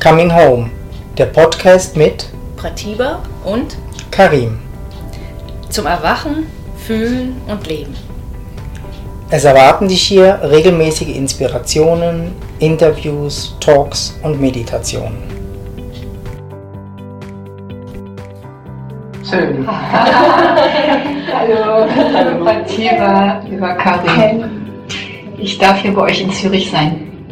Coming 0.00 0.32
Home, 0.32 0.70
der 1.18 1.26
Podcast 1.26 1.96
mit 1.96 2.28
Pratiba 2.56 3.20
und 3.44 3.76
Karim. 4.12 4.60
zum 5.70 5.86
Erwachen, 5.86 6.46
Fühlen 6.76 7.34
und 7.48 7.66
Leben. 7.66 7.96
Es 9.28 9.42
erwarten 9.42 9.88
dich 9.88 10.00
hier 10.02 10.38
regelmäßige 10.40 11.16
Inspirationen, 11.16 12.30
Interviews, 12.60 13.56
Talks 13.58 14.16
und 14.22 14.40
Meditationen. 14.40 15.18
Schön. 19.28 19.68
Hallo, 21.30 21.86
hallo 22.14 22.44
Matthias, 22.44 23.44
lieber 23.48 23.74
Karin. 23.74 24.44
Ich 25.36 25.58
darf 25.58 25.82
hier 25.82 25.92
bei 25.92 26.02
euch 26.02 26.20
in 26.20 26.32
Zürich 26.32 26.70
sein 26.70 27.26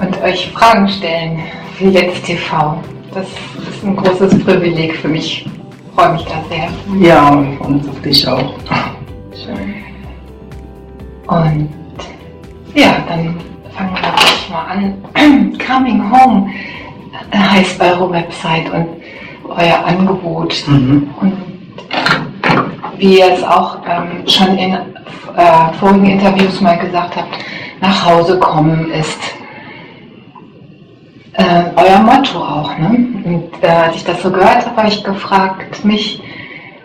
und 0.00 0.22
euch 0.22 0.50
Fragen 0.52 0.88
stellen 0.88 1.42
für 1.76 1.88
Jetzt 1.88 2.24
TV. 2.24 2.82
Das 3.12 3.26
ist 3.26 3.84
ein 3.84 3.96
großes 3.96 4.42
Privileg 4.44 4.96
für 4.96 5.08
mich. 5.08 5.44
Ich 5.46 5.94
freue 5.94 6.12
mich 6.14 6.24
da 6.24 6.42
sehr. 6.48 6.68
Ja, 7.06 7.28
und 7.28 7.58
uns 7.58 7.88
auf 7.88 8.00
dich 8.00 8.26
auch. 8.26 8.54
Schön. 9.32 9.74
Und 11.26 11.68
ja, 12.74 12.96
dann 13.08 13.36
fangen 13.76 13.92
wir 13.92 14.00
gleich 14.00 14.50
mal 14.50 14.64
an. 14.64 15.58
Coming 15.66 16.10
Home 16.10 16.50
heißt 17.34 17.80
eure 17.80 18.10
Website 18.10 18.70
und 18.72 18.86
euer 19.44 19.84
Angebot. 19.84 20.64
Mhm. 20.66 21.10
Und 21.20 21.32
wie 22.96 23.18
ihr 23.18 23.32
es 23.34 23.42
auch 23.42 23.78
ähm, 23.86 24.26
schon 24.26 24.56
in 24.56 24.72
äh, 24.72 25.72
vorigen 25.78 26.06
Interviews 26.06 26.60
mal 26.62 26.78
gesagt 26.78 27.16
habt, 27.16 27.28
nach 27.80 28.06
Hause 28.06 28.38
kommen 28.38 28.90
ist 28.90 29.20
äh, 31.36 31.64
euer 31.76 31.98
Motto 32.00 32.38
auch. 32.38 32.76
Ne? 32.78 33.08
Und 33.24 33.62
äh, 33.62 33.66
als 33.66 33.96
ich 33.96 34.04
das 34.04 34.22
so 34.22 34.30
gehört 34.30 34.66
habe, 34.66 34.76
habe 34.76 34.88
ich 34.88 35.02
gefragt 35.04 35.84
mich, 35.84 36.22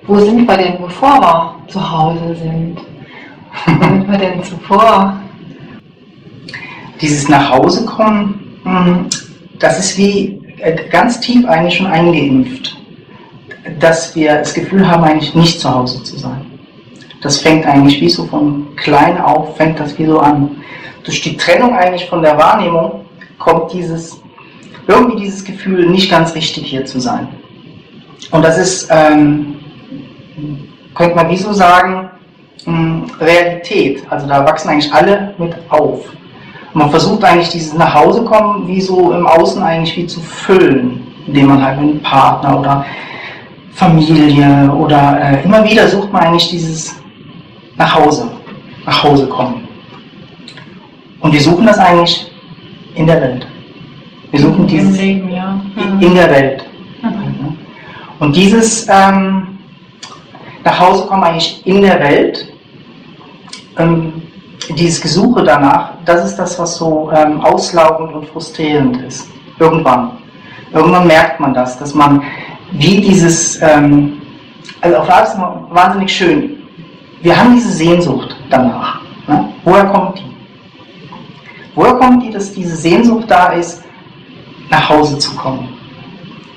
wo 0.07 0.17
sind 0.19 0.47
wir 0.47 0.57
denn, 0.57 0.81
bevor 0.81 1.21
wir 1.21 1.55
zu 1.67 1.91
Hause 1.91 2.35
sind? 2.35 2.77
Wo 3.65 3.83
sind 3.83 4.11
wir 4.11 4.17
denn 4.17 4.43
zuvor? 4.43 5.17
Dieses 6.99 7.27
nach 7.29 7.51
Hause 7.51 7.85
kommen, 7.85 8.59
mh, 8.63 9.05
das 9.59 9.79
ist 9.79 9.97
wie 9.97 10.41
äh, 10.59 10.75
ganz 10.89 11.19
tief 11.19 11.45
eigentlich 11.47 11.75
schon 11.75 11.87
eingeimpft, 11.87 12.77
dass 13.79 14.15
wir 14.15 14.37
das 14.37 14.53
Gefühl 14.53 14.87
haben, 14.87 15.03
eigentlich 15.03 15.35
nicht 15.35 15.59
zu 15.59 15.73
Hause 15.73 16.03
zu 16.03 16.17
sein. 16.17 16.45
Das 17.21 17.37
fängt 17.39 17.65
eigentlich 17.65 18.01
wie 18.01 18.09
so 18.09 18.25
von 18.25 18.75
klein 18.75 19.19
auf, 19.19 19.55
fängt 19.55 19.79
das 19.79 19.97
wie 19.99 20.05
so 20.05 20.19
an. 20.19 20.57
Durch 21.03 21.21
die 21.21 21.37
Trennung 21.37 21.75
eigentlich 21.75 22.09
von 22.09 22.21
der 22.21 22.37
Wahrnehmung 22.37 23.05
kommt 23.37 23.73
dieses, 23.73 24.20
irgendwie 24.91 25.23
dieses 25.23 25.43
Gefühl, 25.43 25.89
nicht 25.89 26.09
ganz 26.09 26.35
richtig 26.35 26.67
hier 26.67 26.85
zu 26.85 26.99
sein. 26.99 27.27
Und 28.31 28.43
das 28.43 28.57
ist, 28.57 28.89
ähm, 28.91 29.55
könnte 30.95 31.15
man 31.15 31.29
wie 31.29 31.37
so 31.37 31.53
sagen, 31.53 32.09
mh, 32.65 33.07
Realität. 33.19 34.03
Also 34.09 34.27
da 34.27 34.45
wachsen 34.45 34.69
eigentlich 34.69 34.93
alle 34.93 35.33
mit 35.37 35.55
auf. 35.69 36.05
Und 36.73 36.79
man 36.79 36.89
versucht 36.89 37.23
eigentlich 37.23 37.49
dieses 37.49 37.73
Nachhausekommen 37.73 38.67
wie 38.67 38.81
so 38.81 39.11
im 39.11 39.27
Außen 39.27 39.61
eigentlich 39.61 39.97
wie 39.97 40.07
zu 40.07 40.21
füllen, 40.21 41.05
indem 41.27 41.47
man 41.47 41.65
halt 41.65 41.81
mit 41.81 42.01
Partner 42.03 42.59
oder 42.59 42.85
Familie 43.73 44.71
oder 44.71 45.19
äh, 45.21 45.43
immer 45.43 45.63
wieder 45.63 45.87
sucht 45.87 46.11
man 46.11 46.23
eigentlich 46.23 46.49
dieses 46.49 46.95
nach 47.77 47.95
Hause, 47.95 48.31
nach 48.85 49.03
Hause 49.03 49.27
kommen. 49.27 49.67
Und 51.19 51.33
wir 51.33 51.41
suchen 51.41 51.65
das 51.65 51.77
eigentlich 51.77 52.31
in 52.95 53.05
der 53.05 53.21
Welt. 53.21 53.47
Wir 54.31 54.39
suchen 54.39 54.65
dieses 54.65 54.97
Leben, 54.97 55.29
ja. 55.29 55.59
in 55.99 56.15
der 56.15 56.29
Welt. 56.29 56.65
Und 58.19 58.35
dieses 58.35 58.87
ähm, 58.87 59.59
nach 60.63 60.79
Hause 60.79 61.07
kommen 61.07 61.23
eigentlich 61.23 61.65
in 61.65 61.81
der 61.81 61.99
Welt, 61.99 62.53
ähm, 63.77 64.21
dieses 64.77 65.01
Gesuche 65.01 65.43
danach, 65.43 65.93
das 66.05 66.25
ist 66.25 66.37
das, 66.37 66.57
was 66.59 66.77
so 66.77 67.11
ähm, 67.11 67.41
auslaugend 67.41 68.13
und 68.13 68.27
frustrierend 68.27 69.01
ist. 69.01 69.27
Irgendwann. 69.59 70.11
Irgendwann 70.71 71.07
merkt 71.07 71.39
man 71.39 71.53
das, 71.53 71.77
dass 71.77 71.93
man 71.93 72.23
wie 72.71 73.01
dieses, 73.01 73.61
ähm, 73.61 74.21
also 74.79 74.97
auf 74.97 75.05
der 75.07 75.15
Art 75.15 75.27
ist 75.27 75.33
es 75.33 75.39
wahnsinnig 75.75 76.15
schön. 76.15 76.57
Wir 77.21 77.37
haben 77.37 77.55
diese 77.55 77.71
Sehnsucht 77.71 78.35
danach. 78.49 79.01
Ne? 79.27 79.49
Woher 79.65 79.85
kommt 79.85 80.19
die? 80.19 80.31
Woher 81.75 81.95
kommt 81.95 82.23
die, 82.23 82.31
dass 82.31 82.53
diese 82.53 82.75
Sehnsucht 82.75 83.29
da 83.29 83.53
ist, 83.53 83.83
nach 84.71 84.89
Hause 84.89 85.19
zu 85.19 85.35
kommen? 85.35 85.69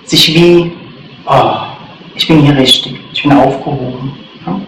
Sich 0.05 0.35
wie, 0.35 0.73
oh, 1.27 1.57
ich 2.15 2.27
bin 2.27 2.41
hier 2.41 2.57
richtig, 2.57 2.99
ich 3.13 3.23
bin 3.23 3.33
aufgehoben. 3.33 4.13
Ne? 4.47 4.61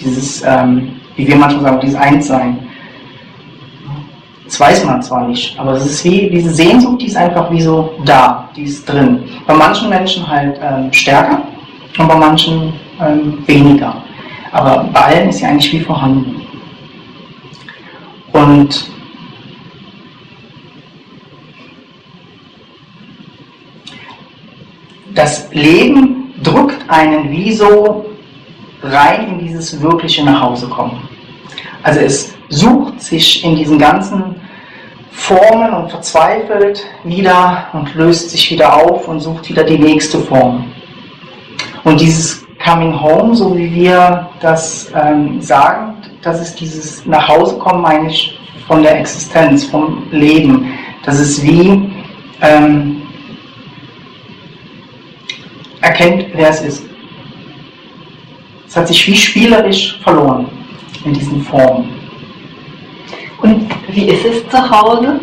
Dieses, 0.00 0.42
ähm, 0.42 0.96
wie 1.14 1.28
wir 1.28 1.36
manchmal 1.36 1.64
sagen, 1.64 1.80
dieses 1.80 1.96
Einssein. 1.96 2.66
Das 4.44 4.60
weiß 4.60 4.84
man 4.84 5.02
zwar 5.02 5.26
nicht, 5.26 5.58
aber 5.58 5.72
es 5.72 5.86
ist 5.86 6.04
wie 6.04 6.28
diese 6.28 6.52
Sehnsucht, 6.52 7.00
die 7.00 7.06
ist 7.06 7.16
einfach 7.16 7.50
wie 7.50 7.62
so 7.62 7.94
da, 8.04 8.48
die 8.54 8.64
ist 8.64 8.84
drin. 8.88 9.24
Bei 9.46 9.54
manchen 9.54 9.88
Menschen 9.88 10.26
halt 10.28 10.58
ähm, 10.62 10.92
stärker 10.92 11.42
und 11.98 12.08
bei 12.08 12.14
manchen 12.14 12.72
ähm, 13.00 13.42
weniger. 13.46 14.02
Aber 14.52 14.84
bei 14.92 15.00
allen 15.00 15.28
ist 15.30 15.38
sie 15.38 15.46
eigentlich 15.46 15.72
wie 15.72 15.80
vorhanden. 15.80 16.42
Und 18.32 18.93
das 25.14 25.48
Leben 25.52 26.34
drückt 26.42 26.88
einen 26.88 27.30
wie 27.30 27.52
so 27.52 28.06
rein 28.82 29.28
in 29.28 29.46
dieses 29.46 29.80
wirkliche 29.80 30.24
Nachhausekommen. 30.24 30.98
Also 31.82 32.00
es 32.00 32.34
sucht 32.48 33.00
sich 33.00 33.44
in 33.44 33.56
diesen 33.56 33.78
ganzen 33.78 34.36
Formen 35.10 35.72
und 35.72 35.90
verzweifelt 35.90 36.84
wieder 37.04 37.68
und 37.72 37.94
löst 37.94 38.30
sich 38.30 38.50
wieder 38.50 38.74
auf 38.74 39.08
und 39.08 39.20
sucht 39.20 39.48
wieder 39.48 39.62
die 39.62 39.78
nächste 39.78 40.18
Form. 40.18 40.72
Und 41.84 42.00
dieses 42.00 42.44
Coming 42.64 43.00
Home, 43.00 43.34
so 43.34 43.56
wie 43.56 43.72
wir 43.74 44.28
das 44.40 44.90
ähm, 44.94 45.40
sagen, 45.40 45.94
das 46.22 46.40
ist 46.40 46.60
dieses 46.60 47.04
Nachhausekommen 47.06 47.84
eigentlich 47.84 48.38
von 48.66 48.82
der 48.82 48.98
Existenz, 48.98 49.66
vom 49.66 50.02
Leben. 50.10 50.72
Das 51.04 51.20
ist 51.20 51.42
wie 51.42 51.92
ähm, 52.40 53.02
erkennt, 55.84 56.26
wer 56.34 56.50
es 56.50 56.60
ist. 56.62 56.82
Es 58.66 58.76
hat 58.76 58.88
sich 58.88 59.06
wie 59.06 59.16
spielerisch 59.16 60.00
verloren 60.02 60.48
in 61.04 61.12
diesen 61.12 61.42
Formen. 61.42 61.90
Und 63.42 63.68
wie 63.88 64.08
ist 64.08 64.24
es 64.24 64.48
zu 64.48 64.70
Hause? 64.70 65.20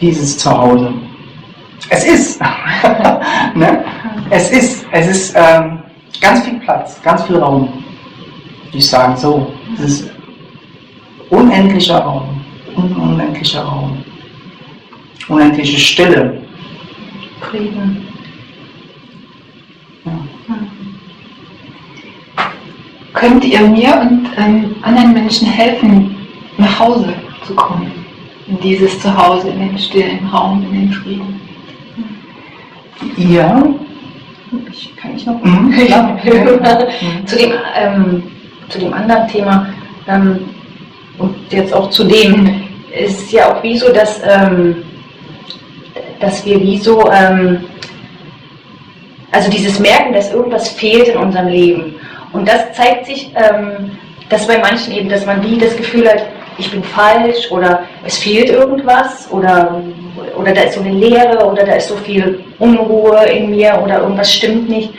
Dieses 0.00 0.38
Zuhause. 0.38 0.92
Es 1.88 2.04
ist. 2.04 2.40
ne? 3.54 3.84
Es 4.30 4.50
ist. 4.50 4.86
Es 4.92 5.06
ist 5.08 5.34
ähm, 5.34 5.80
ganz 6.20 6.44
viel 6.44 6.60
Platz, 6.60 7.00
ganz 7.02 7.24
viel 7.24 7.36
Raum. 7.36 7.82
Ich 8.72 8.86
sagen, 8.86 9.16
so. 9.16 9.52
Es 9.74 9.80
ist 9.80 10.10
unendlicher 11.30 11.98
Raum. 11.98 12.44
Un 12.76 12.94
unendlicher 12.94 13.62
Raum. 13.62 14.04
Unendliche 15.28 15.78
Stille. 15.78 16.42
Frieden. 17.40 18.07
Könnt 23.14 23.44
ihr 23.44 23.60
mir 23.62 24.00
und 24.00 24.28
ähm, 24.36 24.76
anderen 24.82 25.12
Menschen 25.12 25.48
helfen, 25.48 26.16
nach 26.56 26.78
Hause 26.78 27.14
zu 27.46 27.54
kommen? 27.54 27.90
In 28.46 28.60
dieses 28.60 28.98
Zuhause, 29.00 29.48
in 29.50 29.58
den 29.58 29.78
stillen 29.78 30.26
Raum, 30.26 30.64
in 30.70 30.72
den 30.72 30.92
Frieden? 30.92 31.40
Ja. 33.16 33.62
Ich 34.70 34.94
kann 34.96 35.16
ich 35.16 35.26
noch 35.26 35.42
Mhm. 35.42 35.74
Ja. 35.88 36.16
Mhm. 36.24 37.26
zu, 37.26 37.36
dem, 37.36 37.52
ähm, 37.76 38.22
zu 38.68 38.78
dem 38.78 38.92
anderen 38.92 39.26
Thema 39.28 39.68
ähm, 40.06 40.38
und 41.18 41.34
jetzt 41.50 41.72
auch 41.74 41.90
zu 41.90 42.04
dem 42.04 42.62
ist 42.96 43.22
es 43.22 43.32
ja 43.32 43.52
auch 43.52 43.62
wie 43.62 43.76
so, 43.76 43.92
dass, 43.92 44.20
ähm, 44.24 44.76
dass 46.20 46.44
wir 46.46 46.60
wie 46.60 46.78
so, 46.78 47.10
ähm, 47.10 47.64
also 49.32 49.50
dieses 49.50 49.78
Merken, 49.78 50.12
dass 50.12 50.32
irgendwas 50.32 50.68
fehlt 50.70 51.08
in 51.08 51.18
unserem 51.18 51.48
Leben. 51.48 51.94
Und 52.32 52.48
das 52.48 52.72
zeigt 52.72 53.06
sich, 53.06 53.32
ähm, 53.34 53.90
dass 54.28 54.46
bei 54.46 54.58
manchen 54.58 54.92
eben, 54.92 55.08
dass 55.08 55.24
man 55.26 55.42
wie 55.42 55.58
das 55.58 55.76
Gefühl 55.76 56.08
hat, 56.08 56.22
ich 56.58 56.70
bin 56.70 56.82
falsch 56.82 57.50
oder 57.50 57.80
es 58.04 58.18
fehlt 58.18 58.50
irgendwas 58.50 59.28
oder, 59.30 59.80
oder 60.36 60.52
da 60.52 60.62
ist 60.62 60.74
so 60.74 60.80
eine 60.80 60.90
Leere 60.92 61.46
oder 61.46 61.64
da 61.64 61.74
ist 61.74 61.88
so 61.88 61.96
viel 61.96 62.44
Unruhe 62.58 63.24
in 63.26 63.50
mir 63.50 63.80
oder 63.82 64.00
irgendwas 64.00 64.32
stimmt 64.34 64.68
nicht. 64.68 64.90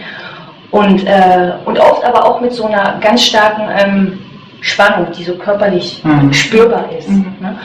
Und, 0.72 1.06
äh, 1.06 1.52
und 1.66 1.80
oft 1.80 2.04
aber 2.06 2.26
auch 2.26 2.40
mit 2.42 2.54
so 2.54 2.66
einer 2.66 3.00
ganz 3.02 3.24
starken 3.26 3.64
ähm, 3.78 4.20
Spannung, 4.62 5.08
die 5.18 5.24
so 5.24 5.34
körperlich 5.36 6.02
Mhm. 6.04 6.32
spürbar 6.32 6.86
ist. 6.98 7.10
Mhm. 7.10 7.36
Ne? 7.42 7.58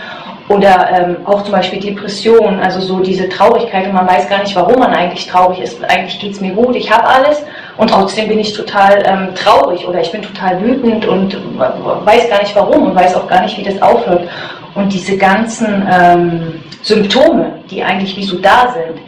Oder 0.48 0.90
ähm, 0.92 1.16
auch 1.24 1.42
zum 1.42 1.52
Beispiel 1.52 1.80
Depression, 1.80 2.60
also 2.60 2.78
so 2.80 3.00
diese 3.00 3.30
Traurigkeit 3.30 3.86
und 3.86 3.94
man 3.94 4.06
weiß 4.06 4.28
gar 4.28 4.40
nicht, 4.40 4.54
warum 4.54 4.78
man 4.78 4.92
eigentlich 4.92 5.26
traurig 5.26 5.60
ist. 5.60 5.82
Eigentlich 5.84 6.20
geht 6.20 6.32
es 6.32 6.40
mir 6.42 6.52
gut, 6.52 6.76
ich 6.76 6.90
habe 6.90 7.06
alles 7.06 7.42
und 7.78 7.88
trotzdem 7.88 8.28
bin 8.28 8.38
ich 8.38 8.52
total 8.52 9.02
ähm, 9.06 9.34
traurig 9.34 9.88
oder 9.88 10.02
ich 10.02 10.12
bin 10.12 10.20
total 10.20 10.60
wütend 10.62 11.06
und 11.06 11.38
weiß 11.58 12.28
gar 12.28 12.40
nicht 12.40 12.54
warum 12.54 12.88
und 12.88 12.94
weiß 12.94 13.14
auch 13.16 13.26
gar 13.26 13.40
nicht, 13.42 13.56
wie 13.56 13.62
das 13.62 13.80
aufhört. 13.80 14.28
Und 14.74 14.92
diese 14.92 15.16
ganzen 15.16 15.88
ähm, 15.90 16.60
Symptome, 16.82 17.60
die 17.70 17.82
eigentlich 17.82 18.14
wie 18.16 18.24
so 18.24 18.38
da 18.38 18.74
sind, 18.74 19.00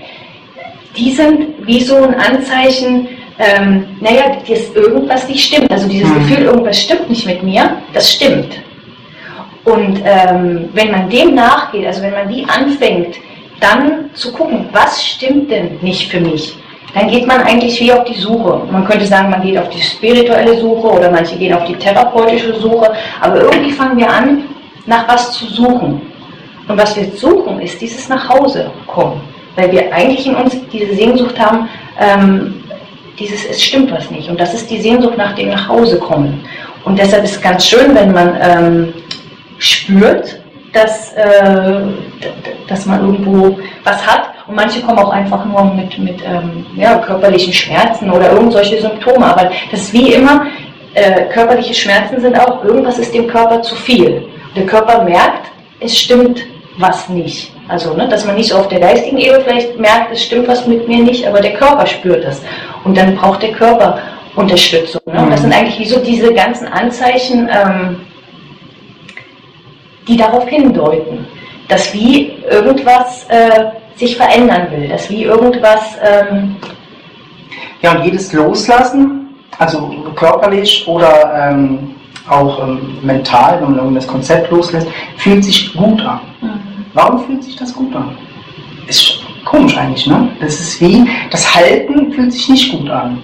die 0.96 1.12
sind 1.12 1.66
wie 1.66 1.82
so 1.82 1.96
ein 1.96 2.14
Anzeichen, 2.14 3.08
ähm, 3.38 3.84
naja, 4.00 4.38
dass 4.48 4.74
irgendwas 4.74 5.28
nicht 5.28 5.44
stimmt. 5.44 5.70
Also 5.70 5.86
dieses 5.86 6.08
mhm. 6.08 6.14
Gefühl, 6.14 6.44
irgendwas 6.44 6.80
stimmt 6.80 7.10
nicht 7.10 7.26
mit 7.26 7.42
mir, 7.42 7.76
das 7.92 8.10
stimmt. 8.10 8.54
Und 9.66 10.00
ähm, 10.04 10.68
wenn 10.74 10.92
man 10.92 11.10
dem 11.10 11.34
nachgeht, 11.34 11.86
also 11.86 12.00
wenn 12.02 12.12
man 12.12 12.28
die 12.28 12.46
anfängt, 12.48 13.16
dann 13.58 14.10
zu 14.14 14.32
gucken, 14.32 14.68
was 14.72 15.04
stimmt 15.04 15.50
denn 15.50 15.78
nicht 15.82 16.08
für 16.08 16.20
mich, 16.20 16.56
dann 16.94 17.08
geht 17.08 17.26
man 17.26 17.42
eigentlich 17.42 17.80
wie 17.80 17.92
auf 17.92 18.04
die 18.04 18.14
Suche. 18.14 18.62
Man 18.70 18.84
könnte 18.86 19.04
sagen, 19.04 19.28
man 19.28 19.42
geht 19.42 19.58
auf 19.58 19.68
die 19.68 19.82
spirituelle 19.82 20.58
Suche 20.60 20.86
oder 20.86 21.10
manche 21.10 21.36
gehen 21.36 21.52
auf 21.52 21.64
die 21.64 21.74
therapeutische 21.74 22.54
Suche, 22.54 22.92
aber 23.20 23.40
irgendwie 23.40 23.72
fangen 23.72 23.98
wir 23.98 24.08
an, 24.08 24.44
nach 24.86 25.08
was 25.08 25.32
zu 25.32 25.46
suchen. 25.46 26.00
Und 26.68 26.78
was 26.78 26.96
wir 26.96 27.10
suchen, 27.10 27.60
ist 27.60 27.80
dieses 27.80 28.08
nach 28.08 28.28
Hause 28.28 28.70
kommen. 28.86 29.20
Weil 29.56 29.72
wir 29.72 29.92
eigentlich 29.92 30.26
in 30.26 30.36
uns 30.36 30.56
diese 30.72 30.94
Sehnsucht 30.94 31.38
haben, 31.40 31.68
ähm, 31.98 32.62
dieses 33.18 33.44
es 33.46 33.64
stimmt 33.64 33.90
was 33.90 34.10
nicht. 34.12 34.28
Und 34.28 34.38
das 34.38 34.54
ist 34.54 34.70
die 34.70 34.80
Sehnsucht 34.80 35.16
nach 35.16 35.34
dem 35.34 35.48
nach 35.48 35.68
Hause 35.68 35.98
kommen. 35.98 36.44
Und 36.84 36.98
deshalb 36.98 37.24
ist 37.24 37.36
es 37.36 37.40
ganz 37.40 37.66
schön, 37.66 37.94
wenn 37.96 38.12
man 38.12 38.36
ähm, 38.40 38.94
spürt, 39.58 40.40
dass, 40.72 41.12
äh, 41.14 41.80
dass 42.68 42.86
man 42.86 43.00
irgendwo 43.00 43.58
was 43.84 44.06
hat. 44.06 44.30
Und 44.46 44.54
manche 44.56 44.80
kommen 44.82 44.98
auch 44.98 45.10
einfach 45.10 45.44
nur 45.44 45.64
mit, 45.74 45.98
mit 45.98 46.22
ähm, 46.22 46.66
ja, 46.76 46.98
körperlichen 46.98 47.52
Schmerzen 47.52 48.10
oder 48.10 48.32
irgendwelche 48.32 48.80
Symptome. 48.80 49.26
Aber 49.26 49.50
das 49.70 49.80
ist 49.80 49.92
wie 49.92 50.12
immer, 50.12 50.46
äh, 50.94 51.24
körperliche 51.32 51.74
Schmerzen 51.74 52.20
sind 52.20 52.38
auch, 52.38 52.64
irgendwas 52.64 52.98
ist 52.98 53.14
dem 53.14 53.26
Körper 53.26 53.62
zu 53.62 53.74
viel. 53.74 54.28
Der 54.54 54.66
Körper 54.66 55.02
merkt, 55.04 55.50
es 55.80 55.98
stimmt 55.98 56.40
was 56.78 57.08
nicht. 57.08 57.52
Also, 57.68 57.94
ne, 57.94 58.08
dass 58.08 58.24
man 58.24 58.36
nicht 58.36 58.50
so 58.50 58.58
auf 58.58 58.68
der 58.68 58.80
geistigen 58.80 59.18
Ebene 59.18 59.40
vielleicht 59.40 59.78
merkt, 59.78 60.12
es 60.12 60.22
stimmt 60.22 60.46
was 60.46 60.66
mit 60.66 60.86
mir 60.86 61.02
nicht, 61.02 61.26
aber 61.26 61.40
der 61.40 61.54
Körper 61.54 61.86
spürt 61.86 62.24
das. 62.24 62.42
Und 62.84 62.96
dann 62.96 63.16
braucht 63.16 63.42
der 63.42 63.52
Körper 63.52 63.98
Unterstützung. 64.36 65.00
Ne? 65.06 65.20
Und 65.22 65.30
das 65.30 65.40
sind 65.40 65.52
eigentlich 65.52 65.78
wie 65.78 65.88
so 65.88 65.98
diese 65.98 66.32
ganzen 66.32 66.68
Anzeichen, 66.68 67.48
ähm, 67.50 68.05
die 70.06 70.16
darauf 70.16 70.46
hindeuten, 70.48 71.26
dass 71.68 71.92
wie 71.92 72.32
irgendwas 72.50 73.26
äh, 73.28 73.66
sich 73.96 74.16
verändern 74.16 74.68
will, 74.70 74.88
dass 74.88 75.10
wie 75.10 75.24
irgendwas. 75.24 75.96
Ähm 76.02 76.56
ja, 77.82 77.92
und 77.92 78.04
jedes 78.04 78.32
Loslassen, 78.32 79.28
also 79.58 79.90
körperlich 80.14 80.86
oder 80.86 81.50
ähm, 81.50 81.94
auch 82.28 82.62
ähm, 82.66 82.98
mental, 83.02 83.60
wenn 83.60 83.70
man 83.70 83.78
irgendein 83.78 84.06
Konzept 84.06 84.50
loslässt, 84.50 84.88
fühlt 85.18 85.44
sich 85.44 85.72
gut 85.74 86.00
an. 86.02 86.20
Mhm. 86.40 86.60
Warum 86.94 87.24
fühlt 87.24 87.44
sich 87.44 87.56
das 87.56 87.72
gut 87.74 87.94
an? 87.94 88.16
Ist 88.86 89.20
komisch 89.44 89.76
eigentlich, 89.76 90.06
ne? 90.06 90.28
Das 90.40 90.58
ist 90.58 90.80
wie, 90.80 91.08
das 91.30 91.54
Halten 91.54 92.12
fühlt 92.12 92.32
sich 92.32 92.48
nicht 92.48 92.72
gut 92.72 92.90
an. 92.90 93.22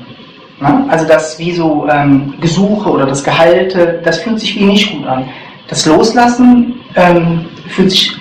Ne? 0.60 0.84
Also 0.88 1.06
das 1.06 1.38
wie 1.38 1.52
so 1.52 1.86
ähm, 1.90 2.34
Gesuche 2.40 2.90
oder 2.90 3.06
das 3.06 3.24
Gehalte, 3.24 4.00
das 4.04 4.18
fühlt 4.18 4.38
sich 4.38 4.56
wie 4.56 4.64
nicht 4.64 4.92
gut 4.92 5.06
an. 5.06 5.28
Das 5.72 5.86
Loslassen 5.86 6.80
ähm, 6.96 7.46
fühlt 7.68 7.92
sich 7.92 8.14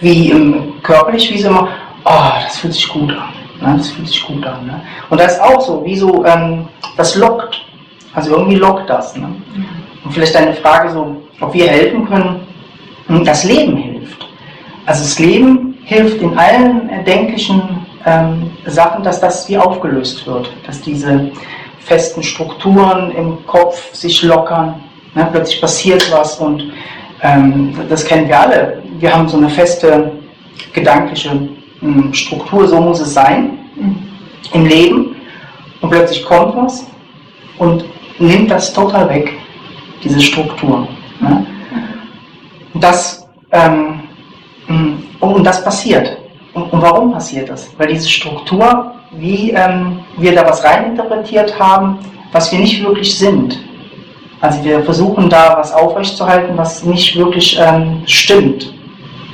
wie 0.00 0.30
im, 0.30 0.80
körperlich 0.80 1.28
wie 1.32 1.38
so 1.38 1.48
immer, 1.48 1.68
oh, 2.04 2.30
das 2.40 2.58
fühlt 2.58 2.72
sich 2.72 2.88
gut 2.88 3.10
an. 3.10 3.32
Ne? 3.60 3.78
Das 3.78 3.90
fühlt 3.90 4.06
sich 4.06 4.24
gut 4.24 4.46
an. 4.46 4.64
Ne? 4.64 4.80
Und 5.10 5.20
das 5.20 5.32
ist 5.32 5.42
auch 5.42 5.60
so, 5.60 5.84
wie 5.84 5.96
so, 5.96 6.24
ähm, 6.24 6.68
das 6.96 7.16
lockt. 7.16 7.60
Also 8.14 8.36
irgendwie 8.36 8.54
lockt 8.54 8.88
das. 8.88 9.16
Ne? 9.16 9.26
Und 10.04 10.12
vielleicht 10.12 10.36
eine 10.36 10.54
Frage 10.54 10.92
so, 10.92 11.20
ob 11.40 11.52
wir 11.52 11.66
helfen 11.66 12.06
können, 12.06 12.46
das 13.24 13.42
Leben 13.42 13.76
hilft. 13.76 14.24
Also 14.86 15.02
das 15.02 15.18
Leben 15.18 15.76
hilft 15.82 16.22
in 16.22 16.38
allen 16.38 16.90
erdenklichen 16.90 17.84
ähm, 18.06 18.52
Sachen, 18.66 19.02
dass 19.02 19.20
das 19.20 19.48
wie 19.48 19.58
aufgelöst 19.58 20.24
wird, 20.28 20.48
dass 20.64 20.80
diese 20.80 21.32
festen 21.80 22.22
Strukturen 22.22 23.10
im 23.10 23.44
Kopf 23.46 23.92
sich 23.92 24.22
lockern, 24.22 24.80
Ne? 25.14 25.28
Plötzlich 25.30 25.60
passiert 25.60 26.10
was 26.12 26.38
und 26.38 26.72
ähm, 27.22 27.74
das 27.88 28.04
kennen 28.04 28.28
wir 28.28 28.38
alle. 28.38 28.82
Wir 28.98 29.14
haben 29.14 29.28
so 29.28 29.36
eine 29.36 29.48
feste 29.48 30.12
gedankliche 30.72 31.34
mh, 31.34 31.48
hm, 31.80 32.14
Struktur, 32.14 32.66
so 32.66 32.80
muss 32.80 33.00
es 33.00 33.14
sein 33.14 33.58
mhm. 33.76 33.96
im 34.52 34.66
Leben 34.66 35.16
und 35.80 35.90
plötzlich 35.90 36.24
kommt 36.24 36.56
was 36.56 36.86
und 37.58 37.84
nimmt 38.18 38.50
das 38.50 38.72
total 38.72 39.08
weg, 39.08 39.32
diese 40.02 40.20
Struktur. 40.20 40.88
Ne? 41.20 41.46
Und 42.72 42.82
das, 42.82 43.26
ähm, 43.52 44.02
hm, 44.66 45.02
und 45.20 45.44
das 45.44 45.64
passiert. 45.64 46.18
Und, 46.54 46.72
und, 46.72 46.82
warum 46.82 47.12
passiert 47.12 47.48
das? 47.48 47.68
Weil 47.78 47.88
diese 47.88 48.08
Struktur, 48.08 48.92
wie 49.12 49.50
ähm, 49.50 50.00
wir 50.16 50.34
da 50.34 50.44
was 50.44 50.62
reininterpretiert 50.62 51.58
haben, 51.58 51.98
was 52.32 52.52
wir 52.52 52.58
nicht 52.58 52.84
wirklich 52.84 53.16
sind. 53.16 53.58
Also 54.44 54.62
wir 54.62 54.82
versuchen 54.82 55.30
da 55.30 55.56
was 55.56 55.72
aufrechtzuerhalten, 55.72 56.54
was 56.58 56.84
nicht 56.84 57.16
wirklich 57.16 57.58
ähm, 57.58 58.02
stimmt. 58.04 58.74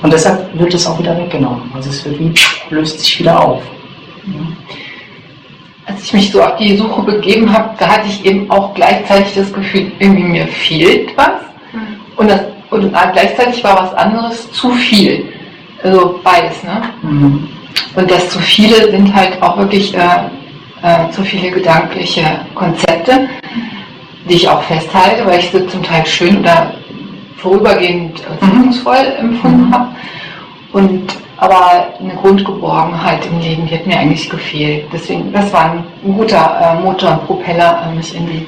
Und 0.02 0.12
deshalb 0.12 0.56
wird 0.56 0.72
es 0.72 0.86
auch 0.86 1.00
wieder 1.00 1.18
weggenommen. 1.18 1.62
Also 1.74 1.90
es 1.90 2.04
wird 2.04 2.20
wie, 2.20 2.32
löst 2.72 3.00
sich 3.00 3.18
wieder 3.18 3.44
auf. 3.44 3.60
Als 5.84 6.04
ich 6.04 6.12
mich 6.12 6.30
so 6.30 6.40
auf 6.40 6.56
die 6.58 6.76
Suche 6.76 7.02
begeben 7.02 7.52
habe, 7.52 7.70
da 7.76 7.88
hatte 7.88 8.06
ich 8.06 8.24
eben 8.24 8.48
auch 8.52 8.72
gleichzeitig 8.74 9.34
das 9.34 9.52
Gefühl, 9.52 9.90
irgendwie 9.98 10.22
mir 10.22 10.46
fehlt 10.46 11.10
was. 11.16 11.40
Und, 12.16 12.30
das, 12.30 12.42
und 12.70 12.92
gleichzeitig 13.12 13.64
war 13.64 13.82
was 13.82 13.94
anderes 13.94 14.52
zu 14.52 14.70
viel. 14.70 15.24
Also 15.82 16.20
beides, 16.22 16.62
ne? 16.62 16.82
Mhm. 17.02 17.48
Und 17.96 18.08
das 18.08 18.30
zu 18.30 18.38
viele 18.38 18.92
sind 18.92 19.12
halt 19.12 19.42
auch 19.42 19.58
wirklich 19.58 19.92
äh, 19.92 19.98
äh, 20.82 21.10
zu 21.10 21.24
viele 21.24 21.50
gedankliche 21.50 22.42
Konzepte 22.54 23.28
die 24.28 24.34
ich 24.34 24.48
auch 24.48 24.62
festhalte, 24.62 25.26
weil 25.26 25.38
ich 25.38 25.50
sie 25.50 25.66
zum 25.66 25.82
Teil 25.82 26.04
schön 26.06 26.38
oder 26.38 26.74
vorübergehend 27.36 28.22
wirkungsvoll 28.40 29.14
mhm. 29.18 29.28
empfunden 29.28 29.66
mhm. 29.66 29.74
habe. 29.74 29.88
Und 30.72 31.16
aber 31.40 31.94
eine 31.98 32.14
Grundgeborgenheit 32.16 33.24
im 33.24 33.40
Leben, 33.40 33.66
die 33.66 33.74
hat 33.74 33.86
mir 33.86 33.98
eigentlich 33.98 34.28
gefehlt. 34.28 34.84
Deswegen, 34.92 35.32
das 35.32 35.50
war 35.54 35.72
ein 35.72 35.84
guter 36.14 36.60
äh, 36.60 36.82
Motor 36.82 37.12
und 37.12 37.26
Propeller, 37.26 37.82
äh, 37.82 37.96
mich 37.96 38.14
in 38.14 38.26
die, 38.26 38.46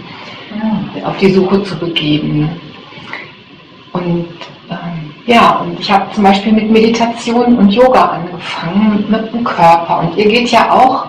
ja. 0.98 1.06
auf 1.06 1.16
die 1.16 1.32
Suche 1.32 1.62
zu 1.62 1.74
begeben. 1.78 2.50
Und 3.94 4.28
ähm, 4.70 5.14
ja, 5.24 5.56
und 5.56 5.80
ich 5.80 5.90
habe 5.90 6.12
zum 6.12 6.24
Beispiel 6.24 6.52
mit 6.52 6.70
Meditation 6.70 7.56
und 7.56 7.70
Yoga 7.70 8.04
angefangen, 8.04 9.06
mit 9.08 9.32
dem 9.32 9.42
Körper. 9.42 10.00
Und 10.00 10.18
ihr 10.18 10.28
geht 10.28 10.48
ja 10.50 10.70
auch 10.70 11.06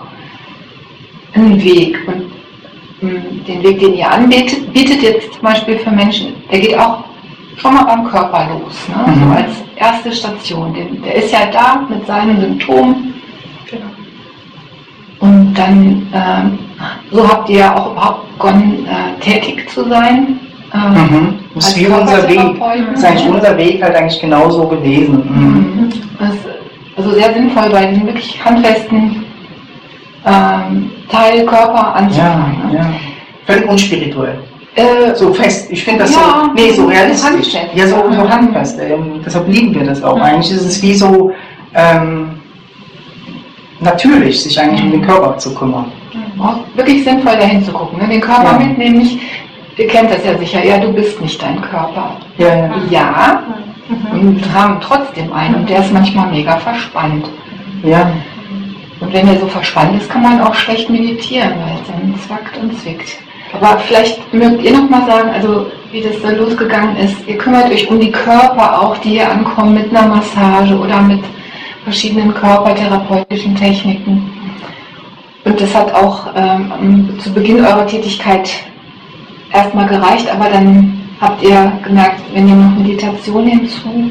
einen 1.34 1.62
Weg. 1.62 1.98
Und 2.06 2.23
den 3.46 3.62
Weg, 3.62 3.78
den 3.80 3.94
ihr 3.94 4.10
anbietet, 4.10 4.72
bietet 4.72 5.02
jetzt 5.02 5.32
zum 5.32 5.42
Beispiel 5.42 5.78
für 5.78 5.90
Menschen, 5.90 6.34
der 6.50 6.60
geht 6.60 6.78
auch 6.78 7.04
schon 7.56 7.74
mal 7.74 7.84
beim 7.84 8.04
Körper 8.04 8.48
los, 8.52 8.88
ne? 8.88 9.12
Mhm. 9.12 9.24
so 9.24 9.36
als 9.36 9.50
erste 9.76 10.12
Station. 10.12 10.74
Der, 10.74 11.14
ist 11.14 11.32
ja 11.32 11.46
da 11.52 11.86
mit 11.88 12.06
seinen 12.06 12.40
Symptomen. 12.40 13.14
Genau. 13.70 13.86
Und 15.20 15.54
dann, 15.54 16.06
ähm, 16.12 16.58
so 17.10 17.28
habt 17.28 17.48
ihr 17.48 17.58
ja 17.58 17.76
auch 17.76 17.92
überhaupt 17.92 18.32
begonnen, 18.32 18.86
äh, 18.86 19.20
tätig 19.20 19.68
zu 19.70 19.88
sein. 19.88 20.40
Ähm, 20.74 20.92
mhm. 20.92 21.38
Das 21.54 21.68
ist 21.68 21.78
wie 21.78 21.86
unser 21.86 22.28
Weg. 22.28 22.60
Das 22.60 22.98
ist 22.98 23.04
eigentlich 23.04 23.28
unser 23.28 23.56
Weg 23.56 23.82
halt 23.82 23.94
eigentlich 23.94 24.20
genauso 24.20 24.66
gewesen. 24.66 25.16
Mhm. 25.16 25.90
Das, 26.18 26.34
also 26.96 27.10
sehr 27.12 27.32
sinnvoll 27.32 27.70
bei 27.70 27.86
den 27.86 28.06
wirklich 28.06 28.44
handfesten 28.44 29.23
ähm, 30.26 30.90
Teil 31.10 31.44
Körper 31.44 31.94
anzufangen. 31.96 32.56
Ja, 32.62 32.70
ne? 32.70 32.78
ja. 32.78 32.86
Völlig 33.46 33.68
unspirituell. 33.68 34.38
Äh, 34.76 35.14
so 35.14 35.32
fest, 35.32 35.70
ich 35.70 35.84
finde 35.84 36.00
das 36.00 36.14
ja, 36.14 36.42
so, 36.46 36.52
nee, 36.54 36.70
so 36.70 36.86
realistisch. 36.86 37.54
Ja, 37.74 37.86
so, 37.86 38.10
so 38.10 38.28
handfest. 38.28 38.80
Ähm, 38.80 39.20
deshalb 39.24 39.46
lieben 39.48 39.74
wir 39.74 39.84
das 39.84 40.02
auch. 40.02 40.16
Mhm. 40.16 40.22
Eigentlich 40.22 40.50
ist 40.50 40.64
es 40.64 40.82
wie 40.82 40.94
so 40.94 41.32
ähm, 41.74 42.40
natürlich, 43.78 44.42
sich 44.42 44.58
eigentlich 44.58 44.82
um 44.82 44.90
den 44.90 45.02
Körper 45.02 45.38
zu 45.38 45.54
kümmern. 45.54 45.92
Mhm. 46.12 46.76
Wirklich 46.76 47.04
sinnvoll 47.04 47.36
dahin 47.36 47.62
zu 47.64 47.72
gucken. 47.72 48.00
Ne? 48.00 48.08
Den 48.08 48.20
Körper 48.20 48.58
ja. 48.58 48.66
mitnehmen, 48.66 48.98
nicht, 48.98 49.20
ihr 49.76 49.86
kennt 49.86 50.10
das 50.10 50.24
ja 50.24 50.36
sicher, 50.38 50.64
ja, 50.64 50.78
du 50.78 50.92
bist 50.92 51.20
nicht 51.20 51.40
dein 51.40 51.60
Körper. 51.60 52.16
Ja, 52.38 52.56
ja. 52.56 52.70
ja 52.90 53.42
mhm. 53.88 54.18
und 54.18 54.54
haben 54.54 54.80
trotzdem 54.80 55.32
einen 55.32 55.54
und 55.56 55.70
der 55.70 55.80
ist 55.80 55.92
manchmal 55.92 56.30
mega 56.30 56.56
verspannt. 56.56 57.28
Ja. 57.84 58.10
Und 59.04 59.12
wenn 59.12 59.28
er 59.28 59.38
so 59.38 59.46
verspannt 59.46 60.00
ist, 60.00 60.08
kann 60.08 60.22
man 60.22 60.40
auch 60.40 60.54
schlecht 60.54 60.88
meditieren, 60.88 61.50
weil 61.50 61.74
es 61.74 61.88
dann 61.88 62.14
zwackt 62.26 62.56
und 62.56 62.78
zwickt. 62.80 63.18
Aber 63.52 63.78
vielleicht 63.80 64.32
mögt 64.32 64.62
ihr 64.62 64.72
noch 64.72 64.88
mal 64.88 65.06
sagen, 65.06 65.28
also 65.28 65.66
wie 65.92 66.00
das 66.00 66.22
da 66.22 66.30
losgegangen 66.30 66.96
ist. 66.96 67.16
Ihr 67.26 67.36
kümmert 67.36 67.70
euch 67.70 67.88
um 67.90 68.00
die 68.00 68.10
Körper 68.10 68.80
auch, 68.80 68.96
die 68.98 69.10
hier 69.10 69.30
ankommen 69.30 69.74
mit 69.74 69.94
einer 69.94 70.08
Massage 70.08 70.74
oder 70.74 71.02
mit 71.02 71.22
verschiedenen 71.84 72.32
körpertherapeutischen 72.32 73.54
Techniken. 73.54 74.30
Und 75.44 75.60
das 75.60 75.74
hat 75.74 75.94
auch 75.94 76.28
ähm, 76.34 77.18
zu 77.18 77.30
Beginn 77.30 77.62
eurer 77.62 77.86
Tätigkeit 77.86 78.48
erstmal 79.52 79.86
gereicht, 79.86 80.28
aber 80.32 80.48
dann 80.48 80.98
habt 81.20 81.42
ihr 81.42 81.72
gemerkt, 81.84 82.22
wenn 82.32 82.48
ihr 82.48 82.54
noch 82.54 82.74
Meditation 82.78 83.46
hinzu 83.46 84.10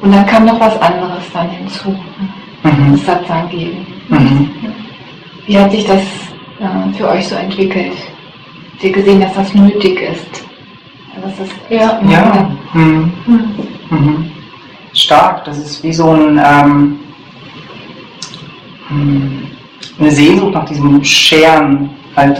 und 0.00 0.14
dann 0.14 0.24
kam 0.26 0.44
noch 0.44 0.60
was 0.60 0.80
anderes 0.80 1.24
dann 1.32 1.50
hinzu, 1.50 1.96
mhm. 2.64 2.96
Satsang 2.96 3.48
geben. 3.48 3.86
Mhm. 4.08 4.50
Wie 5.46 5.58
hat 5.58 5.70
sich 5.70 5.86
das 5.86 6.02
äh, 6.60 6.92
für 6.96 7.08
euch 7.08 7.28
so 7.28 7.36
entwickelt? 7.36 7.92
Habt 8.72 8.84
ihr 8.84 8.92
gesehen, 8.92 9.20
dass 9.20 9.34
das 9.34 9.54
nötig 9.54 10.00
ist? 10.00 10.44
Dass 11.22 11.36
das 11.38 11.48
ja, 11.70 12.00
ja. 12.10 12.50
Mhm. 12.72 13.12
Mhm. 13.90 14.30
stark. 14.92 15.44
Das 15.44 15.58
ist 15.58 15.82
wie 15.82 15.92
so 15.92 16.10
ein 16.10 16.40
ähm, 16.44 17.00
hm, 18.88 19.46
eine 19.98 20.10
Sehnsucht 20.10 20.54
nach 20.54 20.64
diesem 20.64 21.02
Scheren 21.04 21.90
halt 22.16 22.38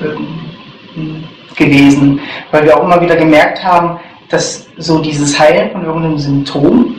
äh, 0.00 1.54
gewesen, 1.54 2.20
weil 2.50 2.64
wir 2.64 2.76
auch 2.76 2.84
immer 2.84 3.00
wieder 3.00 3.16
gemerkt 3.16 3.62
haben, 3.62 3.98
dass 4.28 4.68
so 4.76 5.00
dieses 5.00 5.38
Heilen 5.38 5.70
von 5.72 5.84
irgendeinem 5.84 6.18
Symptom, 6.18 6.94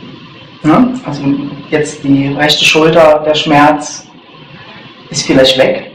ne, 0.62 0.94
also 1.04 1.22
jetzt 1.70 2.02
die 2.04 2.28
rechte 2.28 2.64
Schulter, 2.64 3.22
der 3.24 3.34
Schmerz 3.34 4.06
ist 5.10 5.26
vielleicht 5.26 5.58
weg 5.58 5.92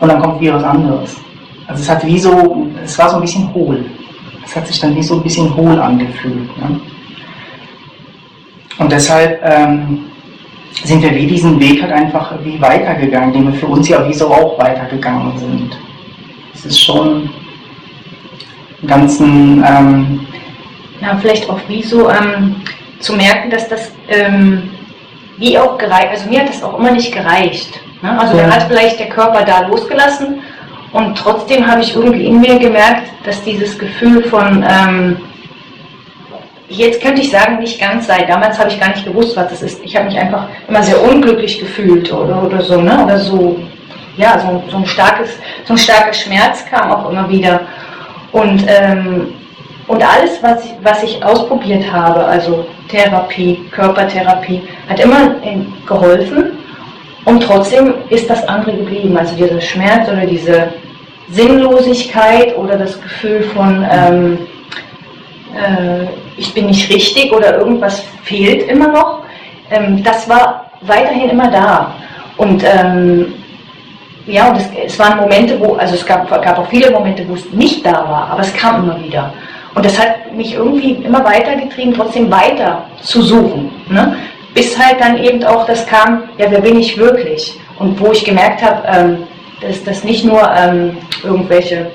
und 0.00 0.08
dann 0.08 0.20
kommt 0.20 0.40
wieder 0.40 0.54
was 0.54 0.64
anderes. 0.64 1.16
Also 1.66 1.82
es 1.82 1.88
hat 1.88 2.04
wie 2.04 2.18
so, 2.18 2.66
es 2.82 2.98
war 2.98 3.08
so 3.08 3.16
ein 3.16 3.22
bisschen 3.22 3.52
hohl. 3.54 3.84
Es 4.44 4.56
hat 4.56 4.66
sich 4.66 4.80
dann 4.80 4.96
wie 4.96 5.02
so 5.02 5.14
ein 5.14 5.22
bisschen 5.22 5.54
hohl 5.54 5.78
angefühlt. 5.78 6.48
Ne? 6.58 6.80
Und 8.78 8.90
deshalb 8.90 9.40
ähm, 9.44 10.06
sind 10.84 11.02
wir 11.02 11.14
wie 11.14 11.26
diesen 11.26 11.60
Weg 11.60 11.82
halt 11.82 11.92
einfach 11.92 12.32
wie 12.42 12.60
weitergegangen, 12.60 13.32
den 13.32 13.52
wir 13.52 13.60
für 13.60 13.66
uns 13.66 13.88
ja 13.88 14.04
wieso 14.08 14.28
auch 14.28 14.58
weitergegangen 14.58 15.38
sind. 15.38 15.78
Es 16.54 16.64
ist 16.64 16.80
schon 16.80 17.30
ganzen. 18.86 19.62
Ähm, 19.66 20.26
ja, 21.00 21.16
vielleicht 21.16 21.48
auch 21.48 21.60
wie 21.68 21.82
so 21.82 22.10
ähm, 22.10 22.56
zu 23.00 23.14
merken, 23.14 23.50
dass 23.50 23.68
das 23.68 23.90
ähm, 24.08 24.70
wie 25.38 25.58
auch 25.58 25.78
gereicht, 25.78 26.08
also 26.10 26.28
mir 26.28 26.40
hat 26.40 26.50
das 26.50 26.62
auch 26.62 26.78
immer 26.78 26.92
nicht 26.92 27.12
gereicht. 27.12 27.80
Ne? 28.02 28.18
Also 28.18 28.36
ja. 28.36 28.44
dann 28.44 28.54
hat 28.54 28.64
vielleicht 28.68 29.00
der 29.00 29.08
Körper 29.08 29.44
da 29.44 29.66
losgelassen 29.66 30.42
und 30.92 31.16
trotzdem 31.16 31.66
habe 31.66 31.80
ich 31.80 31.94
irgendwie 31.96 32.26
in 32.26 32.40
mir 32.40 32.58
gemerkt, 32.58 33.08
dass 33.24 33.42
dieses 33.42 33.78
Gefühl 33.78 34.22
von, 34.24 34.64
ähm, 34.68 35.16
jetzt 36.68 37.00
könnte 37.02 37.22
ich 37.22 37.30
sagen, 37.30 37.58
nicht 37.58 37.80
ganz 37.80 38.06
sei. 38.06 38.24
Damals 38.24 38.58
habe 38.58 38.70
ich 38.70 38.78
gar 38.78 38.90
nicht 38.90 39.04
gewusst, 39.04 39.36
was 39.36 39.48
das 39.48 39.62
ist. 39.62 39.82
Ich 39.82 39.96
habe 39.96 40.06
mich 40.06 40.18
einfach 40.18 40.48
immer 40.68 40.82
sehr 40.82 41.02
unglücklich 41.02 41.58
gefühlt 41.58 42.12
oder, 42.12 42.42
oder 42.42 42.60
so, 42.60 42.80
ne? 42.80 43.04
Oder 43.04 43.18
so, 43.18 43.58
ja, 44.16 44.38
so, 44.38 44.62
so 44.70 44.76
ein 44.78 44.86
starkes, 44.86 45.30
so 45.64 45.74
ein 45.74 45.78
starker 45.78 46.12
Schmerz 46.12 46.64
kam 46.66 46.90
auch 46.90 47.10
immer 47.10 47.28
wieder. 47.28 47.60
Und, 48.32 48.64
ähm, 48.68 49.34
und 49.90 50.04
alles, 50.04 50.40
was 50.40 50.64
ich, 50.64 50.70
was 50.84 51.02
ich 51.02 51.24
ausprobiert 51.24 51.84
habe, 51.92 52.24
also 52.24 52.64
Therapie, 52.88 53.64
Körpertherapie, 53.72 54.62
hat 54.88 55.00
immer 55.00 55.34
geholfen. 55.84 56.52
Und 57.24 57.42
trotzdem 57.42 57.94
ist 58.08 58.30
das 58.30 58.46
andere 58.46 58.76
geblieben. 58.76 59.16
Also 59.16 59.34
dieser 59.34 59.60
Schmerz 59.60 60.08
oder 60.08 60.26
diese 60.26 60.68
Sinnlosigkeit 61.28 62.56
oder 62.56 62.78
das 62.78 63.02
Gefühl 63.02 63.42
von, 63.42 63.84
ähm, 63.90 64.38
äh, 65.56 66.06
ich 66.36 66.54
bin 66.54 66.66
nicht 66.66 66.88
richtig 66.88 67.32
oder 67.32 67.58
irgendwas 67.58 68.04
fehlt 68.22 68.68
immer 68.70 68.88
noch, 68.88 69.24
ähm, 69.72 70.04
das 70.04 70.28
war 70.28 70.70
weiterhin 70.82 71.30
immer 71.30 71.50
da. 71.50 71.94
Und 72.36 72.62
ähm, 72.62 73.34
ja, 74.26 74.50
und 74.50 74.56
es, 74.56 74.68
es, 74.86 74.98
waren 75.00 75.18
Momente, 75.18 75.58
wo, 75.58 75.74
also 75.74 75.94
es 75.94 76.06
gab, 76.06 76.30
gab 76.30 76.58
auch 76.58 76.68
viele 76.68 76.92
Momente, 76.92 77.28
wo 77.28 77.34
es 77.34 77.50
nicht 77.50 77.84
da 77.84 77.92
war, 78.08 78.28
aber 78.30 78.42
es 78.42 78.54
kam 78.54 78.84
immer 78.84 79.02
wieder. 79.02 79.32
Und 79.74 79.84
das 79.84 79.98
hat 79.98 80.32
mich 80.34 80.54
irgendwie 80.54 80.92
immer 80.92 81.24
weitergetrieben, 81.24 81.94
trotzdem 81.94 82.30
weiter 82.30 82.84
zu 83.02 83.22
suchen. 83.22 83.70
Ne? 83.88 84.16
Bis 84.54 84.76
halt 84.78 85.00
dann 85.00 85.22
eben 85.22 85.44
auch 85.44 85.64
das 85.66 85.86
kam, 85.86 86.24
ja, 86.38 86.50
wer 86.50 86.60
bin 86.60 86.78
ich 86.78 86.98
wirklich? 86.98 87.58
Und 87.78 87.98
wo 88.00 88.12
ich 88.12 88.24
gemerkt 88.24 88.62
habe, 88.62 88.82
ähm, 88.86 89.18
dass 89.60 89.82
das 89.84 90.04
nicht 90.04 90.24
nur 90.24 90.42
ähm, 90.56 90.96
irgendwelche 91.22 91.90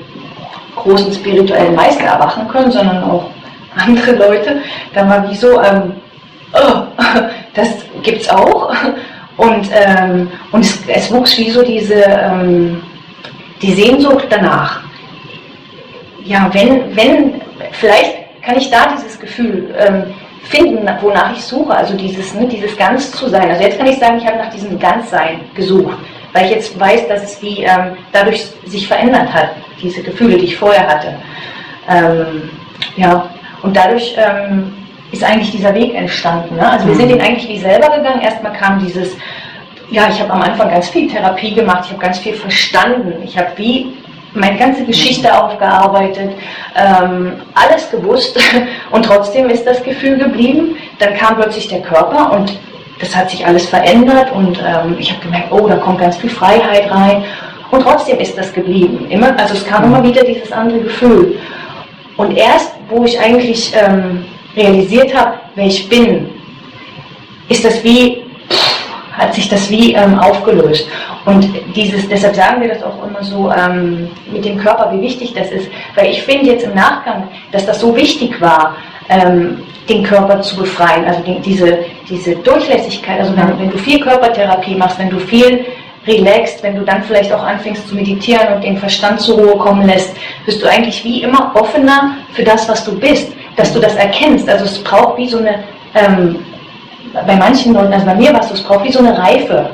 großen 0.76 1.14
spirituellen 1.14 1.76
Meister 1.76 2.06
erwachen 2.06 2.48
können, 2.48 2.72
sondern 2.72 3.04
auch 3.04 3.30
andere 3.76 4.14
Leute, 4.14 4.62
dann 4.94 5.10
war 5.10 5.30
wie 5.30 5.36
so, 5.36 5.62
ähm, 5.62 5.94
oh, 6.54 6.84
das 7.54 7.70
gibt's 8.04 8.30
auch. 8.30 8.74
Und, 9.38 9.70
ähm, 9.74 10.32
und 10.54 10.62
es, 10.62 10.80
es, 10.88 11.12
wuchs 11.12 11.38
wie 11.38 11.50
so 11.50 11.62
diese 11.62 11.96
ähm, 11.96 12.82
die 13.62 13.74
Sehnsucht 13.74 14.28
danach. 14.30 14.82
Ja, 16.24 16.50
wenn, 16.54 16.96
wenn, 16.96 17.42
vielleicht 17.80 18.42
kann 18.42 18.58
ich 18.58 18.70
da 18.70 18.94
dieses 18.96 19.20
Gefühl 19.20 19.74
ähm, 19.78 20.14
finden, 20.44 20.88
wonach 21.02 21.36
ich 21.36 21.44
suche, 21.44 21.76
also 21.76 21.96
dieses, 21.96 22.34
ne, 22.34 22.48
dieses 22.48 22.78
Ganz 22.78 23.12
zu 23.12 23.28
sein. 23.30 23.50
Also 23.50 23.64
jetzt 23.64 23.78
kann 23.78 23.88
ich 23.88 23.98
sagen, 23.98 24.18
ich 24.18 24.26
habe 24.26 24.38
nach 24.38 24.52
diesem 24.52 24.78
Ganzsein 24.80 25.42
gesucht, 25.56 25.98
weil 26.34 26.46
ich 26.46 26.52
jetzt 26.52 26.80
weiß, 26.80 27.08
dass 27.08 27.24
es 27.24 27.42
wie 27.42 27.64
ähm, 27.64 27.98
dadurch 28.12 28.46
sich 28.66 28.88
verändert 28.88 29.34
hat, 29.34 29.50
diese 29.82 30.04
Gefühle, 30.04 30.38
die 30.38 30.46
ich 30.46 30.58
vorher 30.58 30.88
hatte. 30.88 31.16
Ähm, 31.90 32.50
ja, 32.96 33.30
und 33.64 33.76
dadurch 33.76 34.16
ähm, 34.18 34.74
ist 35.12 35.24
eigentlich 35.24 35.52
dieser 35.52 35.74
Weg 35.74 35.96
entstanden. 35.96 36.56
Ne? 36.56 36.70
Also 36.70 36.88
wir 36.88 36.96
sind 36.96 37.08
mhm. 37.08 37.16
ihn 37.16 37.22
eigentlich 37.22 37.50
wie 37.50 37.60
selber 37.60 37.90
gegangen. 37.90 38.22
Erstmal 38.22 38.54
kam 38.54 38.80
dieses, 38.80 39.16
ja, 39.90 40.08
ich 40.10 40.20
habe 40.20 40.34
am 40.34 40.42
Anfang 40.42 40.70
ganz 40.70 40.90
viel 40.90 41.10
Therapie 41.10 41.54
gemacht, 41.54 41.84
ich 41.86 41.92
habe 41.92 42.02
ganz 42.02 42.20
viel 42.20 42.34
verstanden. 42.34 43.14
Ich 43.24 43.38
habe 43.38 43.50
wie 43.56 43.94
meine 44.36 44.58
ganze 44.58 44.86
Geschichte 44.86 45.34
aufgearbeitet, 45.34 46.32
ähm, 46.76 47.34
alles 47.54 47.90
gewusst 47.90 48.40
und 48.92 49.06
trotzdem 49.06 49.50
ist 49.50 49.66
das 49.66 49.82
Gefühl 49.84 50.18
geblieben. 50.18 50.76
Dann 51.00 51.16
kam 51.16 51.36
plötzlich 51.36 51.68
der 51.68 51.82
Körper 51.82 52.32
und 52.34 52.58
das 53.00 53.16
hat 53.16 53.30
sich 53.30 53.46
alles 53.46 53.68
verändert 53.68 54.32
und 54.32 54.58
ähm, 54.60 54.96
ich 55.00 55.12
habe 55.12 55.22
gemerkt, 55.22 55.52
oh, 55.52 55.68
da 55.68 55.76
kommt 55.78 56.00
ganz 56.00 56.18
viel 56.18 56.30
Freiheit 56.30 56.90
rein 56.92 57.24
und 57.72 57.82
trotzdem 57.82 58.20
ist 58.20 58.38
das 58.38 58.54
geblieben. 58.54 59.08
Immer, 59.10 59.38
also 59.38 59.56
es 59.56 59.66
kam 59.66 59.86
immer 59.86 60.04
wieder 60.04 60.24
dieses 60.24 60.52
andere 60.52 60.80
Gefühl. 60.80 61.38
Und 62.18 62.38
erst, 62.38 62.74
wo 62.90 63.04
ich 63.04 63.20
eigentlich 63.20 63.74
ähm, 63.76 64.26
realisiert 64.56 65.14
habe, 65.14 65.34
wer 65.56 65.66
ich 65.66 65.90
bin, 65.90 66.30
ist 67.50 67.66
das 67.66 67.84
wie, 67.84 68.24
hat 69.12 69.34
sich 69.34 69.50
das 69.50 69.70
wie 69.70 69.94
ähm, 69.94 70.18
aufgelöst. 70.18 70.88
Und 71.26 71.48
dieses, 71.76 72.08
deshalb 72.08 72.36
sagen 72.36 72.62
wir 72.62 72.70
das 72.70 72.84
auch 72.84 73.04
immer 73.06 73.24
so 73.24 73.52
ähm, 73.52 74.10
mit 74.32 74.46
dem 74.46 74.58
Körper, 74.58 74.92
wie 74.94 75.02
wichtig 75.02 75.34
das 75.34 75.50
ist. 75.50 75.68
Weil 75.96 76.12
ich 76.12 76.22
finde 76.22 76.52
jetzt 76.52 76.64
im 76.64 76.76
Nachgang, 76.76 77.28
dass 77.52 77.66
das 77.66 77.80
so 77.80 77.96
wichtig 77.96 78.40
war, 78.40 78.76
ähm, 79.10 79.64
den 79.90 80.04
Körper 80.04 80.42
zu 80.42 80.56
befreien. 80.58 81.06
Also 81.06 81.22
die, 81.22 81.40
diese, 81.40 81.80
diese 82.08 82.36
Durchlässigkeit, 82.36 83.20
also 83.20 83.36
wenn, 83.36 83.60
wenn 83.60 83.72
du 83.72 83.78
viel 83.78 84.00
Körpertherapie 84.00 84.76
machst, 84.76 85.00
wenn 85.00 85.10
du 85.10 85.20
viel 85.20 85.66
relaxst, 86.08 86.62
wenn 86.62 86.76
du 86.76 86.84
dann 86.84 87.04
vielleicht 87.04 87.34
auch 87.34 87.44
anfängst 87.44 87.88
zu 87.88 87.96
meditieren 87.96 88.54
und 88.54 88.64
den 88.64 88.78
Verstand 88.78 89.20
zur 89.20 89.40
Ruhe 89.40 89.58
kommen 89.58 89.88
lässt, 89.88 90.16
bist 90.46 90.62
du 90.62 90.68
eigentlich 90.68 91.04
wie 91.04 91.24
immer 91.24 91.52
offener 91.56 92.18
für 92.34 92.44
das, 92.44 92.70
was 92.70 92.86
du 92.86 92.98
bist 93.00 93.32
dass 93.56 93.74
du 93.74 93.80
das 93.80 93.96
erkennst. 93.96 94.48
Also 94.50 94.66
es 94.66 94.84
braucht 94.84 95.18
wie 95.18 95.28
so 95.28 95.38
eine, 95.38 95.64
ähm, 95.94 96.40
bei 97.14 97.36
manchen 97.36 97.74
Leuten, 97.74 97.94
also 97.94 98.06
bei 98.06 98.16
mir 98.16 98.34
war 98.34 98.42
es 98.42 98.50
so, 98.50 98.54
es 98.56 98.64
braucht 98.64 98.84
wie 98.84 98.92
so 98.92 99.00
eine 99.00 99.18
Reife, 99.18 99.70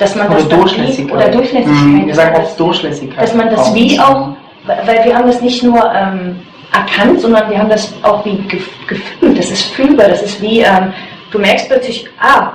dass 0.00 0.16
man 0.16 0.28
oder 0.28 0.36
das 0.36 0.48
Durchlässigkeit. 0.48 1.16
oder 1.16 1.28
Durchlässigkeit. 1.28 1.84
Mhm, 1.84 2.06
wir 2.06 2.14
sagen 2.14 2.42
Durchlässigkeit. 2.56 3.22
Dass 3.22 3.34
man 3.34 3.50
das 3.50 3.74
wie 3.74 4.00
auch, 4.00 4.30
weil 4.64 5.04
wir 5.04 5.14
haben 5.14 5.26
das 5.26 5.42
nicht 5.42 5.62
nur 5.62 5.78
ähm, 5.94 6.40
erkannt, 6.72 7.20
sondern 7.20 7.50
wir 7.50 7.58
haben 7.58 7.68
das 7.68 7.92
auch 8.02 8.24
wie 8.24 8.42
gefühlt. 8.88 9.38
Das 9.38 9.50
ist 9.50 9.62
fühlbar, 9.66 10.08
das 10.08 10.22
ist 10.22 10.40
wie, 10.40 10.60
ähm, 10.60 10.92
du 11.30 11.38
merkst 11.38 11.68
plötzlich, 11.68 12.08
ah, 12.18 12.52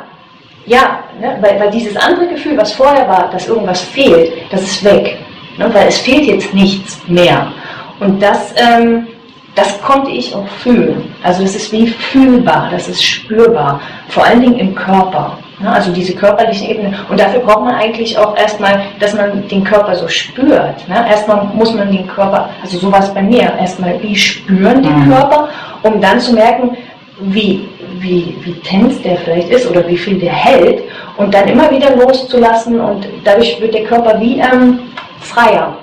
ja, 0.66 1.00
ne, 1.22 1.38
weil, 1.40 1.60
weil 1.60 1.70
dieses 1.70 1.96
andere 1.96 2.28
Gefühl, 2.28 2.58
was 2.58 2.74
vorher 2.74 3.08
war, 3.08 3.30
dass 3.32 3.48
irgendwas 3.48 3.82
fehlt, 3.82 4.34
das 4.52 4.64
ist 4.64 4.84
weg. 4.84 5.20
Ne, 5.58 5.72
weil 5.72 5.88
es 5.88 6.00
fehlt 6.00 6.25
jetzt 6.25 6.52
nichts 6.54 7.00
mehr. 7.08 7.52
Und 8.00 8.22
das, 8.22 8.54
ähm, 8.58 9.08
das 9.54 9.80
konnte 9.84 10.10
ich 10.10 10.34
auch 10.34 10.48
fühlen. 10.64 11.14
Also 11.22 11.44
das 11.44 11.56
ist 11.56 11.72
wie 11.72 11.88
fühlbar, 11.88 12.70
das 12.72 12.90
ist 12.90 13.04
spürbar, 13.04 13.80
vor 14.10 14.25
allen 14.25 14.42
Dingen 14.42 14.58
im 14.58 14.75
Körper. 14.75 15.38
Also 15.63 15.91
diese 15.93 16.13
körperliche 16.13 16.65
Ebene. 16.65 16.93
Und 17.09 17.19
dafür 17.19 17.39
braucht 17.39 17.63
man 17.63 17.75
eigentlich 17.75 18.17
auch 18.17 18.35
erstmal, 18.38 18.81
dass 19.00 19.13
man 19.13 19.47
den 19.47 19.63
Körper 19.63 19.95
so 19.95 20.07
spürt. 20.07 20.75
Erstmal 20.89 21.45
muss 21.53 21.74
man 21.74 21.91
den 21.91 22.07
Körper, 22.07 22.50
also 22.62 22.77
so 22.77 22.91
war 22.91 23.00
es 23.00 23.13
bei 23.13 23.21
mir, 23.21 23.53
erstmal 23.59 24.01
wie 24.01 24.15
spüren 24.15 24.83
den 24.83 25.05
mhm. 25.05 25.09
Körper, 25.12 25.47
um 25.83 26.01
dann 26.01 26.19
zu 26.19 26.33
merken, 26.33 26.75
wie, 27.19 27.69
wie, 28.00 28.35
wie 28.41 28.53
tens 28.62 29.01
der 29.01 29.17
vielleicht 29.17 29.50
ist 29.50 29.69
oder 29.69 29.88
wie 29.88 29.97
viel 29.97 30.19
der 30.19 30.33
hält 30.33 30.83
und 31.15 31.33
dann 31.33 31.47
immer 31.47 31.71
wieder 31.71 31.95
loszulassen 31.95 32.81
und 32.81 33.07
dadurch 33.24 33.59
wird 33.62 33.74
der 33.74 33.85
Körper 33.85 34.19
wie 34.19 34.39
ähm, 34.39 34.79
freier 35.21 35.77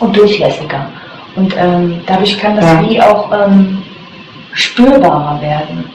und 0.00 0.16
durchlässiger. 0.16 0.86
Und 1.36 1.54
ähm, 1.56 2.00
dadurch 2.06 2.38
kann 2.38 2.56
das 2.56 2.64
Ja. 2.64 2.82
wie 2.88 3.00
auch 3.00 3.30
ähm, 3.30 3.82
spürbarer 4.52 5.40
werden. 5.40 5.88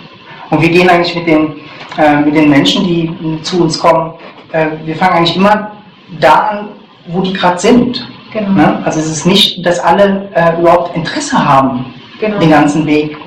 Und 0.52 0.62
wir 0.62 0.70
gehen 0.70 0.90
eigentlich 0.90 1.16
mit 1.16 1.28
den, 1.28 1.56
äh, 1.98 2.18
mit 2.18 2.36
den 2.36 2.50
Menschen, 2.50 2.84
die 2.86 3.06
äh, 3.08 3.42
zu 3.42 3.64
uns 3.64 3.80
kommen, 3.80 4.14
äh, 4.52 4.68
wir 4.86 4.96
fangen 4.96 5.14
eigentlich 5.18 5.36
immer 5.36 5.72
da 6.20 6.34
an, 6.34 6.68
wo 7.08 7.22
die 7.22 7.34
gerade 7.34 7.58
sind. 7.58 8.08
Genau. 8.34 8.50
Ne? 8.52 8.82
Also 8.86 9.00
es 9.00 9.08
ist 9.08 9.26
nicht, 9.26 9.66
dass 9.66 9.80
alle 9.80 10.30
äh, 10.36 10.60
überhaupt 10.60 10.96
Interesse 10.96 11.38
haben, 11.44 11.86
Genau. 12.20 12.38
den 12.38 12.52
ganzen 12.52 12.86
Weg, 12.86 13.18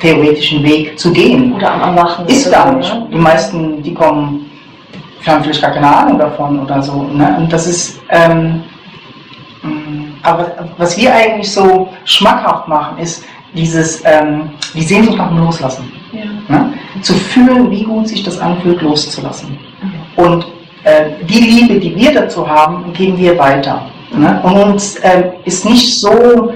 theoretischen 0.00 0.62
Weg 0.62 0.98
zu 0.98 1.12
gehen. 1.12 1.54
Oder 1.54 1.72
am 1.72 1.80
Erwachen. 1.96 2.26
Ist 2.26 2.44
so, 2.44 2.50
nicht. 2.50 2.94
ne? 2.94 3.08
Die 3.12 3.16
meisten, 3.18 3.82
die 3.82 3.92
kommen, 3.92 4.46
die 5.24 5.30
haben 5.30 5.42
vielleicht 5.42 5.62
gar 5.62 5.72
keine 5.72 5.96
Ahnung 5.96 6.18
davon 6.18 6.60
oder 6.60 6.80
so. 6.82 7.02
Ne? 7.04 7.36
Und 7.38 7.52
das 7.52 7.66
ist, 7.66 8.00
ähm, 8.10 8.62
mh, 9.62 10.04
aber 10.22 10.52
was 10.76 10.96
wir 10.96 11.12
eigentlich 11.12 11.50
so 11.50 11.88
schmackhaft 12.04 12.68
machen, 12.68 12.98
ist 12.98 13.24
dieses, 13.54 14.02
ähm, 14.04 14.50
die 14.74 14.82
Sehnsucht 14.82 15.16
nach 15.18 15.28
dem 15.28 15.38
Loslassen. 15.38 15.90
Zu 17.02 17.14
fühlen, 17.14 17.70
wie 17.70 17.84
gut 17.84 18.08
sich 18.08 18.22
das 18.22 18.38
anfühlt, 18.38 18.80
loszulassen. 18.82 19.58
Mhm. 19.82 20.24
Und 20.24 20.46
äh, 20.84 21.24
die 21.28 21.40
Liebe, 21.40 21.80
die 21.80 21.94
wir 21.96 22.14
dazu 22.14 22.48
haben, 22.48 22.92
geben 22.92 23.18
wir 23.18 23.36
weiter. 23.38 23.90
Ne? 24.12 24.40
Und 24.42 24.56
uns 24.56 24.96
ähm, 25.02 25.24
ist 25.44 25.64
nicht 25.64 26.00
so 26.00 26.52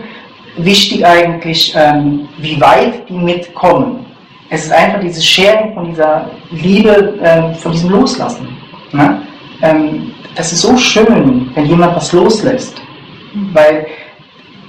wichtig 0.57 1.05
eigentlich, 1.05 1.75
ähm, 1.77 2.29
wie 2.39 2.61
weit 2.61 3.09
die 3.09 3.15
mitkommen. 3.15 4.07
Es 4.49 4.65
ist 4.65 4.73
einfach 4.73 5.01
dieses 5.01 5.25
Sharing 5.27 5.75
von 5.75 5.87
dieser 5.87 6.31
Liebe, 6.51 7.19
ähm, 7.23 7.55
von 7.55 7.73
diesem 7.73 7.91
Loslassen. 7.91 8.49
Ne? 8.93 9.23
Ähm, 9.63 10.13
das 10.35 10.53
ist 10.53 10.63
so 10.63 10.77
schön, 10.77 11.51
wenn 11.55 11.67
jemand 11.67 11.97
was 11.97 12.13
loslässt, 12.13 12.81
weil 13.53 13.87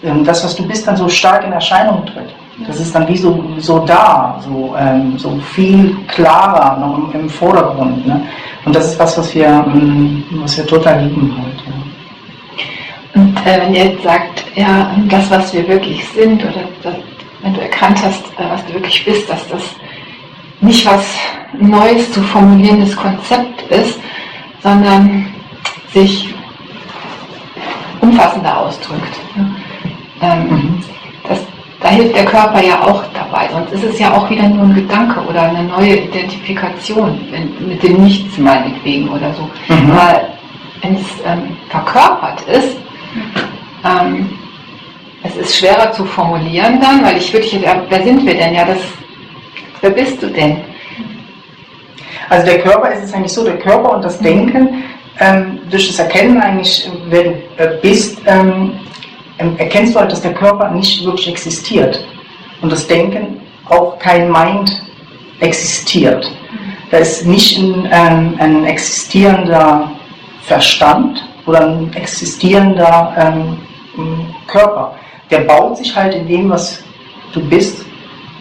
ähm, 0.03 0.23
das, 0.23 0.43
was 0.43 0.55
du 0.55 0.67
bist, 0.67 0.87
dann 0.87 0.97
so 0.97 1.07
stark 1.07 1.45
in 1.45 1.51
Erscheinung 1.51 2.05
tritt. 2.05 2.33
Das 2.67 2.79
ist 2.79 2.93
dann 2.93 3.07
wie 3.07 3.17
so, 3.17 3.43
so 3.57 3.79
da, 3.79 4.39
so, 4.43 4.75
ähm, 4.77 5.17
so 5.17 5.39
viel 5.53 5.95
klarer 6.07 6.77
noch 6.77 7.13
im, 7.13 7.21
im 7.21 7.29
Vordergrund. 7.29 8.05
Ne? 8.05 8.21
Und 8.65 8.75
das 8.75 8.91
ist 8.91 8.99
was, 8.99 9.17
was 9.17 9.33
wir, 9.35 9.47
ähm, 9.47 10.23
was 10.31 10.57
wir 10.57 10.65
total 10.65 11.03
lieben 11.03 11.35
halt. 11.37 11.55
Ja. 11.65 13.21
Und 13.21 13.37
äh, 13.45 13.61
wenn 13.61 13.73
ihr 13.73 13.85
jetzt 13.85 14.03
sagt, 14.03 14.45
ja, 14.55 14.91
das, 15.09 15.29
was 15.29 15.53
wir 15.53 15.67
wirklich 15.67 16.07
sind, 16.09 16.41
oder 16.43 16.63
das, 16.83 16.95
wenn 17.41 17.53
du 17.53 17.61
erkannt 17.61 17.99
hast, 18.03 18.23
äh, 18.37 18.49
was 18.49 18.65
du 18.65 18.73
wirklich 18.73 19.03
bist, 19.03 19.29
dass 19.29 19.47
das 19.47 19.63
nicht 20.61 20.85
was 20.85 21.03
Neues 21.59 22.11
zu 22.11 22.21
formulierendes 22.21 22.95
Konzept 22.95 23.63
ist, 23.71 23.99
sondern 24.61 25.27
sich 25.91 26.33
umfassender 27.99 28.59
ausdrückt. 28.59 29.19
Ähm, 30.21 30.47
Mhm. 30.49 30.83
Da 31.81 31.89
hilft 31.89 32.15
der 32.15 32.25
Körper 32.25 32.63
ja 32.63 32.81
auch 32.81 33.03
dabei, 33.13 33.49
sonst 33.51 33.73
ist 33.73 33.83
es 33.83 33.99
ja 33.99 34.13
auch 34.13 34.29
wieder 34.29 34.47
nur 34.47 34.65
ein 34.65 34.75
Gedanke 34.75 35.19
oder 35.21 35.43
eine 35.43 35.63
neue 35.63 35.97
Identifikation 35.97 37.19
wenn, 37.31 37.67
mit 37.67 37.81
dem 37.81 38.03
Nichts 38.03 38.37
meinetwegen 38.37 39.09
oder 39.09 39.33
so. 39.33 39.49
Mhm. 39.73 39.91
Aber 39.91 40.21
wenn 40.81 40.95
es 40.95 41.05
ähm, 41.25 41.57
verkörpert 41.69 42.41
ist, 42.47 42.77
ähm, 43.83 44.29
es 45.23 45.35
ist 45.37 45.57
schwerer 45.57 45.91
zu 45.91 46.05
formulieren 46.05 46.79
dann, 46.81 47.03
weil 47.03 47.17
ich 47.17 47.31
würde 47.33 47.45
jetzt, 47.45 47.65
wer 47.89 48.03
sind 48.03 48.25
wir 48.25 48.35
denn? 48.35 48.53
Ja, 48.53 48.65
das, 48.65 48.79
wer 49.81 49.91
bist 49.91 50.21
du 50.21 50.27
denn? 50.27 50.57
Also 52.29 52.45
der 52.45 52.59
Körper 52.59 52.91
ist 52.91 53.03
es 53.03 53.13
eigentlich 53.13 53.33
so, 53.33 53.43
der 53.43 53.57
Körper 53.57 53.95
und 53.95 54.05
das 54.05 54.19
Denken, 54.19 54.83
ähm, 55.19 55.59
durch 55.69 55.87
das 55.87 55.99
Erkennen 55.99 56.41
eigentlich, 56.41 56.89
wer 57.09 57.23
du 57.23 57.29
äh, 57.57 57.77
bist, 57.81 58.21
ähm, 58.25 58.73
erkennst 59.57 59.95
du 59.95 59.99
halt, 59.99 60.11
dass 60.11 60.21
der 60.21 60.33
Körper 60.33 60.69
nicht 60.71 61.03
wirklich 61.05 61.27
existiert. 61.27 62.05
Und 62.61 62.71
das 62.71 62.87
Denken 62.87 63.41
auch 63.69 63.97
kein 63.99 64.31
Mind 64.31 64.81
existiert. 65.39 66.31
Da 66.91 66.97
ist 66.97 67.25
nicht 67.25 67.57
ein, 67.57 67.87
ähm, 67.91 68.35
ein 68.39 68.65
existierender 68.65 69.91
Verstand 70.43 71.23
oder 71.45 71.67
ein 71.67 71.93
existierender 71.93 73.13
ähm, 73.17 73.57
Körper. 74.47 74.95
Der 75.29 75.39
baut 75.39 75.77
sich 75.77 75.95
halt 75.95 76.13
in 76.13 76.27
dem, 76.27 76.49
was 76.49 76.83
du 77.33 77.41
bist, 77.41 77.85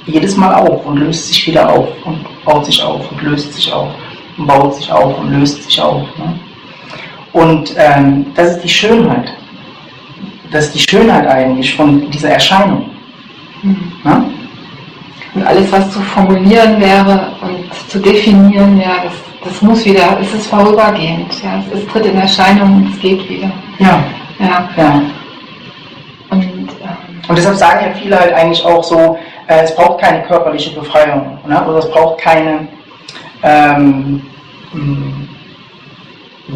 jedes 0.07 0.37
Mal 0.37 0.55
auf 0.55 0.85
und 0.85 0.99
löst 0.99 1.29
sich 1.29 1.47
wieder 1.47 1.71
auf 1.71 1.89
und 2.05 2.27
baut 2.45 2.67
sich 2.67 2.83
auf 2.83 3.11
und 3.11 3.23
löst 3.23 3.53
sich 3.55 3.73
auf 3.73 3.91
und 4.37 4.47
baut 4.47 4.75
sich 4.75 4.91
auf 4.91 5.19
und 5.19 5.33
löst 5.39 5.63
sich 5.63 5.81
auf. 5.81 6.03
Ne? 6.19 6.39
Und 7.33 7.75
ähm, 7.77 8.27
das 8.35 8.57
ist 8.57 8.65
die 8.65 8.69
Schönheit. 8.69 9.33
Das 10.51 10.67
ist 10.67 10.75
die 10.75 10.81
Schönheit 10.81 11.27
eigentlich 11.27 11.75
von 11.75 12.11
dieser 12.11 12.31
Erscheinung. 12.31 12.91
Ne? 13.63 14.25
Und 15.35 15.47
alles, 15.47 15.71
was 15.71 15.91
zu 15.93 16.01
formulieren 16.01 16.81
wäre 16.81 17.29
und 17.41 17.73
zu 17.89 17.99
definieren, 18.01 18.81
ja, 18.81 19.05
das, 19.05 19.13
das 19.45 19.63
muss 19.63 19.85
wieder, 19.85 20.19
es 20.21 20.33
ist 20.35 20.47
vorübergehend. 20.49 21.33
Ja, 21.43 21.63
es 21.73 21.79
ist, 21.81 21.89
tritt 21.89 22.07
in 22.07 22.17
Erscheinung 22.17 22.77
und 22.77 22.93
es 22.93 23.01
geht 23.01 23.29
wieder. 23.29 23.51
Ja, 23.79 24.03
Ja. 24.41 24.69
ja. 24.77 25.03
Und 26.31 26.43
ähm, 26.43 26.69
Und 27.29 27.39
deshalb 27.39 27.57
sagen 27.57 27.87
ja 27.87 27.95
viele 28.01 28.19
halt 28.19 28.33
eigentlich 28.33 28.65
auch 28.65 28.83
so, 28.83 29.19
äh, 29.47 29.63
es 29.63 29.75
braucht 29.75 30.01
keine 30.01 30.23
körperliche 30.23 30.71
Befreiung. 30.79 31.39
Ne? 31.47 31.65
Oder 31.65 31.79
es 31.79 31.91
braucht 31.91 32.19
keine 32.21 32.67
ähm, 33.43 34.23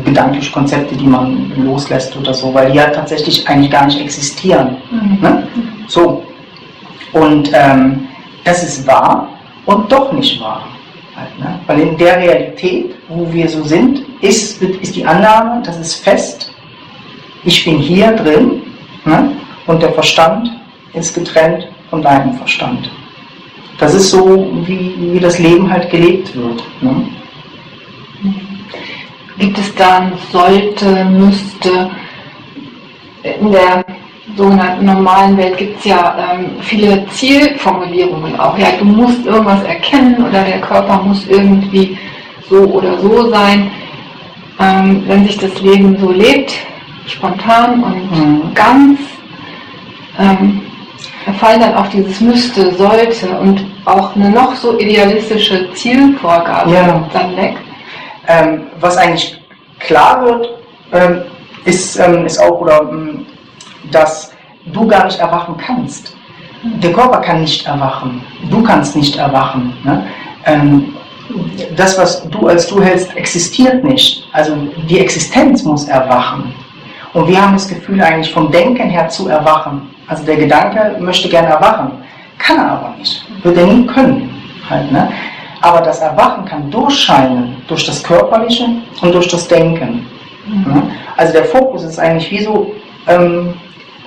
gedankliche 0.05 0.53
Konzepte, 0.53 0.97
die 0.97 1.07
man 1.07 1.53
loslässt 1.57 2.17
oder 2.17 2.35
so, 2.35 2.53
weil 2.53 2.71
die 2.71 2.79
ja 2.79 2.87
tatsächlich 2.89 3.47
eigentlich 3.49 3.71
gar 3.71 3.87
nicht 3.87 4.01
existieren. 4.01 4.77
Ne? 5.21 5.47
So. 5.89 6.25
Und 7.13 7.51
ähm, 7.53 8.09
das 8.45 8.63
ist 8.63 8.87
wahr 8.87 9.29
und 9.67 9.91
doch 9.91 10.13
nicht 10.13 10.41
wahr. 10.41 10.67
Halt, 11.17 11.39
ne? 11.39 11.61
Weil 11.67 11.81
in 11.81 11.97
der 11.97 12.19
Realität, 12.19 12.95
wo 13.09 13.33
wir 13.33 13.49
so 13.49 13.63
sind, 13.63 14.03
ist, 14.21 14.61
ist 14.61 14.97
die 14.97 15.05
Annahme, 15.05 15.63
das 15.63 15.79
ist 15.79 15.95
fest, 15.97 16.53
ich 17.45 17.65
bin 17.65 17.79
hier 17.79 18.13
drin 18.13 18.63
ne? 19.05 19.31
und 19.67 19.83
der 19.83 19.93
Verstand 19.93 20.51
ist 20.93 21.15
getrennt 21.15 21.69
von 21.91 22.03
deinem 22.03 22.35
Verstand. 22.35 22.91
Das 23.79 23.95
ist 23.95 24.11
so, 24.11 24.51
wie, 24.67 24.95
wie 24.99 25.21
das 25.21 25.39
Leben 25.39 25.71
halt 25.71 25.91
gelebt 25.91 26.35
wird. 26.35 26.63
Ne? 26.81 27.09
Gibt 29.39 29.59
es 29.59 29.75
dann 29.75 30.13
sollte, 30.31 31.05
müsste, 31.07 31.91
in 33.23 33.51
der 33.53 33.85
sogenannten 34.37 34.85
normalen 34.87 35.37
Welt 35.37 35.57
gibt 35.57 35.79
es 35.79 35.85
ja 35.85 36.17
ähm, 36.19 36.51
viele 36.61 37.07
Zielformulierungen 37.09 38.39
auch. 38.39 38.57
Ja, 38.59 38.69
du 38.79 38.85
musst 38.85 39.25
irgendwas 39.27 39.63
erkennen 39.65 40.17
oder 40.27 40.43
der 40.45 40.61
Körper 40.61 41.03
muss 41.03 41.27
irgendwie 41.29 41.97
so 42.49 42.59
oder 42.65 42.99
so 42.99 43.31
sein. 43.31 43.71
Ähm, 44.61 45.03
wenn 45.07 45.25
sich 45.27 45.37
das 45.39 45.61
Leben 45.61 45.97
so 45.99 46.11
lebt, 46.11 46.53
spontan 47.07 47.83
und 47.83 48.11
Mhm. 48.11 48.55
ganz, 48.55 49.01
ähm, 50.19 50.61
fallen 51.41 51.61
dann 51.61 51.75
auch 51.75 51.87
dieses 51.89 52.21
müsste, 52.21 52.73
sollte 52.75 53.31
und 53.41 53.65
auch 53.85 54.15
eine 54.15 54.31
noch 54.31 54.55
so 54.55 54.79
idealistische 54.79 55.73
Zielvorgabe 55.75 56.73
Ja. 56.73 57.05
dann 57.13 57.37
weg. 57.37 57.57
Ähm, 58.29 58.67
was 58.81 58.97
eigentlich 58.97 59.41
klar 59.81 60.25
wird, 60.25 60.49
ähm, 60.93 61.23
ist, 61.65 61.99
ähm, 61.99 62.27
ist 62.27 62.39
auch, 62.39 62.61
oder, 62.61 62.81
ähm, 62.91 63.27
dass 63.91 64.33
du 64.67 64.87
gar 64.87 65.05
nicht 65.05 65.19
erwachen 65.19 65.57
kannst. 65.57 66.17
Der 66.63 66.93
Körper 66.93 67.19
kann 67.19 67.43
nicht 67.43 67.67
erwachen. 67.67 68.25
Du 68.51 68.63
kannst 68.63 68.97
nicht 68.97 69.17
erwachen. 69.17 69.77
Ne? 69.85 70.07
Ähm, 70.47 70.95
das, 71.77 71.99
was 71.99 72.29
du 72.31 72.49
als 72.49 72.67
du 72.67 72.83
hältst, 72.83 73.15
existiert 73.17 73.85
nicht. 73.85 74.29
Also 74.33 74.57
die 74.89 75.01
Existenz 75.01 75.63
muss 75.63 75.89
erwachen. 75.89 76.55
Und 77.13 77.29
wir 77.29 77.41
haben 77.41 77.55
das 77.55 77.69
Gefühl 77.69 78.01
eigentlich 78.03 78.33
vom 78.33 78.51
Denken 78.51 78.89
her 78.91 79.09
zu 79.09 79.29
erwachen. 79.29 79.91
Also 80.07 80.25
der 80.25 80.37
Gedanke 80.37 80.97
möchte 81.01 81.29
gerne 81.29 81.49
erwachen, 81.49 81.93
kann 82.39 82.59
er 82.59 82.73
aber 82.73 82.95
nicht. 82.99 83.25
Wird 83.43 83.57
er 83.57 83.67
nie 83.67 83.87
können. 83.87 84.31
Halt, 84.69 84.91
ne? 84.91 85.11
Aber 85.65 85.81
das 85.81 86.01
Erwachen 86.01 86.45
kann 86.45 86.71
durchscheinen 86.71 87.57
durch 87.69 87.87
das 87.87 88.03
Körperliche 88.03 88.67
und 89.01 89.15
durch 89.15 89.29
das 89.29 89.49
Denken. 89.49 90.07
Ne? 90.47 90.91
Also 91.17 91.33
der 91.33 91.47
Fokus 91.47 91.85
ist 91.85 91.99
eigentlich 91.99 92.31
wie 92.31 92.45
so 92.45 92.75
ähm, 93.07 93.55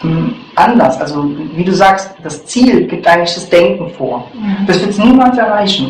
ähm, 0.03 0.35
anders. 0.53 1.01
Also 1.01 1.25
wie 1.55 1.63
du 1.63 1.73
sagst, 1.73 2.11
das 2.21 2.45
Ziel 2.45 2.85
gibt 2.85 3.07
eigentlich 3.07 3.33
das 3.33 3.49
Denken 3.49 3.89
vor. 3.89 4.27
Das 4.67 4.79
wird 4.81 4.91
es 4.91 4.99
niemals 4.99 5.35
erreichen. 5.39 5.89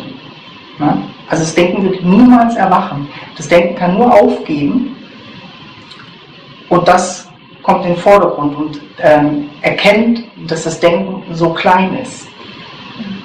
Also 1.28 1.42
das 1.42 1.54
Denken 1.54 1.82
wird 1.84 2.02
niemals 2.02 2.56
erwachen. 2.56 3.06
Das 3.36 3.46
Denken 3.46 3.74
kann 3.74 3.92
nur 3.98 4.10
aufgeben 4.10 4.96
und 6.70 6.88
das 6.88 7.28
kommt 7.62 7.84
in 7.84 7.92
den 7.92 8.00
Vordergrund 8.00 8.56
und 8.56 8.80
ähm, 9.02 9.50
erkennt, 9.60 10.22
dass 10.46 10.64
das 10.64 10.80
Denken 10.80 11.22
so 11.34 11.50
klein 11.50 11.98
ist. 11.98 12.26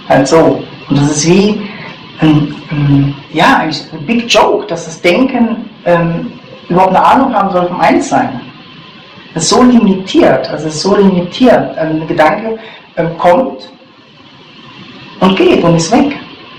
Halt 0.10 0.27
so. 0.27 0.62
Und 0.89 0.97
das 0.97 1.12
ist 1.12 1.27
wie, 1.29 1.62
ein, 2.21 2.56
ein, 2.71 3.15
ja, 3.32 3.58
eigentlich 3.58 3.84
ein 3.91 4.06
Big 4.06 4.32
Joke, 4.32 4.67
dass 4.67 4.86
das 4.86 5.02
Denken 5.02 5.69
ähm, 5.86 6.32
überhaupt 6.69 6.95
eine 6.95 7.06
Ahnung 7.06 7.34
haben 7.34 7.52
soll 7.52 7.67
vom 7.67 7.80
Einssein. 7.80 8.41
Das 9.34 9.43
ist 9.43 9.49
so 9.49 9.63
limitiert, 9.63 10.47
also 10.49 10.67
es 10.67 10.76
ist 10.76 10.82
so 10.82 10.95
limitiert. 10.95 11.78
Ein 11.78 12.08
Gedanke 12.08 12.60
ähm, 12.97 13.17
kommt 13.17 13.71
und 15.19 15.36
geht 15.36 15.63
und 15.63 15.76
ist 15.76 15.91
weg. 15.91 16.15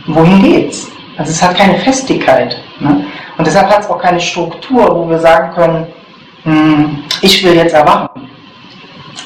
Wohin 0.06 0.42
geht's? 0.42 0.88
Also 1.16 1.30
es 1.30 1.42
hat 1.42 1.56
keine 1.56 1.78
Festigkeit. 1.78 2.56
Ne? 2.80 3.04
Und 3.38 3.46
deshalb 3.46 3.68
hat 3.70 3.80
es 3.80 3.90
auch 3.90 4.00
keine 4.00 4.20
Struktur, 4.20 4.94
wo 4.94 5.08
wir 5.08 5.18
sagen 5.18 5.54
können, 5.54 5.86
hm, 6.42 7.04
ich 7.22 7.44
will 7.44 7.54
jetzt 7.54 7.74
erwachen. 7.74 8.28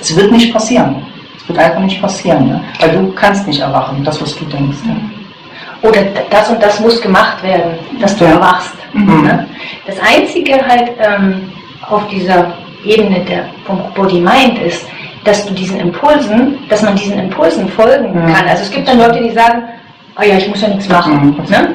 Es 0.00 0.14
wird 0.14 0.30
nicht 0.30 0.52
passieren. 0.52 1.06
Es 1.36 1.48
wird 1.48 1.58
einfach 1.58 1.80
nicht 1.80 2.00
passieren. 2.00 2.48
Ne? 2.48 2.64
Weil 2.78 2.90
du 2.92 3.12
kannst 3.12 3.46
nicht 3.46 3.60
erwachen, 3.60 4.04
das, 4.04 4.20
was 4.20 4.36
du 4.36 4.44
denkst. 4.44 4.84
Ne? 4.84 5.10
Oder 5.82 6.00
das 6.30 6.48
und 6.50 6.62
das 6.62 6.80
muss 6.80 7.00
gemacht 7.00 7.42
werden, 7.42 7.78
dass 8.00 8.16
du 8.16 8.24
Ja. 8.24 8.32
erwachst. 8.32 8.74
Mhm. 8.92 9.22
Ne? 9.22 9.46
Das 9.86 9.96
Einzige 10.00 10.54
halt 10.66 10.90
ähm, 11.00 11.52
auf 11.88 12.06
dieser 12.08 12.52
Ebene 12.84 13.20
der, 13.20 13.44
vom 13.64 13.80
Body-Mind 13.94 14.58
ist, 14.60 14.86
dass 15.24 15.44
du 15.46 15.54
diesen 15.54 15.78
Impulsen, 15.80 16.58
dass 16.68 16.82
man 16.82 16.96
diesen 16.96 17.18
Impulsen 17.18 17.68
folgen 17.68 18.14
Ja. 18.14 18.34
kann. 18.34 18.48
Also 18.48 18.62
es 18.64 18.70
gibt 18.70 18.88
dann 18.88 18.98
Leute, 18.98 19.22
die 19.22 19.30
sagen, 19.30 19.62
oh 20.18 20.22
ja, 20.22 20.36
ich 20.36 20.48
muss 20.48 20.60
ja 20.62 20.68
nichts 20.68 20.88
machen. 20.88 21.36
Mhm. 21.38 21.44
Ne? 21.50 21.74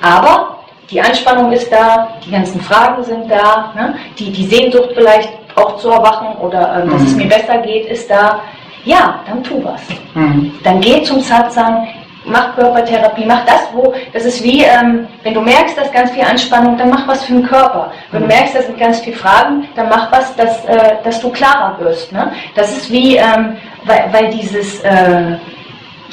Aber 0.00 0.58
die 0.90 1.00
Anspannung 1.00 1.52
ist 1.52 1.70
da, 1.72 2.08
die 2.24 2.30
ganzen 2.30 2.60
Fragen 2.60 3.02
sind 3.04 3.30
da, 3.30 3.72
ne? 3.76 3.94
die, 4.18 4.30
die 4.30 4.46
Sehnsucht 4.46 4.90
vielleicht 4.94 5.30
auch 5.56 5.76
zu 5.76 5.90
erwachen 5.90 6.36
oder 6.40 6.82
ähm, 6.82 6.90
dass 6.90 7.00
Mhm. 7.02 7.06
es 7.06 7.14
mir 7.16 7.28
besser 7.28 7.58
geht, 7.58 7.86
ist 7.86 8.10
da. 8.10 8.40
Ja, 8.84 9.20
dann 9.26 9.42
tu 9.42 9.62
was 9.64 9.80
Mhm. 10.14 10.52
dann 10.62 10.80
geh 10.80 11.02
zum 11.04 11.20
Satsang, 11.20 11.86
mach 12.24 12.54
Körpertherapie, 12.56 13.24
mach 13.26 13.44
das, 13.44 13.68
wo, 13.72 13.94
das 14.12 14.24
ist 14.24 14.42
wie, 14.42 14.62
ähm, 14.62 15.06
wenn 15.22 15.34
du 15.34 15.40
merkst, 15.40 15.76
dass 15.76 15.90
ganz 15.92 16.10
viel 16.10 16.22
Anspannung, 16.24 16.76
dann 16.76 16.90
mach 16.90 17.06
was 17.06 17.24
für 17.24 17.32
den 17.34 17.46
Körper. 17.46 17.92
Wenn 18.10 18.20
du 18.22 18.26
Mhm. 18.26 18.32
merkst, 18.32 18.54
da 18.54 18.62
sind 18.62 18.78
ganz 18.78 19.00
viele 19.00 19.16
Fragen, 19.16 19.68
dann 19.76 19.88
mach 19.88 20.10
was, 20.12 20.34
dass, 20.36 20.64
äh, 20.64 20.94
dass 21.04 21.20
du 21.20 21.30
klarer 21.30 21.76
wirst. 21.80 22.12
Ne? 22.12 22.32
Das 22.54 22.72
ist 22.76 22.90
wie, 22.90 23.16
ähm, 23.16 23.56
weil, 23.84 24.08
weil 24.12 24.30
dieses, 24.30 24.80
äh, 24.80 25.36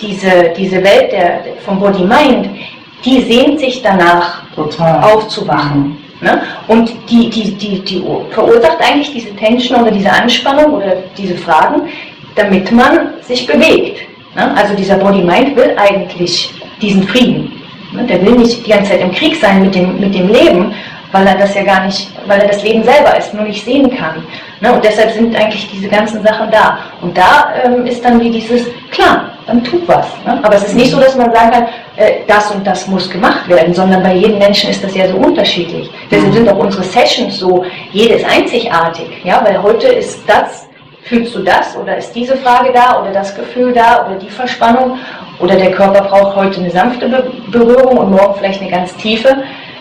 diese, 0.02 0.52
diese 0.58 0.84
Welt 0.84 1.12
der, 1.12 1.42
vom 1.66 1.80
Body-Mind, 1.80 2.50
die 3.06 3.22
sehnt 3.22 3.60
sich 3.60 3.82
danach, 3.82 4.44
Total. 4.56 5.04
aufzuwachen. 5.04 5.98
Ne? 6.22 6.42
Und 6.68 6.92
die, 7.10 7.30
die, 7.30 7.52
die, 7.56 7.80
die 7.80 8.04
verursacht 8.30 8.78
eigentlich 8.80 9.12
diese 9.12 9.36
Tension 9.36 9.82
oder 9.82 9.92
diese 9.92 10.12
Anspannung 10.12 10.74
oder 10.74 10.98
diese 11.18 11.36
Fragen, 11.36 11.90
damit 12.36 12.72
man 12.72 13.14
sich 13.22 13.48
bewegt. 13.48 14.02
Ne? 14.36 14.56
Also 14.56 14.76
dieser 14.76 14.96
Body-Mind 14.96 15.56
will 15.56 15.76
eigentlich 15.78 16.54
diesen 16.82 17.04
Frieden. 17.04 17.52
Ne? 17.94 18.06
Der 18.06 18.26
will 18.26 18.36
nicht 18.36 18.66
die 18.66 18.72
ganze 18.72 18.92
Zeit 18.92 19.02
im 19.02 19.12
Krieg 19.12 19.36
sein 19.36 19.62
mit 19.62 19.76
dem, 19.76 20.00
mit 20.00 20.14
dem 20.14 20.28
Leben, 20.28 20.74
weil 21.12 21.28
er 21.28 21.36
das 21.36 21.54
ja 21.54 21.64
gar 21.64 21.86
nicht, 21.86 22.10
weil 22.26 22.40
er 22.40 22.48
das 22.48 22.64
Leben 22.64 22.84
selber 22.84 23.18
ist, 23.18 23.34
nur 23.34 23.44
nicht 23.44 23.64
sehen 23.66 23.96
kann. 23.96 24.24
Ne? 24.62 24.72
Und 24.72 24.84
deshalb 24.84 25.12
sind 25.12 25.36
eigentlich 25.36 25.70
diese 25.72 25.90
ganzen 25.90 26.24
Sachen 26.24 26.50
da. 26.52 26.80
Und 27.02 27.18
da 27.18 27.54
ähm, 27.64 27.86
ist 27.86 28.04
dann 28.04 28.20
wie 28.22 28.30
dieses, 28.30 28.66
klar, 28.92 29.32
dann 29.46 29.64
tut 29.64 29.88
was. 29.88 30.08
Aber 30.26 30.56
es 30.56 30.64
ist 30.64 30.76
nicht 30.76 30.92
so, 30.92 31.00
dass 31.00 31.16
man 31.16 31.34
sagen 31.34 31.52
kann, 31.52 31.68
äh, 31.98 32.20
das 32.28 32.52
und 32.52 32.66
das 32.66 32.88
muss 32.88 33.10
gemacht 33.10 33.48
werden, 33.50 33.74
sondern 33.74 34.02
bei 34.04 34.14
jedem 34.14 34.38
Menschen 34.38 34.70
ist 34.70 34.84
das 34.84 34.96
ja 34.96 35.08
so 35.08 35.18
unterschiedlich. 35.18 35.90
Deshalb 36.10 36.34
sind 36.34 36.50
auch 36.50 36.58
unsere 36.58 36.84
Sessions 36.84 37.40
so, 37.40 37.66
jede 37.92 38.16
ist 38.16 38.26
einzigartig. 38.26 39.08
Ja? 39.24 39.44
Weil 39.46 39.62
heute 39.62 39.88
ist 39.88 40.22
das, 40.28 40.68
fühlst 41.12 41.36
du 41.36 41.40
das 41.40 41.76
oder 41.76 41.98
ist 41.98 42.14
diese 42.14 42.38
Frage 42.38 42.72
da 42.74 43.02
oder 43.02 43.12
das 43.12 43.36
Gefühl 43.36 43.74
da 43.74 44.06
oder 44.06 44.16
die 44.16 44.30
Verspannung 44.30 44.98
oder 45.40 45.56
der 45.58 45.72
Körper 45.72 46.04
braucht 46.08 46.38
heute 46.38 46.62
eine 46.62 46.72
sanfte 46.72 47.10
Be 47.10 47.30
Berührung 47.52 47.98
und 47.98 48.12
morgen 48.12 48.36
vielleicht 48.38 48.62
eine 48.62 48.72
ganz 48.72 48.96
tiefe. 48.96 49.28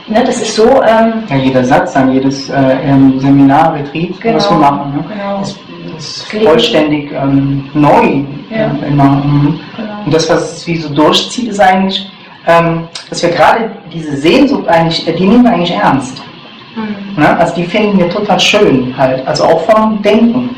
Ne? 0.08 0.24
Das 0.26 0.42
ist 0.42 0.56
so, 0.56 0.82
ähm, 0.82 1.22
Ja, 1.28 1.36
jeder 1.36 1.64
Satz 1.64 1.94
an 1.94 2.12
jedes 2.12 2.48
äh, 2.50 2.76
Seminar, 3.18 3.74
Retreat, 3.74 4.20
Genau, 4.20 4.36
was 4.36 4.50
wir 4.50 4.56
machen, 4.58 4.96
ne? 4.96 5.04
genau. 5.08 5.40
ist, 5.40 5.56
ist 5.98 6.32
vollständig 6.44 7.12
ähm, 7.12 7.70
neu 7.74 8.24
Ja. 8.50 8.64
ähm, 8.64 8.78
immer. 8.88 9.04
Mhm. 9.04 9.60
Genau. 9.76 9.88
Und 10.06 10.12
das, 10.12 10.28
was 10.28 10.42
es 10.56 10.66
wie 10.66 10.78
so 10.78 10.88
durchzieht, 10.92 11.48
ist 11.50 11.60
eigentlich, 11.60 12.10
ähm, 12.48 12.88
dass 13.08 13.22
wir 13.22 13.30
gerade 13.30 13.70
diese 13.92 14.16
Sehnsucht 14.16 14.66
eigentlich, 14.66 15.06
äh, 15.06 15.12
die 15.12 15.26
nehmen 15.28 15.44
wir 15.44 15.52
eigentlich 15.52 15.76
ernst. 15.76 16.20
Mhm. 16.74 17.22
Ne? 17.22 17.38
Also 17.38 17.54
die 17.54 17.64
finden 17.64 17.98
wir 17.98 18.08
total 18.10 18.40
schön 18.40 18.92
halt. 18.96 19.24
Also 19.28 19.44
auch 19.44 19.60
vom 19.70 20.02
Denken. 20.02 20.56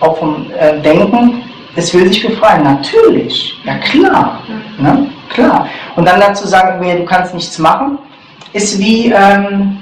Auch 0.00 0.16
vom 0.18 0.46
äh, 0.58 0.80
Denken, 0.80 1.42
es 1.76 1.94
will 1.94 2.08
sich 2.08 2.26
befreien. 2.26 2.64
Natürlich. 2.64 3.60
Ja 3.64 3.74
klar. 3.78 4.42
Ne? 4.78 5.10
Klar. 5.28 5.68
Und 5.96 6.06
dann 6.06 6.20
dazu 6.20 6.46
sagen 6.46 6.82
du 6.82 7.04
kannst 7.04 7.34
nichts 7.34 7.58
machen, 7.58 7.98
ist 8.52 8.78
wie 8.78 9.12
ähm, 9.12 9.78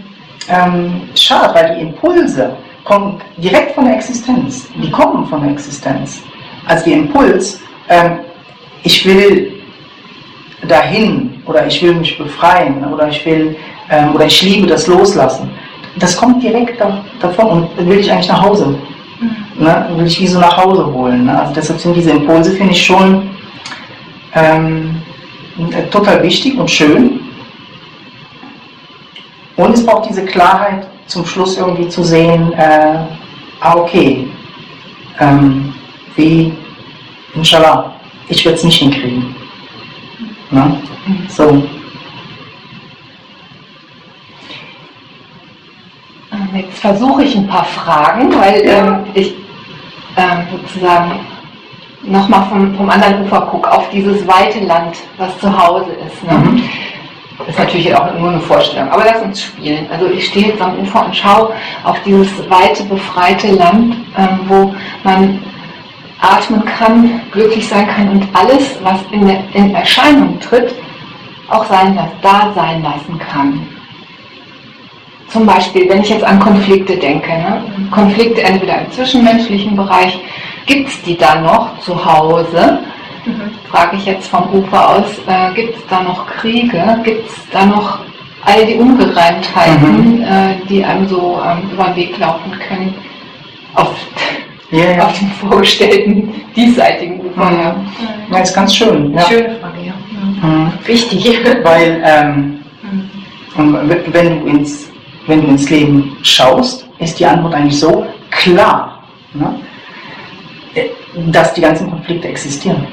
ähm, 0.49 1.03
schade, 1.15 1.55
weil 1.55 1.75
die 1.75 1.83
Impulse 1.83 2.57
kommen 2.85 3.21
direkt 3.37 3.75
von 3.75 3.85
der 3.85 3.95
Existenz. 3.95 4.69
Die 4.83 4.91
kommen 4.91 5.27
von 5.27 5.43
der 5.43 5.53
Existenz. 5.53 6.23
Also 6.67 6.85
der 6.85 6.95
Impuls, 6.95 7.61
ähm, 7.89 8.19
ich 8.83 9.05
will 9.07 9.53
dahin 10.67 11.43
oder 11.47 11.67
ich 11.67 11.83
will 11.83 11.95
mich 11.95 12.17
befreien 12.19 12.85
oder 12.93 13.09
ich 13.09 13.25
will 13.25 13.57
ähm, 13.91 14.15
oder 14.15 14.27
ich 14.27 14.43
liebe 14.43 14.67
das 14.67 14.87
Loslassen. 14.87 15.51
Das 15.97 16.17
kommt 16.17 16.43
direkt 16.43 16.81
da, 16.81 17.05
davon 17.21 17.47
und 17.77 17.89
will 17.89 18.01
ich 18.01 18.11
eigentlich 18.11 18.29
nach 18.29 18.43
Hause. 18.43 18.79
Ne? 19.59 19.88
Will 19.97 20.07
ich 20.07 20.21
wie 20.21 20.27
so 20.27 20.38
nach 20.38 20.57
Hause 20.57 20.87
holen. 20.87 21.25
Ne? 21.25 21.40
Also 21.40 21.53
deshalb 21.53 21.81
sind 21.81 21.94
diese 21.94 22.11
Impulse, 22.11 22.53
finde 22.53 22.73
ich 22.73 22.85
schon 22.85 23.31
ähm, 24.35 25.03
äh, 25.73 25.83
total 25.90 26.23
wichtig 26.23 26.57
und 26.57 26.71
schön. 26.71 27.21
Und 29.57 29.75
es 29.75 29.85
braucht 29.85 30.09
diese 30.09 30.25
Klarheit 30.25 30.87
zum 31.07 31.27
Schluss 31.27 31.59
irgendwie 31.59 31.88
zu 31.88 32.05
sehen, 32.05 32.53
äh, 32.53 32.99
ah 33.61 33.75
okay, 33.75 34.29
ähm, 35.18 35.75
wie, 36.14 36.53
inshallah, 37.35 37.92
ich 38.29 38.44
werde 38.44 38.59
es 38.59 38.64
nicht 38.64 38.79
hinkriegen. 38.79 39.35
Ne? 40.53 40.81
So, 41.29 41.64
Jetzt 46.55 46.79
versuche 46.79 47.25
ich 47.25 47.37
ein 47.37 47.47
paar 47.47 47.64
Fragen, 47.64 48.35
weil 48.35 48.62
ähm, 48.64 49.05
ich 49.14 49.35
ähm, 50.19 50.47
sozusagen 50.51 51.21
nochmal 52.03 52.47
vom, 52.49 52.75
vom 52.75 52.91
anderen 52.91 53.25
Ufer 53.25 53.41
gucke, 53.43 53.71
auf 53.71 53.89
dieses 53.91 54.27
weite 54.27 54.61
Land, 54.61 54.97
was 55.17 55.39
zu 55.39 55.49
Hause 55.51 55.93
ist. 56.07 56.23
Ne? 56.25 56.37
Mhm. 56.37 56.63
Das 57.39 57.49
ist 57.49 57.59
natürlich 57.59 57.95
auch 57.95 58.13
nur 58.19 58.31
eine 58.31 58.41
Vorstellung, 58.41 58.91
aber 58.91 59.05
lass 59.05 59.23
uns 59.23 59.43
spielen. 59.43 59.87
Also 59.93 60.07
ich 60.07 60.27
stehe 60.27 60.49
jetzt 60.49 60.61
am 60.61 60.77
Ufer 60.81 61.07
und 61.07 61.15
schaue 61.15 61.53
auf 61.85 61.97
dieses 62.05 62.29
weite, 62.51 62.83
befreite 62.85 63.53
Land, 63.53 63.97
ähm, 64.17 64.41
wo 64.49 64.75
man 65.05 65.41
atmen 66.21 66.65
kann, 66.65 67.21
glücklich 67.31 67.69
sein 67.69 67.87
kann 67.87 68.09
und 68.09 68.29
alles, 68.33 68.77
was 68.83 68.99
in, 69.13 69.25
der, 69.27 69.45
in 69.55 69.73
Erscheinung 69.73 70.39
tritt, 70.41 70.75
auch 71.49 71.65
sein, 71.67 71.97
da 72.23 72.53
sein 72.55 72.83
lassen 72.83 73.19
kann. 73.19 73.78
Zum 75.31 75.45
Beispiel, 75.45 75.88
wenn 75.88 76.01
ich 76.01 76.09
jetzt 76.09 76.25
an 76.25 76.38
Konflikte 76.41 76.97
denke, 76.97 77.29
ne? 77.29 77.62
Konflikte 77.91 78.43
entweder 78.43 78.81
im 78.81 78.93
zwischenmenschlichen 78.93 79.77
Bereich, 79.77 80.19
gibt 80.67 80.88
es 80.88 81.03
die 81.03 81.17
da 81.17 81.41
noch 81.41 81.79
zu 81.81 82.03
Hause? 82.05 82.81
Frage 83.71 83.97
ich 83.97 84.07
jetzt 84.07 84.29
vom 84.29 84.49
Ufer 84.53 84.91
aus, 84.91 85.19
äh, 85.27 85.55
gibt 85.55 85.77
es 85.77 85.87
da 85.88 86.03
noch 86.03 86.27
Kriege? 86.27 86.99
Gibt 87.05 87.29
es 87.29 87.35
da 87.53 87.67
noch 87.67 87.99
all 88.43 88.64
die 88.64 88.75
Ungereimtheiten, 88.75 90.23
äh, 90.23 90.55
die 90.69 90.83
einem 90.83 91.07
so 91.07 91.41
ähm, 91.45 91.71
über 91.71 91.85
den 91.85 91.97
Weg 91.97 92.19
laufen 92.19 92.51
können? 92.67 92.95
Auf, 93.75 93.95
ja, 94.71 94.93
ja. 94.93 95.07
auf 95.07 95.19
dem 95.19 95.31
vorgestellten 95.33 96.33
diesseitigen 96.57 97.21
Ufer. 97.21 97.51
Mhm. 97.51 97.59
Ja. 97.59 97.77
ja, 98.33 98.38
ist 98.38 98.55
ganz 98.55 98.75
schön. 98.75 99.12
Ja. 99.12 99.23
Schöne 99.23 99.57
Frage, 99.61 99.79
ja. 99.87 100.47
Mhm. 100.47 100.73
Wichtig. 100.87 101.38
Weil 101.62 102.03
ähm, 102.05 102.61
und 103.57 103.75
wenn, 104.12 104.41
du 104.41 104.47
ins, 104.47 104.91
wenn 105.29 105.43
du 105.43 105.49
ins 105.49 105.71
Leben 105.71 106.17
schaust, 106.23 106.88
ist 106.99 107.21
die 107.21 107.27
Antwort 107.27 107.55
eigentlich 107.55 107.79
so 107.79 108.05
klar, 108.31 109.05
ne? 109.35 109.61
dass 111.31 111.55
die 111.55 111.61
ganzen 111.61 111.88
Konflikte 111.91 112.29
existieren. 112.29 112.87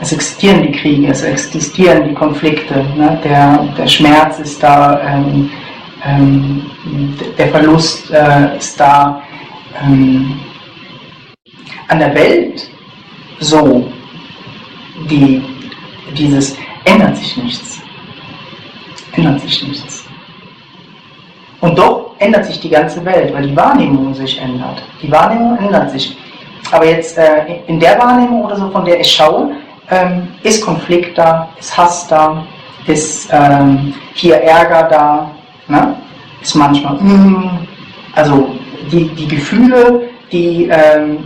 Es 0.00 0.12
existieren 0.12 0.62
die 0.62 0.72
Kriege, 0.72 1.08
es 1.08 1.22
existieren 1.22 2.08
die 2.08 2.14
Konflikte, 2.14 2.84
ne? 2.96 3.20
der, 3.22 3.58
der 3.76 3.86
Schmerz 3.86 4.38
ist 4.38 4.62
da, 4.62 5.00
ähm, 5.00 5.50
ähm, 6.04 6.66
der 7.36 7.48
Verlust 7.48 8.10
äh, 8.10 8.56
ist 8.56 8.78
da. 8.78 9.22
Ähm, 9.82 10.40
an 11.88 11.98
der 11.98 12.14
Welt 12.14 12.70
so, 13.40 13.90
wie 15.08 15.42
dieses 16.16 16.56
ändert 16.84 17.16
sich 17.16 17.36
nichts. 17.36 17.82
Ändert 19.12 19.40
sich 19.40 19.62
nichts. 19.66 20.03
Und 21.64 21.78
doch 21.78 22.10
ändert 22.18 22.44
sich 22.44 22.60
die 22.60 22.68
ganze 22.68 23.02
Welt, 23.06 23.32
weil 23.32 23.48
die 23.48 23.56
Wahrnehmung 23.56 24.12
sich 24.12 24.38
ändert. 24.38 24.82
Die 25.00 25.10
Wahrnehmung 25.10 25.56
ändert 25.56 25.90
sich. 25.92 26.14
Aber 26.70 26.84
jetzt 26.84 27.16
äh, 27.16 27.62
in 27.66 27.80
der 27.80 27.98
Wahrnehmung 27.98 28.44
oder 28.44 28.56
so, 28.56 28.68
von 28.68 28.84
der 28.84 29.00
ich 29.00 29.10
schaue, 29.10 29.52
ähm, 29.90 30.28
ist 30.42 30.62
Konflikt 30.62 31.16
da, 31.16 31.48
ist 31.58 31.74
Hass 31.74 32.06
da, 32.06 32.44
ist 32.86 33.30
ähm, 33.32 33.94
hier 34.12 34.36
Ärger 34.42 34.82
da, 34.90 35.30
ne? 35.66 35.96
ist 36.42 36.54
manchmal, 36.54 36.96
mm, 36.96 37.66
also 38.14 38.54
die, 38.92 39.08
die 39.14 39.28
Gefühle, 39.28 40.10
die, 40.30 40.68
ähm, 40.70 41.24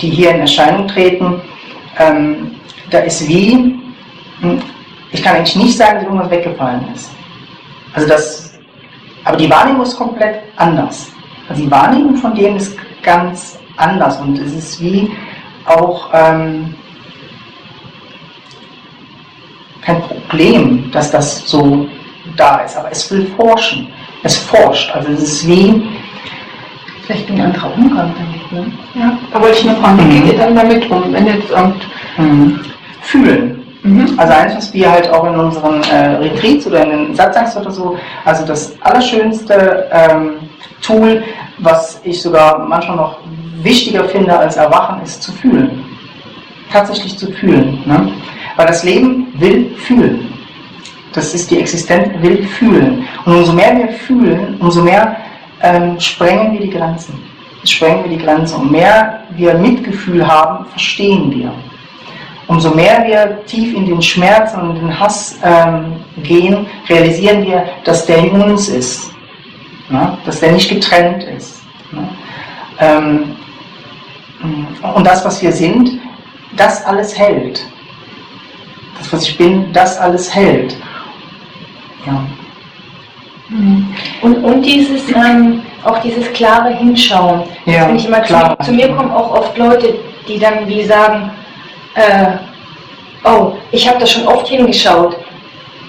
die 0.00 0.10
hier 0.10 0.32
in 0.32 0.40
Erscheinung 0.40 0.88
treten, 0.88 1.40
ähm, 2.00 2.56
da 2.90 2.98
ist 2.98 3.28
wie, 3.28 3.78
hm, 4.40 4.60
ich 5.12 5.22
kann 5.22 5.36
eigentlich 5.36 5.54
nicht 5.54 5.76
sagen, 5.76 5.94
dass 5.94 6.04
irgendwas 6.06 6.30
weggefallen 6.30 6.84
ist. 6.92 7.12
Also 7.94 8.08
das, 8.08 8.55
aber 9.26 9.36
die 9.36 9.50
Wahrnehmung 9.50 9.82
ist 9.82 9.96
komplett 9.96 10.40
anders. 10.56 11.08
Also 11.48 11.62
die 11.62 11.70
Wahrnehmung 11.70 12.16
von 12.16 12.34
dem 12.34 12.56
ist 12.56 12.78
ganz 13.02 13.58
anders 13.76 14.18
und 14.20 14.38
es 14.38 14.54
ist 14.54 14.80
wie 14.80 15.10
auch 15.66 16.08
ähm, 16.12 16.74
kein 19.82 20.00
Problem, 20.00 20.90
dass 20.92 21.10
das 21.10 21.46
so 21.48 21.88
da 22.36 22.58
ist, 22.58 22.76
aber 22.76 22.90
es 22.90 23.10
will 23.10 23.26
forschen. 23.36 23.88
Es 24.22 24.36
forscht. 24.36 24.90
Also 24.94 25.12
es 25.12 25.22
ist 25.22 25.46
wie. 25.46 25.82
Vielleicht 27.04 27.28
ein 27.30 27.40
anderer 27.40 27.72
Umgang 27.74 28.14
damit, 28.16 28.52
ne? 28.52 28.72
Ja, 28.94 29.18
da 29.32 29.40
wollte 29.40 29.58
ich 29.58 29.64
nur 29.64 29.76
fragen, 29.76 30.08
wie 30.08 30.20
geht 30.20 30.32
ihr 30.32 30.38
dann 30.38 30.56
damit 30.56 30.90
um, 30.90 31.12
wenn 31.12 31.26
jetzt 31.26 31.50
irgend. 31.50 31.88
Mhm. 32.16 32.60
Fühlen. 33.02 33.55
Mhm. 33.86 34.18
Also 34.18 34.32
eins, 34.32 34.56
was 34.56 34.74
wir 34.74 34.90
halt 34.90 35.08
auch 35.10 35.24
in 35.24 35.36
unseren 35.36 35.82
äh, 35.84 36.16
Retreats 36.16 36.66
oder 36.66 36.82
in 36.82 36.90
den 36.90 37.14
Satzangs 37.14 37.56
oder 37.56 37.70
so, 37.70 37.96
also 38.24 38.44
das 38.44 38.74
allerschönste 38.82 39.88
ähm, 39.92 40.32
Tool, 40.82 41.22
was 41.58 42.00
ich 42.02 42.20
sogar 42.20 42.58
manchmal 42.58 42.96
noch 42.96 43.18
wichtiger 43.62 44.04
finde 44.04 44.36
als 44.36 44.56
Erwachen, 44.56 45.02
ist 45.02 45.22
zu 45.22 45.32
fühlen. 45.32 45.84
Tatsächlich 46.72 47.16
zu 47.16 47.30
fühlen. 47.32 47.82
Ne? 47.86 48.12
Weil 48.56 48.66
das 48.66 48.82
Leben 48.82 49.28
will 49.38 49.70
fühlen. 49.76 50.32
Das 51.12 51.32
ist 51.32 51.50
die 51.50 51.60
Existenz, 51.60 52.08
will 52.20 52.42
fühlen. 52.44 53.06
Und 53.24 53.36
umso 53.36 53.52
mehr 53.52 53.76
wir 53.76 53.88
fühlen, 53.88 54.56
umso 54.58 54.82
mehr 54.82 55.16
ähm, 55.62 55.98
sprengen 56.00 56.52
wir 56.52 56.60
die 56.60 56.70
Grenzen. 56.70 57.22
Sprengen 57.64 58.04
wir 58.04 58.18
die 58.18 58.24
Grenzen. 58.24 58.56
Umso 58.56 58.70
mehr 58.70 59.20
wir 59.30 59.54
Mitgefühl 59.54 60.26
haben, 60.26 60.66
verstehen 60.66 61.30
wir. 61.30 61.52
Umso 62.48 62.70
mehr 62.70 63.04
wir 63.04 63.44
tief 63.46 63.74
in 63.74 63.86
den 63.86 64.00
Schmerz 64.00 64.54
und 64.54 64.76
den 64.76 65.00
Hass 65.00 65.36
ähm, 65.42 65.96
gehen, 66.22 66.66
realisieren 66.88 67.44
wir, 67.44 67.64
dass 67.84 68.06
der 68.06 68.18
in 68.18 68.40
uns 68.40 68.68
ist. 68.68 69.10
Ne? 69.88 70.16
Dass 70.24 70.40
der 70.40 70.52
nicht 70.52 70.68
getrennt 70.68 71.24
ist. 71.24 71.62
Ne? 71.90 72.08
Ähm, 72.78 73.36
und 74.94 75.06
das, 75.06 75.24
was 75.24 75.42
wir 75.42 75.50
sind, 75.50 75.98
das 76.56 76.84
alles 76.84 77.18
hält. 77.18 77.66
Das, 78.98 79.12
was 79.12 79.24
ich 79.24 79.36
bin, 79.36 79.72
das 79.72 79.98
alles 79.98 80.32
hält. 80.32 80.76
Ja. 82.06 82.24
Mhm. 83.48 83.94
Und, 84.22 84.44
und 84.44 84.62
dieses, 84.62 85.08
ähm, 85.14 85.62
auch 85.84 85.98
dieses 85.98 86.32
klare 86.32 86.74
Hinschauen. 86.74 87.42
Ja, 87.64 87.90
ich 87.90 88.06
immer 88.06 88.20
klar. 88.20 88.56
zu, 88.60 88.66
zu 88.66 88.72
mir 88.72 88.88
kommen 88.94 89.10
auch 89.10 89.32
oft 89.32 89.56
Leute, 89.56 89.94
die 90.28 90.38
dann 90.38 90.66
wie 90.66 90.84
sagen, 90.84 91.30
äh, 91.96 93.28
oh, 93.28 93.52
ich 93.72 93.88
habe 93.88 93.98
da 93.98 94.06
schon 94.06 94.26
oft 94.26 94.46
hingeschaut, 94.48 95.16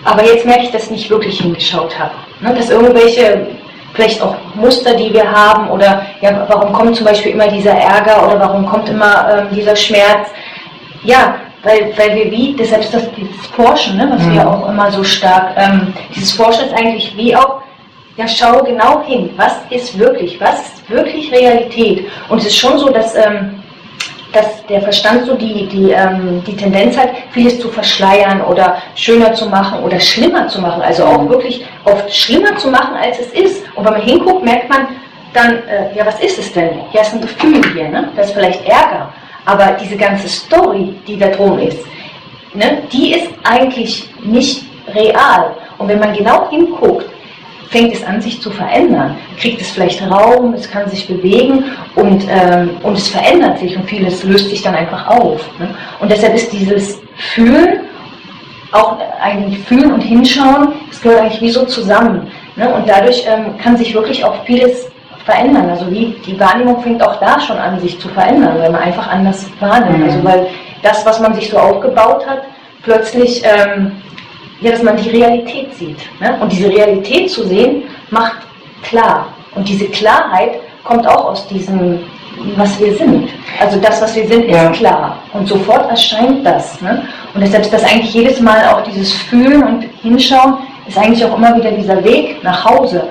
aber 0.03 0.23
jetzt 0.25 0.45
merke 0.45 0.63
ich, 0.63 0.71
dass 0.71 0.85
ich 0.85 0.91
nicht 0.91 1.09
wirklich 1.09 1.39
hingeschaut 1.39 1.97
habe. 1.97 2.11
Ne, 2.39 2.53
dass 2.53 2.69
irgendwelche 2.69 3.47
vielleicht 3.93 4.21
auch 4.21 4.35
Muster, 4.55 4.93
die 4.93 5.11
wir 5.11 5.29
haben 5.31 5.69
oder 5.69 6.05
ja, 6.21 6.45
warum 6.47 6.71
kommt 6.71 6.95
zum 6.95 7.05
Beispiel 7.05 7.31
immer 7.31 7.47
dieser 7.47 7.71
Ärger 7.71 8.27
oder 8.27 8.39
warum 8.39 8.65
kommt 8.65 8.89
immer 8.89 9.27
ähm, 9.31 9.47
dieser 9.55 9.75
Schmerz? 9.75 10.29
Ja, 11.03 11.35
weil, 11.63 11.91
weil 11.97 12.15
wir 12.15 12.31
wie, 12.31 12.55
deshalb 12.57 12.83
ist 12.83 12.93
das 12.93 13.09
dieses 13.15 13.45
Forschen, 13.55 13.97
ne, 13.97 14.07
was 14.11 14.21
Mhm. 14.23 14.33
wir 14.33 14.47
auch 14.47 14.69
immer 14.69 14.91
so 14.91 15.03
stark, 15.03 15.53
ähm, 15.57 15.93
dieses 16.15 16.31
Forschen 16.33 16.65
ist 16.65 16.73
eigentlich 16.73 17.15
wie 17.17 17.35
auch, 17.35 17.61
ja, 18.17 18.27
schau 18.27 18.63
genau 18.63 19.03
hin, 19.03 19.31
was 19.35 19.55
ist 19.69 19.97
wirklich, 19.97 20.39
was 20.39 20.59
ist 20.61 20.89
wirklich 20.89 21.31
Realität? 21.31 22.07
Und 22.29 22.39
es 22.39 22.47
ist 22.47 22.57
schon 22.57 22.77
so, 22.77 22.89
dass, 22.89 23.15
ähm, 23.15 23.56
dass 24.33 24.65
der 24.67 24.81
Verstand 24.81 25.25
so 25.25 25.35
die, 25.35 25.67
die, 25.67 25.91
ähm, 25.91 26.43
die 26.45 26.55
Tendenz 26.55 26.97
hat, 26.97 27.09
vieles 27.31 27.59
zu 27.59 27.69
verschleiern 27.69 28.41
oder 28.41 28.77
schöner 28.95 29.33
zu 29.33 29.47
machen 29.47 29.83
oder 29.83 29.99
schlimmer 29.99 30.47
zu 30.47 30.61
machen, 30.61 30.81
also 30.81 31.05
auch 31.05 31.29
wirklich 31.29 31.65
oft 31.85 32.13
schlimmer 32.13 32.55
zu 32.57 32.69
machen, 32.69 32.95
als 32.95 33.19
es 33.19 33.31
ist. 33.31 33.63
Und 33.75 33.85
wenn 33.85 33.93
man 33.93 34.01
hinguckt, 34.01 34.43
merkt 34.43 34.69
man 34.69 34.87
dann, 35.33 35.55
äh, 35.67 35.95
ja, 35.95 36.05
was 36.05 36.19
ist 36.19 36.39
es 36.39 36.53
denn? 36.53 36.69
Ja, 36.93 37.01
es 37.01 37.07
ist 37.07 37.15
ein 37.15 37.21
Gefühl 37.21 37.61
hier, 37.73 37.89
ne? 37.89 38.09
das 38.15 38.27
ist 38.27 38.33
vielleicht 38.33 38.65
Ärger. 38.65 39.13
Aber 39.45 39.77
diese 39.79 39.95
ganze 39.95 40.27
Story, 40.27 40.93
die 41.07 41.17
da 41.17 41.27
drum 41.27 41.57
ist, 41.59 41.79
ne, 42.53 42.83
die 42.91 43.13
ist 43.13 43.29
eigentlich 43.43 44.09
nicht 44.23 44.65
real. 44.93 45.55
Und 45.77 45.87
wenn 45.87 45.99
man 45.99 46.13
genau 46.13 46.49
hinguckt, 46.49 47.05
fängt 47.69 47.93
es 47.93 48.03
an, 48.03 48.21
sich 48.21 48.41
zu 48.41 48.49
verändern. 48.49 49.15
Kriegt 49.39 49.61
es 49.61 49.71
vielleicht 49.71 50.01
Raum, 50.09 50.53
es 50.53 50.69
kann 50.69 50.89
sich 50.89 51.07
bewegen 51.07 51.65
und, 51.95 52.25
ähm, 52.29 52.71
und 52.83 52.97
es 52.97 53.09
verändert 53.09 53.59
sich 53.59 53.75
und 53.75 53.87
vieles 53.89 54.23
löst 54.23 54.49
sich 54.49 54.61
dann 54.61 54.75
einfach 54.75 55.07
auf. 55.07 55.41
Ne? 55.59 55.69
Und 55.99 56.11
deshalb 56.11 56.35
ist 56.35 56.51
dieses 56.51 57.01
Fühlen, 57.33 57.81
auch 58.71 58.97
eigentlich 59.21 59.59
Fühlen 59.59 59.91
und 59.93 60.01
Hinschauen, 60.01 60.73
das 60.89 61.01
gehört 61.01 61.21
eigentlich 61.21 61.41
wie 61.41 61.49
so 61.49 61.65
zusammen. 61.65 62.27
Ne? 62.55 62.73
Und 62.73 62.87
dadurch 62.87 63.25
ähm, 63.27 63.57
kann 63.57 63.77
sich 63.77 63.93
wirklich 63.93 64.23
auch 64.23 64.43
vieles 64.45 64.89
verändern. 65.25 65.69
Also 65.69 65.89
wie 65.91 66.15
die 66.25 66.39
Wahrnehmung 66.39 66.81
fängt 66.81 67.03
auch 67.03 67.19
da 67.19 67.39
schon 67.39 67.57
an, 67.57 67.79
sich 67.79 67.99
zu 67.99 68.07
verändern, 68.09 68.57
weil 68.59 68.71
man 68.71 68.81
einfach 68.81 69.07
anders 69.07 69.45
wahrnimmt. 69.59 69.99
Mhm. 69.99 70.03
Also 70.05 70.23
weil 70.23 70.47
das, 70.81 71.05
was 71.05 71.19
man 71.19 71.33
sich 71.33 71.49
so 71.49 71.57
aufgebaut 71.57 72.25
hat, 72.27 72.43
plötzlich 72.83 73.43
ähm, 73.43 73.91
ja, 74.61 74.71
dass 74.71 74.83
man 74.83 74.97
die 74.97 75.09
Realität 75.09 75.73
sieht. 75.73 75.97
Ne? 76.19 76.37
Und 76.41 76.51
diese 76.51 76.69
Realität 76.69 77.29
zu 77.29 77.45
sehen, 77.47 77.83
macht 78.09 78.37
klar. 78.83 79.27
Und 79.55 79.67
diese 79.67 79.85
Klarheit 79.85 80.59
kommt 80.83 81.07
auch 81.07 81.25
aus 81.31 81.47
diesem, 81.47 81.99
was 82.55 82.79
wir 82.79 82.95
sind. 82.95 83.29
Also 83.59 83.79
das, 83.79 84.01
was 84.01 84.15
wir 84.15 84.27
sind, 84.27 84.45
ist 84.45 84.55
Ja. 84.55 84.69
klar. 84.71 85.17
Und 85.33 85.47
sofort 85.47 85.89
erscheint 85.89 86.45
das. 86.45 86.79
Ne? 86.81 87.07
Und 87.33 87.41
deshalb 87.41 87.63
ist 87.63 87.73
das 87.73 87.83
eigentlich 87.83 88.13
jedes 88.13 88.39
Mal 88.39 88.65
auch 88.67 88.81
dieses 88.83 89.13
Fühlen 89.13 89.63
und 89.63 89.85
Hinschauen, 90.01 90.57
ist 90.87 90.97
eigentlich 90.97 91.23
auch 91.25 91.35
immer 91.37 91.55
wieder 91.55 91.71
dieser 91.71 92.03
Weg 92.03 92.43
nach 92.43 92.63
Hause. 92.65 93.09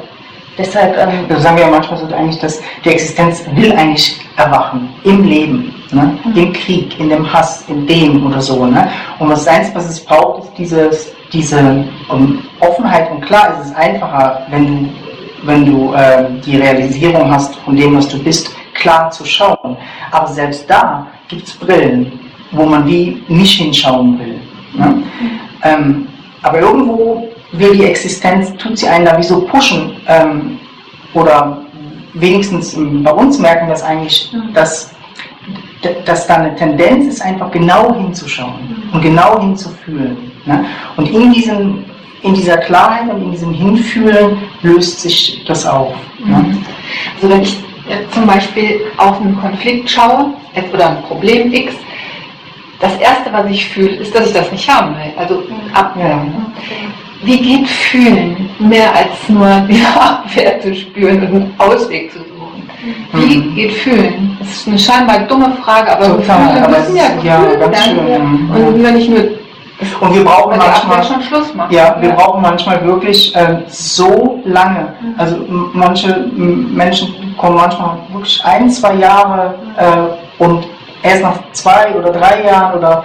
Deshalb, 0.58 0.96
ähm, 0.96 1.26
sagen 1.38 1.56
wir 1.56 1.64
ja 1.64 1.70
manchmal 1.70 1.98
so 1.98 2.14
eigentlich, 2.14 2.40
dass 2.40 2.60
die 2.84 2.88
Existenz 2.88 3.44
will 3.54 3.72
eigentlich 3.72 4.18
erwachen 4.36 4.88
im 5.04 5.22
Leben, 5.22 5.74
ne? 5.92 6.18
im 6.34 6.52
Krieg, 6.52 6.98
in 6.98 7.10
dem 7.10 7.30
Hass, 7.30 7.64
in 7.68 7.86
dem 7.86 8.26
oder 8.26 8.40
so. 8.40 8.64
Ne? 8.64 8.88
Und 9.18 9.28
was 9.28 9.46
eins, 9.46 9.74
was 9.74 9.90
es 9.90 10.02
braucht, 10.02 10.44
ist 10.44 10.52
dieses, 10.56 11.12
diese 11.32 11.84
um, 12.08 12.42
Offenheit 12.60 13.10
und 13.10 13.20
klar 13.20 13.54
ist 13.54 13.66
es 13.66 13.74
einfacher, 13.74 14.46
wenn 14.50 14.66
du, 14.66 14.88
wenn 15.44 15.66
du 15.66 15.94
ähm, 15.94 16.40
die 16.44 16.56
Realisierung 16.56 17.30
hast 17.30 17.54
von 17.56 17.76
dem, 17.76 17.96
was 17.96 18.08
du 18.08 18.18
bist, 18.22 18.50
klar 18.74 19.10
zu 19.10 19.24
schauen. 19.24 19.76
Aber 20.10 20.26
selbst 20.28 20.68
da 20.70 21.06
gibt 21.28 21.48
es 21.48 21.54
Brillen, 21.54 22.18
wo 22.52 22.64
man 22.64 22.86
wie 22.86 23.22
nicht 23.28 23.60
hinschauen 23.60 24.18
will. 24.18 24.40
Ne? 24.72 25.02
Ähm, 25.62 26.08
aber 26.42 26.60
irgendwo 26.60 27.28
will 27.52 27.72
die 27.76 27.84
Existenz, 27.84 28.54
tut 28.56 28.78
sie 28.78 28.88
einen 28.88 29.04
da 29.04 29.16
wie 29.18 29.22
so 29.22 29.40
pushen. 29.42 29.96
Ähm, 30.08 30.58
oder 31.14 31.62
wenigstens 32.14 32.74
ähm, 32.74 33.02
bei 33.02 33.12
uns 33.12 33.38
merken 33.38 33.66
wir 33.68 33.74
es 33.74 33.82
eigentlich, 33.82 34.30
dass, 34.54 34.90
d- 35.84 35.96
dass 36.04 36.26
da 36.26 36.34
eine 36.36 36.54
Tendenz 36.56 37.06
ist, 37.06 37.22
einfach 37.22 37.50
genau 37.50 37.94
hinzuschauen 37.94 38.82
und 38.92 39.00
genau 39.02 39.40
hinzufühlen. 39.40 40.32
Ne? 40.44 40.64
Und 40.96 41.08
in, 41.10 41.32
diesem, 41.32 41.84
in 42.22 42.34
dieser 42.34 42.56
Klarheit 42.58 43.08
und 43.12 43.22
in 43.22 43.30
diesem 43.30 43.52
Hinfühlen 43.52 44.38
löst 44.62 45.00
sich 45.02 45.44
das 45.46 45.64
auf. 45.66 45.94
Ne? 46.24 46.58
Also 47.16 47.28
wenn 47.30 47.42
ich 47.42 47.62
jetzt 47.88 48.12
zum 48.12 48.26
Beispiel 48.26 48.80
auf 48.96 49.20
einen 49.20 49.38
Konflikt 49.40 49.88
schaue 49.88 50.34
jetzt- 50.54 50.72
oder 50.74 50.90
ein 50.90 51.02
Problem 51.02 51.52
X, 51.52 51.74
das 52.80 52.94
Erste, 52.98 53.32
was 53.32 53.46
ich 53.50 53.68
fühle, 53.70 53.96
ist, 53.96 54.14
dass 54.14 54.26
ich 54.26 54.32
das 54.34 54.50
nicht 54.52 54.68
haben 54.68 54.94
will. 54.96 55.12
Also 55.16 55.42
abwehren. 55.72 56.46
Wie 57.26 57.38
geht 57.40 57.68
Fühlen 57.68 58.48
mehr 58.58 58.88
als 58.94 59.28
nur 59.28 59.48
die 59.68 59.82
Abwehr 59.98 60.60
zu 60.60 60.74
spüren 60.74 61.18
und 61.22 61.26
einen 61.26 61.54
Ausweg 61.58 62.12
zu 62.12 62.18
suchen? 62.18 62.62
Wie 63.12 63.36
Mhm. 63.38 63.54
geht 63.54 63.72
Fühlen? 63.72 64.36
Das 64.38 64.48
ist 64.48 64.68
eine 64.68 64.78
scheinbar 64.78 65.18
dumme 65.20 65.56
Frage, 65.62 65.92
aber 65.92 66.06
Total, 66.06 66.38
Gefühle 66.46 66.64
aber 66.64 66.78
müssen 66.78 66.96
ja 66.96 67.04
ja, 67.22 67.54
ganz 67.56 67.84
schön, 67.84 67.96
ja. 68.08 68.16
Und 68.68 68.82
wenn 68.82 68.96
ich 68.96 69.08
nur 69.08 69.18
Und 70.00 70.14
wir 70.14 70.24
brauchen 70.24 70.56
manchmal. 70.56 70.98
Ja, 71.70 71.96
wir 72.00 72.10
brauchen 72.10 72.40
manchmal 72.42 72.82
wirklich 72.86 73.34
äh, 73.36 73.58
so 73.68 74.40
lange. 74.44 74.94
Also 75.18 75.36
m- 75.36 75.70
manche 75.74 76.28
Menschen 76.36 77.34
kommen 77.36 77.56
manchmal 77.56 77.98
wirklich 78.12 78.42
ein, 78.44 78.70
zwei 78.70 78.94
Jahre 78.94 79.54
äh, 79.76 80.42
und 80.42 80.66
erst 81.02 81.22
nach 81.22 81.38
zwei 81.52 81.94
oder 81.94 82.10
drei 82.10 82.44
Jahren 82.44 82.78
oder 82.78 83.04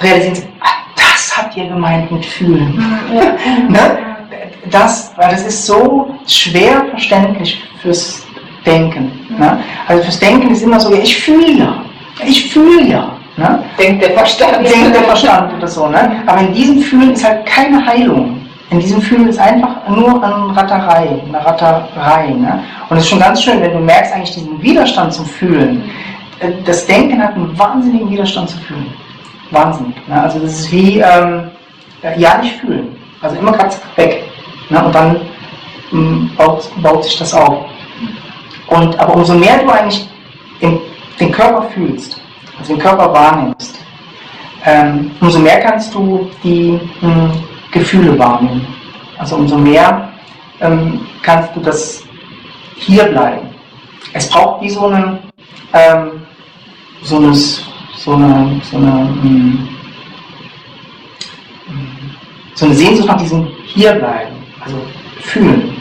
realisieren 0.00 0.34
sie, 0.34 0.42
ah, 0.60 0.82
das 1.16 1.36
habt 1.36 1.56
ihr 1.56 1.66
gemeint 1.66 2.10
mit 2.10 2.24
fühlen. 2.24 2.76
ne? 3.68 3.98
Das, 4.70 5.12
weil 5.16 5.30
das 5.30 5.46
ist 5.46 5.66
so 5.66 6.14
schwer 6.26 6.84
verständlich 6.90 7.62
fürs 7.80 8.22
Denken. 8.64 9.12
Ne? 9.38 9.58
Also 9.86 10.02
fürs 10.02 10.18
Denken 10.18 10.50
ist 10.50 10.62
immer 10.62 10.78
so, 10.78 10.92
ja, 10.92 11.00
ich 11.00 11.16
fühle 11.16 11.52
ja, 11.52 11.82
ich 12.24 12.52
fühle 12.52 12.82
ja. 12.86 13.12
Ne? 13.36 13.62
Denkt 13.78 14.02
der 14.02 14.10
Verstand. 14.10 14.56
denkt 14.66 14.94
der 14.94 15.04
Verstand 15.04 15.54
oder 15.54 15.68
so. 15.68 15.86
Ne? 15.86 16.22
Aber 16.26 16.40
in 16.40 16.52
diesem 16.52 16.80
Fühlen 16.80 17.12
ist 17.12 17.24
halt 17.24 17.46
keine 17.46 17.84
Heilung. 17.86 18.40
in 18.70 18.80
diesem 18.80 19.00
Fühlen 19.00 19.28
ist 19.28 19.38
einfach 19.38 19.88
nur 19.88 20.22
eine 20.22 20.56
Ratterei, 20.56 21.22
eine 21.28 21.46
Ratterei. 21.46 22.28
Ne? 22.28 22.62
Und 22.88 22.96
es 22.96 23.04
ist 23.04 23.10
schon 23.10 23.20
ganz 23.20 23.42
schön, 23.42 23.60
wenn 23.60 23.72
du 23.72 23.78
merkst 23.78 24.12
eigentlich 24.12 24.34
diesen 24.34 24.60
Widerstand 24.60 25.12
zum 25.12 25.26
Fühlen. 25.26 25.82
Äh, 26.40 26.52
das 26.64 26.86
Denken 26.86 27.22
hat 27.22 27.34
einen 27.34 27.56
wahnsinnigen 27.58 28.10
Widerstand 28.10 28.50
zu 28.50 28.58
fühlen. 28.58 28.92
Wahnsinnig. 29.50 29.96
Ne? 30.08 30.22
Also 30.22 30.38
das 30.38 30.60
ist 30.60 30.72
wie, 30.72 30.98
ähm, 30.98 31.50
ja 32.16 32.38
nicht 32.38 32.60
fühlen. 32.60 32.96
Also 33.20 33.36
immer 33.36 33.52
gerade 33.52 33.74
weg. 33.96 34.24
Ne? 34.70 34.84
Und 34.84 34.94
dann 34.94 35.20
ähm, 35.92 36.30
baut, 36.36 36.70
baut 36.82 37.04
sich 37.04 37.18
das 37.18 37.34
auf. 37.34 37.66
Und, 38.68 38.98
aber 38.98 39.14
umso 39.14 39.34
mehr 39.34 39.58
du 39.58 39.70
eigentlich 39.70 40.08
den, 40.60 40.80
den 41.20 41.32
Körper 41.32 41.62
fühlst, 41.70 42.20
also 42.58 42.74
den 42.74 42.82
Körper 42.82 43.12
wahrnimmst, 43.12 43.78
ähm, 44.64 45.12
umso 45.20 45.38
mehr 45.38 45.60
kannst 45.60 45.94
du 45.94 46.28
die 46.42 46.80
mh, 47.00 47.08
hm, 47.08 47.32
Gefühle 47.70 48.18
wahrnehmen. 48.18 48.66
Also 49.18 49.36
umso 49.36 49.56
mehr 49.56 50.08
ähm, 50.60 51.06
kannst 51.22 51.54
du 51.54 51.60
das 51.60 52.02
hier 52.76 53.04
bleiben. 53.04 53.48
Es 54.12 54.28
braucht 54.28 54.62
wie 54.62 54.70
so 54.70 54.86
eine, 54.86 55.18
ähm, 55.72 56.22
so 57.02 57.16
eine, 57.16 57.32
so 58.06 58.14
eine, 58.14 58.60
so 58.70 58.76
eine, 58.76 59.08
hm, 59.20 59.68
so 62.54 62.66
eine 62.66 62.74
Sehnsucht 62.74 63.08
nach 63.08 63.16
diesem 63.16 63.48
Hierbleiben, 63.66 64.36
also 64.64 64.76
fühlen. 65.20 65.76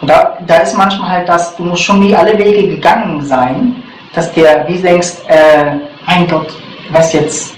Und 0.00 0.08
da, 0.08 0.38
da 0.46 0.56
ist 0.56 0.76
manchmal 0.76 1.08
halt 1.08 1.28
das, 1.28 1.56
du 1.56 1.64
musst 1.64 1.82
schon 1.82 2.02
wie 2.02 2.14
alle 2.14 2.38
Wege 2.38 2.68
gegangen 2.68 3.22
sein, 3.22 3.82
dass 4.14 4.30
der, 4.32 4.68
wie 4.68 4.76
denkst, 4.76 5.22
äh, 5.28 5.76
mein 6.06 6.28
Gott, 6.28 6.52
was 6.90 7.12
jetzt, 7.14 7.54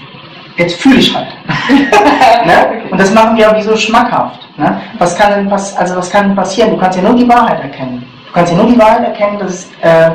jetzt 0.55 0.81
fühle 0.81 0.99
ich 0.99 1.13
halt. 1.13 1.27
ne? 2.45 2.83
Und 2.91 2.97
das 2.97 3.13
machen 3.13 3.35
wir 3.35 3.51
auch 3.51 3.57
wie 3.57 3.61
so 3.61 3.75
schmackhaft. 3.75 4.39
Ne? 4.57 4.81
Was, 4.99 5.17
kann 5.17 5.31
denn 5.31 5.49
pass 5.49 5.75
also 5.75 5.97
was 5.97 6.09
kann 6.09 6.35
passieren? 6.35 6.71
Du 6.71 6.77
kannst 6.77 6.97
ja 6.97 7.03
nur 7.03 7.15
die 7.15 7.27
Wahrheit 7.27 7.61
erkennen. 7.61 8.05
Du 8.27 8.33
kannst 8.33 8.51
ja 8.53 8.57
nur 8.57 8.67
die 8.67 8.79
Wahrheit 8.79 9.03
erkennen, 9.03 9.39
dass, 9.39 9.69
äh, 9.81 10.11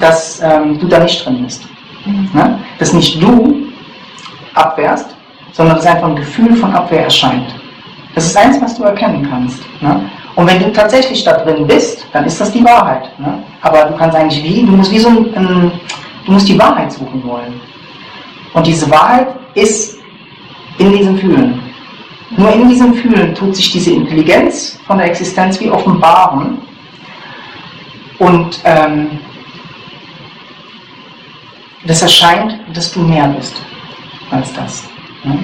dass 0.00 0.42
ähm, 0.42 0.78
du 0.78 0.86
da 0.86 0.98
nicht 0.98 1.24
drin 1.24 1.44
bist. 1.44 1.64
Ne? 2.06 2.58
Dass 2.78 2.92
nicht 2.92 3.22
du 3.22 3.66
abwehrst, 4.54 5.14
sondern 5.52 5.76
dass 5.76 5.86
einfach 5.86 6.08
ein 6.08 6.16
Gefühl 6.16 6.54
von 6.54 6.72
Abwehr 6.72 7.04
erscheint. 7.04 7.54
Das 8.14 8.26
ist 8.26 8.36
eins, 8.36 8.60
was 8.60 8.76
du 8.76 8.84
erkennen 8.84 9.26
kannst. 9.30 9.62
Ne? 9.80 10.08
Und 10.34 10.46
wenn 10.46 10.60
du 10.60 10.72
tatsächlich 10.72 11.24
da 11.24 11.32
drin 11.32 11.66
bist, 11.66 12.06
dann 12.12 12.24
ist 12.24 12.40
das 12.40 12.52
die 12.52 12.64
Wahrheit. 12.64 13.08
Ne? 13.18 13.42
Aber 13.62 13.84
du 13.84 13.96
kannst 13.96 14.16
eigentlich 14.16 14.42
wie, 14.42 14.64
du 14.64 14.72
musst 14.72 14.92
wie 14.92 14.98
so 14.98 15.08
ein, 15.08 15.34
ein, 15.34 15.72
du 16.24 16.32
musst 16.32 16.48
die 16.48 16.58
Wahrheit 16.58 16.92
suchen 16.92 17.22
wollen. 17.24 17.60
Und 18.54 18.66
diese 18.66 18.90
Wahrheit 18.90 19.28
ist 19.54 19.98
in 20.78 20.92
diesem 20.92 21.18
Fühlen. 21.18 21.60
Nur 22.36 22.52
in 22.52 22.68
diesem 22.68 22.94
Fühlen 22.94 23.34
tut 23.34 23.56
sich 23.56 23.70
diese 23.70 23.92
Intelligenz 23.92 24.78
von 24.86 24.98
der 24.98 25.08
Existenz 25.08 25.58
wie 25.60 25.70
offenbaren. 25.70 26.58
Und 28.18 28.60
ähm, 28.64 29.18
das 31.84 32.02
erscheint, 32.02 32.58
dass 32.74 32.92
du 32.92 33.00
mehr 33.00 33.28
bist 33.28 33.54
als 34.30 34.52
das. 34.52 34.84
Ne? 35.24 35.38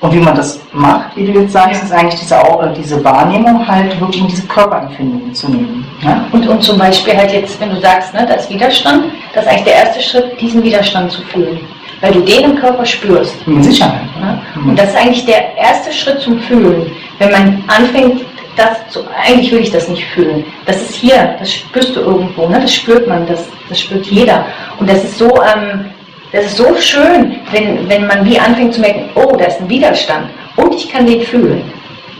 Und 0.00 0.12
wie 0.12 0.20
man 0.20 0.34
das 0.36 0.60
macht, 0.72 1.16
wie 1.16 1.24
du 1.24 1.40
jetzt 1.40 1.52
sagst, 1.52 1.82
ist 1.82 1.92
eigentlich 1.92 2.20
diese, 2.20 2.34
äh, 2.34 2.72
diese 2.76 3.02
Wahrnehmung 3.02 3.66
halt 3.66 3.98
wirklich 3.98 4.20
in 4.20 4.28
diese 4.28 4.46
Körperempfindungen 4.46 5.34
zu 5.34 5.50
nehmen. 5.50 5.86
Ne? 6.02 6.24
Und, 6.32 6.46
und 6.46 6.62
zum 6.62 6.78
Beispiel 6.78 7.16
halt 7.16 7.32
jetzt, 7.32 7.58
wenn 7.60 7.70
du 7.70 7.80
sagst, 7.80 8.12
ne, 8.12 8.26
das 8.26 8.48
Widerstand, 8.50 9.06
das 9.34 9.44
ist 9.44 9.50
eigentlich 9.50 9.64
der 9.64 9.74
erste 9.74 10.02
Schritt, 10.02 10.40
diesen 10.40 10.62
Widerstand 10.62 11.10
zu 11.10 11.22
fühlen. 11.22 11.60
Weil 12.02 12.12
du 12.12 12.20
den 12.20 12.44
im 12.50 12.56
Körper 12.56 12.84
spürst. 12.84 13.34
Mit 13.46 13.64
Sicherheit. 13.64 14.04
Ne? 14.20 14.38
Und 14.66 14.78
das 14.78 14.90
ist 14.90 14.96
eigentlich 14.96 15.24
der 15.24 15.56
erste 15.56 15.90
Schritt 15.90 16.20
zum 16.20 16.38
Fühlen. 16.40 16.92
Wenn 17.18 17.32
man 17.32 17.64
anfängt, 17.68 18.22
das 18.56 19.04
eigentlich 19.22 19.52
will 19.52 19.60
ich 19.60 19.70
das 19.70 19.88
nicht 19.88 20.04
fühlen. 20.06 20.44
Das 20.64 20.76
ist 20.76 20.94
hier, 20.94 21.36
das 21.38 21.52
spürst 21.52 21.94
du 21.94 22.00
irgendwo, 22.00 22.48
ne? 22.48 22.58
das 22.60 22.74
spürt 22.74 23.06
man, 23.06 23.26
das, 23.26 23.46
das 23.68 23.80
spürt 23.80 24.06
jeder. 24.06 24.46
Und 24.78 24.88
das 24.88 25.04
ist 25.04 25.18
so, 25.18 25.28
ähm, 25.42 25.86
das 26.32 26.46
ist 26.46 26.56
so 26.56 26.74
schön, 26.76 27.36
wenn, 27.52 27.88
wenn 27.88 28.06
man 28.06 28.24
wie 28.24 28.38
anfängt 28.38 28.74
zu 28.74 28.80
merken, 28.80 29.10
oh, 29.14 29.36
da 29.36 29.44
ist 29.44 29.60
ein 29.60 29.68
Widerstand 29.68 30.28
und 30.56 30.74
ich 30.74 30.88
kann 30.90 31.06
den 31.06 31.22
fühlen. 31.22 31.62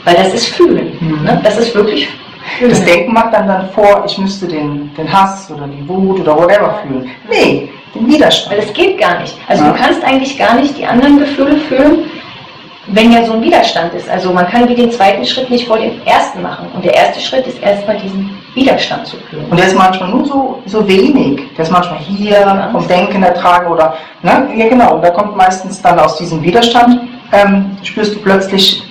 Weil 0.04 0.14
das 0.14 0.32
ist 0.34 0.46
fühlen. 0.46 0.96
Mhm. 1.00 1.24
Ne? 1.24 1.40
Das 1.42 1.58
ist 1.58 1.74
wirklich 1.74 2.08
fühlen. 2.58 2.70
Das 2.70 2.84
Denken 2.84 3.12
macht 3.12 3.34
dann 3.34 3.48
dann 3.48 3.68
vor, 3.70 4.04
ich 4.06 4.16
müsste 4.18 4.46
den, 4.46 4.94
den 4.94 5.12
Hass 5.12 5.50
oder 5.50 5.66
die 5.66 5.86
Wut 5.88 6.20
oder 6.20 6.36
whatever 6.36 6.80
fühlen. 6.82 7.10
Nee, 7.28 7.68
den 7.94 8.06
Widerstand. 8.06 8.56
Weil 8.56 8.64
das 8.64 8.72
geht 8.72 8.98
gar 8.98 9.20
nicht. 9.20 9.36
Also 9.48 9.64
ja. 9.64 9.72
du 9.72 9.78
kannst 9.78 10.04
eigentlich 10.04 10.38
gar 10.38 10.54
nicht 10.54 10.78
die 10.78 10.86
anderen 10.86 11.18
Gefühle 11.18 11.56
fühlen, 11.56 12.04
wenn 12.88 13.12
ja 13.12 13.24
so 13.24 13.32
ein 13.32 13.42
Widerstand 13.42 13.94
ist. 13.94 14.08
Also 14.08 14.32
man 14.32 14.46
kann 14.46 14.68
wie 14.68 14.74
den 14.74 14.90
zweiten 14.90 15.24
Schritt 15.24 15.50
nicht 15.50 15.66
vor 15.66 15.78
dem 15.78 16.00
ersten 16.04 16.42
machen. 16.42 16.68
Und 16.72 16.84
der 16.84 16.94
erste 16.94 17.20
Schritt 17.20 17.46
ist 17.46 17.60
erstmal 17.60 17.98
diesen 17.98 18.36
Widerstand 18.54 19.06
zu 19.06 19.16
fühlen. 19.16 19.46
Und 19.50 19.58
der 19.58 19.66
ist 19.66 19.76
manchmal 19.76 20.10
nur 20.10 20.24
so, 20.24 20.62
so 20.66 20.86
wenig. 20.86 21.42
Der 21.56 21.64
ist 21.64 21.72
manchmal 21.72 21.98
hier 21.98 22.68
vom 22.72 22.86
Denken 22.86 23.22
ertragen 23.22 23.66
oder, 23.70 23.94
ne? 24.22 24.48
Ja 24.56 24.68
genau, 24.68 24.94
und 24.94 25.02
da 25.02 25.10
kommt 25.10 25.36
meistens 25.36 25.82
dann 25.82 25.98
aus 25.98 26.16
diesem 26.18 26.42
Widerstand, 26.42 27.00
ähm, 27.32 27.76
spürst 27.82 28.14
du 28.14 28.20
plötzlich, 28.20 28.82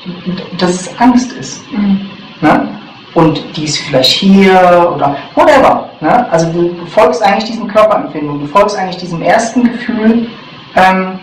dass 0.60 0.72
es 0.72 1.00
Angst 1.00 1.32
ist. 1.34 1.72
Mhm. 1.72 2.10
Ne? 2.42 2.68
Und 3.14 3.42
die 3.56 3.64
ist 3.64 3.78
vielleicht 3.78 4.12
hier 4.12 4.92
oder 4.94 5.16
whatever. 5.36 5.90
Ne? 6.02 6.30
Also 6.32 6.52
du, 6.52 6.74
du 6.74 6.86
folgst 6.88 7.24
eigentlich 7.24 7.46
diesen 7.46 7.70
Körperempfindungen, 7.70 8.42
du 8.42 8.48
folgst 8.48 8.78
eigentlich 8.78 8.98
diesem 8.98 9.22
ersten 9.22 9.64
Gefühl 9.64 10.28
ähm, 10.76 11.20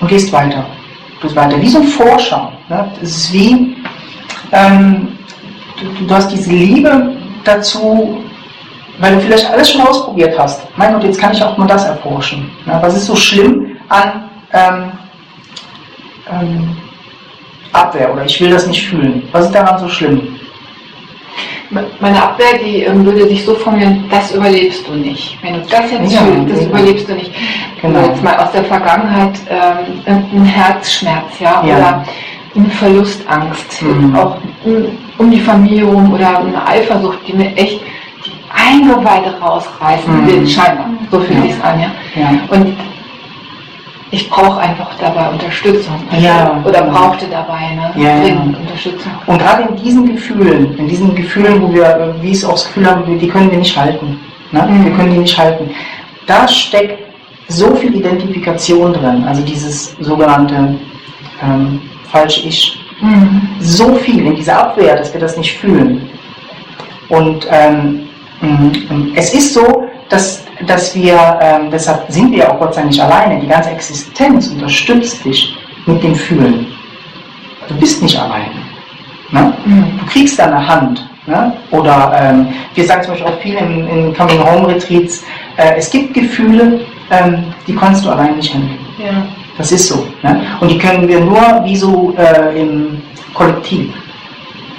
und 0.00 0.08
gehst 0.08 0.32
weiter 0.32 0.66
das 1.20 1.34
weiter. 1.34 1.60
Wie 1.60 1.68
so 1.68 1.80
ein 1.80 1.86
Forscher. 1.86 2.52
Ne? 2.68 2.90
Das 3.00 3.10
ist 3.10 3.32
wie, 3.32 3.76
ähm, 4.52 5.08
du, 5.78 6.06
du 6.06 6.14
hast 6.14 6.30
diese 6.30 6.50
Liebe 6.50 7.16
dazu, 7.44 8.22
weil 8.98 9.14
du 9.14 9.20
vielleicht 9.20 9.50
alles 9.50 9.70
schon 9.70 9.80
ausprobiert 9.80 10.38
hast. 10.38 10.66
Mein 10.76 10.92
Gott, 10.92 11.04
jetzt 11.04 11.20
kann 11.20 11.32
ich 11.32 11.42
auch 11.42 11.56
mal 11.56 11.66
das 11.66 11.84
erforschen. 11.84 12.50
Ne? 12.66 12.78
Was 12.80 12.96
ist 12.96 13.06
so 13.06 13.16
schlimm 13.16 13.76
an 13.88 14.28
ähm, 14.52 14.92
ähm, 16.30 16.76
Abwehr 17.72 18.12
oder 18.12 18.24
ich 18.24 18.40
will 18.40 18.50
das 18.50 18.66
nicht 18.66 18.88
fühlen? 18.88 19.28
Was 19.32 19.46
ist 19.46 19.54
daran 19.54 19.78
so 19.78 19.88
schlimm? 19.88 20.38
Meine 21.70 22.22
Abwehr, 22.22 22.58
die 22.64 22.82
ähm, 22.82 23.04
würde 23.04 23.28
sich 23.28 23.44
so 23.44 23.54
formulieren, 23.54 24.04
das 24.10 24.34
überlebst 24.34 24.88
du 24.88 24.94
nicht. 24.94 25.36
Wenn 25.42 25.54
du 25.54 25.60
das 25.60 25.90
jetzt 25.90 26.12
ja, 26.12 26.20
fühlst, 26.20 26.50
das 26.50 26.62
ja. 26.62 26.68
überlebst 26.68 27.08
du 27.08 27.14
nicht. 27.14 27.30
Genau. 27.82 28.06
Jetzt 28.06 28.22
mal 28.22 28.36
aus 28.36 28.52
der 28.52 28.64
Vergangenheit 28.64 29.38
ähm, 29.50 30.00
ein 30.06 30.44
Herzschmerz, 30.44 31.38
ja, 31.38 31.62
ja. 31.64 31.76
oder 31.76 32.04
eine 32.56 32.70
Verlustangst, 32.70 33.82
mhm. 33.82 34.16
auch 34.16 34.38
um 35.18 35.30
die 35.30 35.40
Familie 35.40 35.84
rum 35.84 36.12
oder 36.12 36.38
eine 36.38 36.66
Eifersucht, 36.66 37.18
die 37.26 37.34
mir 37.34 37.54
echt 37.54 37.80
die 38.24 38.32
Eingeweide 38.50 39.38
rausreißen 39.38 40.22
mhm. 40.22 40.26
will, 40.26 40.46
scheinbar. 40.46 40.88
So 41.10 41.20
fühlt 41.20 41.44
ja. 41.44 41.52
sich 41.52 41.64
an, 41.64 41.80
ja. 41.80 41.90
Und 42.48 42.76
ich 44.10 44.30
brauche 44.30 44.58
einfach 44.60 44.90
dabei 44.98 45.28
Unterstützung. 45.28 45.96
Ja. 46.18 46.62
Oder 46.64 46.82
brauchte 46.82 47.26
dabei 47.26 47.74
ne? 47.74 47.92
ja, 47.96 48.24
ja. 48.24 48.40
Unterstützung. 48.40 49.12
Und 49.26 49.38
gerade 49.38 49.68
in 49.68 49.76
diesen 49.76 50.06
Gefühlen, 50.14 50.76
in 50.78 50.88
diesen 50.88 51.14
Gefühlen, 51.14 51.62
wo 51.62 51.72
wir, 51.72 52.14
wie 52.20 52.32
es 52.32 52.44
auch 52.44 52.52
das 52.52 52.66
Gefühl 52.66 52.86
haben, 52.86 53.18
die 53.18 53.28
können 53.28 53.50
wir 53.50 53.58
nicht 53.58 53.76
halten. 53.76 54.18
Ne? 54.52 54.62
Mhm. 54.62 54.84
Wir 54.84 54.92
können 54.92 55.12
die 55.12 55.18
nicht 55.18 55.36
halten. 55.36 55.70
Da 56.26 56.48
steckt 56.48 57.02
so 57.48 57.74
viel 57.74 57.94
Identifikation 57.94 58.92
drin, 58.92 59.24
also 59.24 59.42
dieses 59.42 59.96
sogenannte 60.00 60.74
ähm, 61.42 61.80
falsche 62.10 62.46
Ich. 62.48 62.78
Mhm. 63.00 63.48
So 63.60 63.94
viel 63.94 64.26
in 64.26 64.34
dieser 64.34 64.58
Abwehr, 64.58 64.96
dass 64.96 65.12
wir 65.12 65.20
das 65.20 65.36
nicht 65.36 65.56
fühlen. 65.58 66.10
Und 67.08 67.46
ähm, 67.50 68.08
mm, 68.40 69.12
es 69.14 69.32
ist 69.32 69.54
so, 69.54 69.88
dass, 70.08 70.44
dass 70.66 70.94
wir, 70.94 71.38
ähm, 71.40 71.70
deshalb 71.70 72.04
sind 72.08 72.32
wir 72.32 72.50
auch 72.50 72.58
Gott 72.58 72.74
sei 72.74 72.80
Dank 72.80 72.92
nicht 72.92 73.02
alleine, 73.02 73.40
die 73.40 73.46
ganze 73.46 73.70
Existenz 73.70 74.48
unterstützt 74.48 75.24
dich 75.24 75.56
mit 75.86 76.02
dem 76.02 76.14
Fühlen. 76.14 76.66
Du 77.68 77.74
bist 77.76 78.02
nicht 78.02 78.18
alleine. 78.18 78.54
Ne? 79.30 79.52
Mhm. 79.64 79.98
Du 79.98 80.06
kriegst 80.06 80.38
da 80.38 80.46
eine 80.46 80.66
Hand. 80.66 81.08
Ne? 81.26 81.52
Oder 81.70 82.12
ähm, 82.20 82.48
wir 82.74 82.84
sagen 82.84 83.02
zum 83.02 83.12
Beispiel 83.12 83.30
auch 83.30 83.40
viel 83.40 83.54
in, 83.54 83.86
in 83.88 84.14
Coming 84.14 84.42
Home 84.42 84.68
Retreats, 84.68 85.22
äh, 85.56 85.74
es 85.76 85.90
gibt 85.90 86.14
Gefühle, 86.14 86.80
ähm, 87.10 87.44
die 87.66 87.74
kannst 87.74 88.04
du 88.04 88.10
allein 88.10 88.36
nicht 88.36 88.52
handeln. 88.52 88.78
Ja. 88.98 89.26
Das 89.58 89.72
ist 89.72 89.88
so. 89.88 90.06
Ne? 90.22 90.40
Und 90.60 90.70
die 90.70 90.78
können 90.78 91.06
wir 91.06 91.20
nur 91.20 91.40
wie 91.64 91.76
so 91.76 92.14
äh, 92.16 92.60
im 92.60 93.02
Kollektiv 93.34 93.92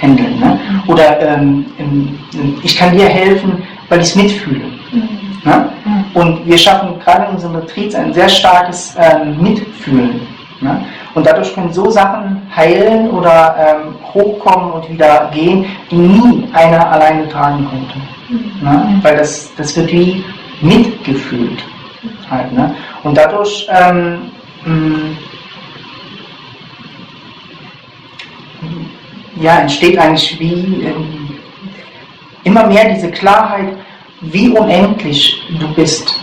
handeln. 0.01 0.39
Ne? 0.39 0.59
Mhm. 0.69 0.89
Oder 0.89 1.19
ähm, 1.21 1.65
im, 1.77 2.19
ich 2.63 2.75
kann 2.75 2.97
dir 2.97 3.07
helfen, 3.07 3.61
weil 3.89 3.99
ich 3.99 4.07
es 4.07 4.15
mitfühle. 4.15 4.65
Mhm. 4.91 5.18
Ne? 5.43 5.69
Mhm. 5.85 6.05
Und 6.13 6.45
wir 6.45 6.57
schaffen 6.57 6.99
gerade 6.99 7.25
in 7.25 7.35
unserem 7.35 7.55
Retreats 7.55 7.95
ein 7.95 8.13
sehr 8.13 8.29
starkes 8.29 8.95
ähm, 8.97 9.41
Mitfühlen. 9.41 10.27
Ne? 10.61 10.85
Und 11.15 11.25
dadurch 11.25 11.53
können 11.53 11.71
so 11.71 11.89
Sachen 11.89 12.41
heilen 12.55 13.09
oder 13.11 13.55
ähm, 13.57 13.95
hochkommen 14.13 14.71
und 14.71 14.89
wieder 14.89 15.29
gehen, 15.33 15.65
die 15.89 15.95
nie 15.95 16.47
einer 16.53 16.91
alleine 16.91 17.27
tragen 17.29 17.67
konnte. 17.69 17.95
Mhm. 18.29 18.51
Ne? 18.61 18.99
Weil 19.01 19.17
das, 19.17 19.53
das 19.55 19.75
wird 19.75 19.91
wie 19.91 20.23
mitgefühlt. 20.61 21.63
Halt, 22.29 22.53
ne? 22.53 22.75
Und 23.03 23.17
dadurch 23.17 23.67
ähm, 23.71 24.31
ja, 29.39 29.59
entsteht 29.59 29.97
eigentlich 29.97 30.39
wie 30.39 30.83
ähm, 30.83 31.39
immer 32.43 32.67
mehr 32.67 32.93
diese 32.93 33.09
Klarheit, 33.11 33.77
wie 34.21 34.49
unendlich 34.49 35.41
du 35.59 35.67
bist. 35.73 36.13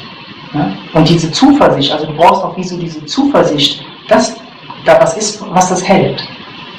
Ne? 0.53 0.76
Und 0.92 1.09
diese 1.09 1.30
Zuversicht, 1.30 1.92
also 1.92 2.07
du 2.07 2.12
brauchst 2.14 2.42
auch 2.44 2.57
wie 2.57 2.64
so 2.64 2.76
diese 2.78 3.05
Zuversicht, 3.07 3.84
dass 4.09 4.36
da 4.84 4.99
was 5.01 5.16
ist, 5.16 5.42
was 5.53 5.68
das 5.70 5.86
hält. 5.86 6.22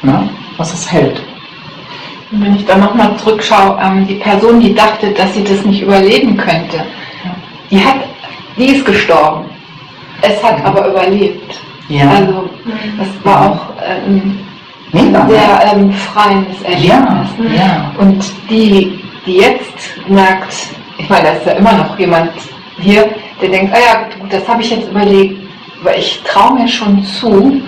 Ne? 0.02 0.30
Was 0.58 0.72
das 0.72 0.92
hält. 0.92 1.22
Und 2.32 2.44
wenn 2.44 2.56
ich 2.56 2.66
dann 2.66 2.82
nochmal 2.82 3.16
zurückschaue, 3.18 3.80
ähm, 3.82 4.06
die 4.08 4.16
Person, 4.16 4.60
die 4.60 4.74
dachte, 4.74 5.12
dass 5.12 5.34
sie 5.34 5.44
das 5.44 5.64
nicht 5.64 5.82
überleben 5.82 6.36
könnte, 6.38 6.84
die 7.72 7.84
hat, 7.84 7.98
die 8.58 8.76
ist 8.76 8.86
gestorben. 8.86 9.46
Es 10.22 10.42
hat 10.44 10.60
Mhm. 10.60 10.66
aber 10.66 10.88
überlebt. 10.88 11.60
Ja. 11.90 12.10
Also 12.10 12.50
das 12.98 13.08
war 13.24 13.52
auch 13.52 13.60
ähm, 13.86 14.40
ein 14.94 15.14
sehr 15.30 15.74
ähm, 15.74 15.94
ja, 16.64 16.70
Erlebnis. 16.70 17.56
ja. 17.58 17.92
Und 17.98 18.26
die, 18.50 19.00
die 19.26 19.38
jetzt 19.38 20.10
merkt, 20.10 20.54
ich 20.98 21.10
meine, 21.10 21.24
da 21.26 21.32
ist 21.34 21.46
ja 21.46 21.54
immer 21.54 21.74
noch 21.74 21.98
jemand 22.00 22.32
hier, 22.80 23.10
der 23.42 23.50
denkt, 23.50 23.74
ah 23.74 23.80
ja, 23.80 24.20
gut, 24.20 24.32
das 24.32 24.48
habe 24.48 24.62
ich 24.62 24.72
jetzt 24.72 24.90
überlegt, 24.90 25.40
aber 25.82 25.96
ich 25.98 26.22
traue 26.24 26.54
mir 26.54 26.68
schon 26.68 27.04
zu, 27.04 27.62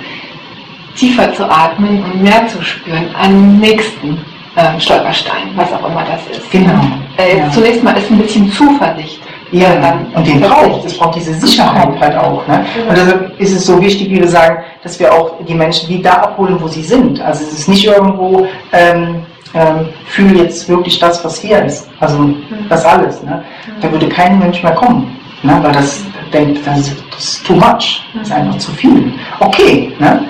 tiefer 0.95 1.33
zu 1.33 1.49
atmen 1.49 2.03
und 2.03 2.21
mehr 2.21 2.47
zu 2.47 2.61
spüren 2.61 3.07
am 3.21 3.59
nächsten 3.59 4.17
ähm, 4.57 4.79
Stolperstein, 4.79 5.49
was 5.55 5.71
auch 5.71 5.89
immer 5.89 6.03
das 6.03 6.37
ist. 6.37 6.51
Genau. 6.51 6.81
Äh, 7.17 7.37
Ja. 7.37 7.49
Zunächst 7.51 7.83
mal 7.83 7.95
ist 7.97 8.09
ein 8.09 8.17
bisschen 8.17 8.51
Zuversicht. 8.51 9.21
Ja, 9.51 9.73
dann 9.75 10.05
und 10.13 10.27
den 10.27 10.41
braucht 10.41 10.85
es 10.85 10.95
braucht 10.95 11.15
diese 11.15 11.33
Sicherheit 11.33 11.99
halt 11.99 12.15
auch. 12.15 12.45
Ne? 12.47 12.63
Und 12.87 12.95
deshalb 12.95 13.39
ist 13.39 13.51
es 13.51 13.65
so 13.65 13.81
wichtig, 13.81 14.11
wie 14.11 14.19
wir 14.19 14.27
sagen, 14.27 14.63
dass 14.83 14.99
wir 14.99 15.11
auch 15.11 15.31
die 15.47 15.55
Menschen 15.55 15.89
wie 15.89 16.01
da 16.03 16.13
abholen, 16.13 16.57
wo 16.59 16.67
sie 16.67 16.83
sind. 16.83 17.19
Also 17.19 17.43
es 17.45 17.53
ist 17.53 17.67
nicht 17.67 17.83
irgendwo, 17.85 18.47
ähm, 18.71 19.25
ähm, 19.53 19.89
fühle 20.07 20.43
jetzt 20.43 20.67
wirklich 20.69 20.99
das, 20.99 21.23
was 21.23 21.39
hier 21.39 21.63
ist. 21.63 21.89
Also 21.99 22.33
das 22.69 22.85
alles. 22.85 23.23
Ne? 23.23 23.43
Da 23.81 23.91
würde 23.91 24.07
kein 24.09 24.39
Mensch 24.39 24.61
mehr 24.63 24.73
kommen. 24.73 25.15
Ne? 25.43 25.57
Weil 25.61 25.71
das 25.71 26.03
denkt, 26.31 26.65
das 26.65 26.79
ist, 26.79 27.03
das 27.11 27.23
ist 27.23 27.45
too 27.45 27.55
much. 27.55 28.03
Das 28.13 28.27
ist 28.27 28.31
einfach 28.31 28.57
zu 28.57 28.71
viel. 28.71 29.13
Okay, 29.39 29.93
ne? 29.99 30.23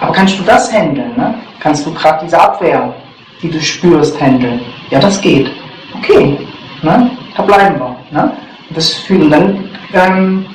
aber 0.00 0.12
kannst 0.12 0.38
du 0.38 0.42
das 0.42 0.72
handeln? 0.72 1.12
Ne? 1.16 1.34
Kannst 1.60 1.86
du 1.86 1.92
gerade 1.94 2.24
diese 2.24 2.40
Abwehr, 2.40 2.94
die 3.42 3.50
du 3.50 3.60
spürst, 3.60 4.20
handeln? 4.20 4.60
Ja, 4.90 4.98
das 4.98 5.20
geht. 5.20 5.50
Okay, 5.98 6.38
ne? 6.82 7.10
da 7.36 7.42
bleiben 7.42 7.78
wir. 7.78 7.96
Ne? 8.10 8.32
Das 8.70 8.94
Fühlen. 8.94 9.30
Dann, 9.30 9.70
ähm, 9.94 10.46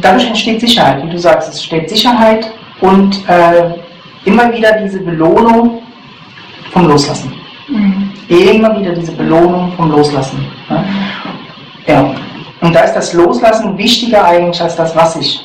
dadurch 0.00 0.26
entsteht 0.26 0.60
Sicherheit, 0.60 1.02
wie 1.04 1.10
du 1.10 1.18
sagst, 1.18 1.48
es 1.48 1.54
entsteht 1.56 1.88
Sicherheit 1.88 2.50
und 2.80 3.16
äh, 3.28 3.70
immer 4.24 4.52
wieder 4.52 4.72
diese 4.82 5.00
Belohnung 5.00 5.82
vom 6.74 6.86
Loslassen. 6.86 7.32
Mhm. 7.68 8.10
Immer 8.28 8.78
wieder 8.78 8.92
diese 8.92 9.12
Belohnung 9.12 9.72
vom 9.76 9.90
Loslassen. 9.90 10.44
Ne? 10.68 10.84
Ja. 11.86 12.14
Und 12.60 12.74
da 12.74 12.80
ist 12.80 12.94
das 12.94 13.12
Loslassen 13.14 13.78
wichtiger 13.78 14.24
eigentlich 14.24 14.60
als 14.60 14.76
das, 14.76 14.94
was 14.94 15.14
sich 15.14 15.40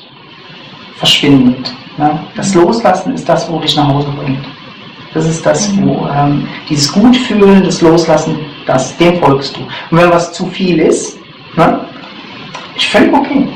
verschwindet. 0.97 1.71
Ne? 1.97 2.19
Das 2.35 2.53
Loslassen 2.53 3.13
ist 3.13 3.27
das, 3.27 3.49
wo 3.49 3.59
dich 3.59 3.75
nach 3.75 3.87
Hause 3.87 4.09
bringt. 4.17 4.45
Das 5.13 5.25
ist 5.25 5.45
das, 5.45 5.75
wo 5.81 6.07
ähm, 6.07 6.47
dieses 6.69 6.91
Gutfühlen, 6.91 7.63
das 7.63 7.81
Loslassen, 7.81 8.37
das, 8.65 8.95
dem 8.97 9.19
folgst 9.19 9.57
du. 9.57 9.61
Und 9.61 9.97
wenn 9.97 10.11
was 10.11 10.31
zu 10.31 10.45
viel 10.47 10.79
ist, 10.79 11.17
ne, 11.55 11.79
ist 12.75 12.85
völlig 12.85 13.13
okay. 13.13 13.47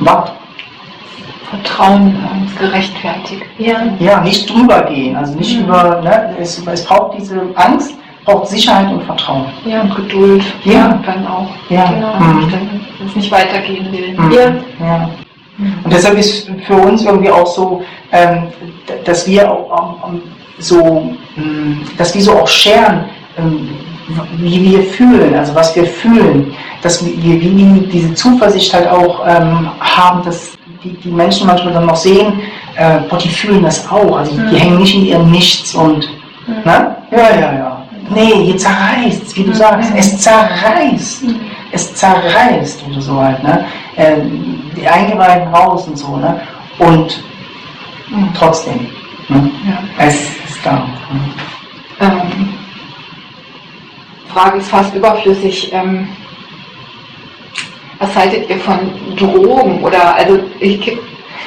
Wart. 0.00 0.32
Vertrauen 1.50 2.16
ähm, 2.16 2.46
ist 2.46 2.58
gerechtfertigt. 2.58 3.42
Ja. 3.58 3.76
Ja, 3.98 4.20
nicht 4.20 4.48
drüber 4.52 4.82
gehen. 4.82 5.16
Also 5.16 5.36
nicht 5.36 5.58
Mhm. 5.58 5.64
über, 5.64 6.00
ne, 6.02 6.34
es, 6.40 6.58
es 6.66 6.84
braucht 6.84 7.18
diese 7.18 7.40
Angst, 7.54 7.94
braucht 8.24 8.48
Sicherheit 8.48 8.90
und 8.92 9.02
Vertrauen. 9.04 9.46
Ja, 9.64 9.82
und 9.82 9.94
Geduld. 9.94 10.42
Ja. 10.64 10.98
Dann 11.04 11.26
auch. 11.26 11.48
Ja. 11.68 11.84
Genau. 11.92 12.14
Mhm. 12.18 12.52
Wenn 12.98 13.06
es 13.08 13.16
nicht 13.16 13.30
weitergehen 13.30 13.92
will. 13.92 14.14
Mhm. 14.18 14.32
Ja. 14.32 14.52
ja. 14.80 15.10
Und 15.84 15.92
deshalb 15.92 16.18
ist 16.18 16.50
für 16.66 16.74
uns 16.74 17.04
irgendwie 17.04 17.30
auch 17.30 17.46
so, 17.46 17.82
ähm, 18.10 18.48
dass 19.04 19.26
wir 19.28 19.48
auch 19.50 20.08
ähm, 20.08 20.22
so, 20.58 21.12
mh, 21.36 21.76
dass 21.96 22.14
wir 22.14 22.22
so 22.22 22.32
auch 22.32 22.48
scheren, 22.48 23.04
ähm, 23.38 23.68
wie 24.36 24.62
wir 24.72 24.82
fühlen, 24.82 25.34
also 25.34 25.54
was 25.54 25.74
wir 25.76 25.84
fühlen, 25.84 26.52
dass 26.82 27.04
wir 27.04 27.40
wie 27.40 27.86
diese 27.90 28.12
Zuversicht 28.14 28.74
halt 28.74 28.88
auch 28.88 29.24
ähm, 29.26 29.70
haben, 29.80 30.22
dass 30.24 30.52
die, 30.84 30.92
die 30.98 31.10
Menschen 31.10 31.46
manchmal 31.46 31.72
dann 31.72 31.86
noch 31.86 31.96
sehen, 31.96 32.40
äh, 32.76 32.98
boah, 33.08 33.18
die 33.18 33.28
fühlen 33.28 33.62
das 33.62 33.90
auch, 33.90 34.18
also 34.18 34.36
die 34.50 34.56
hängen 34.56 34.78
nicht 34.78 34.94
in 34.94 35.06
ihrem 35.06 35.30
Nichts 35.30 35.74
und, 35.74 36.08
ne? 36.46 36.96
Ja, 37.10 37.30
ja, 37.40 37.52
ja. 37.54 37.86
Nee, 38.10 38.44
hier 38.44 38.56
zerreißt, 38.58 39.36
wie 39.36 39.44
du 39.44 39.54
sagst, 39.54 39.90
es 39.96 40.20
zerreißt. 40.20 41.24
Es 41.72 41.94
zerreißt 41.94 42.84
oder 42.88 43.00
so 43.00 43.20
halt, 43.20 43.42
ne? 43.42 43.64
Äh, 43.96 44.16
die 44.76 44.86
Eingeweihten 44.86 45.52
raus 45.52 45.88
und 45.88 45.96
so, 45.96 46.16
ne? 46.16 46.40
Und 46.78 47.22
trotzdem, 48.36 48.86
ne? 49.28 49.50
Ja. 49.66 49.78
Es 50.06 50.14
ist 50.14 50.58
da. 50.62 50.72
Ne? 50.72 50.86
Ähm, 52.00 52.54
Frage 54.28 54.58
ist 54.58 54.68
fast 54.68 54.94
überflüssig. 54.94 55.72
Ähm, 55.72 56.08
was 58.04 58.14
haltet 58.14 58.48
ihr 58.48 58.58
von 58.58 58.78
Drogen? 59.16 59.82
Oder 59.82 60.16
also 60.16 60.38
ich, 60.60 60.96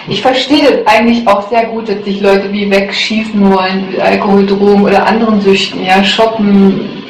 ich 0.07 0.21
verstehe 0.21 0.63
das 0.63 0.87
eigentlich 0.87 1.27
auch 1.27 1.47
sehr 1.49 1.65
gut, 1.65 1.87
dass 1.89 2.03
sich 2.03 2.21
Leute 2.21 2.51
wie 2.51 2.69
wegschießen 2.69 3.53
wollen 3.53 3.89
mit 3.91 3.99
Alkohol, 3.99 4.45
Drogen 4.45 4.83
oder 4.83 5.05
anderen 5.05 5.39
Süchten, 5.41 5.85
ja, 5.85 6.03
Shoppen, 6.03 7.03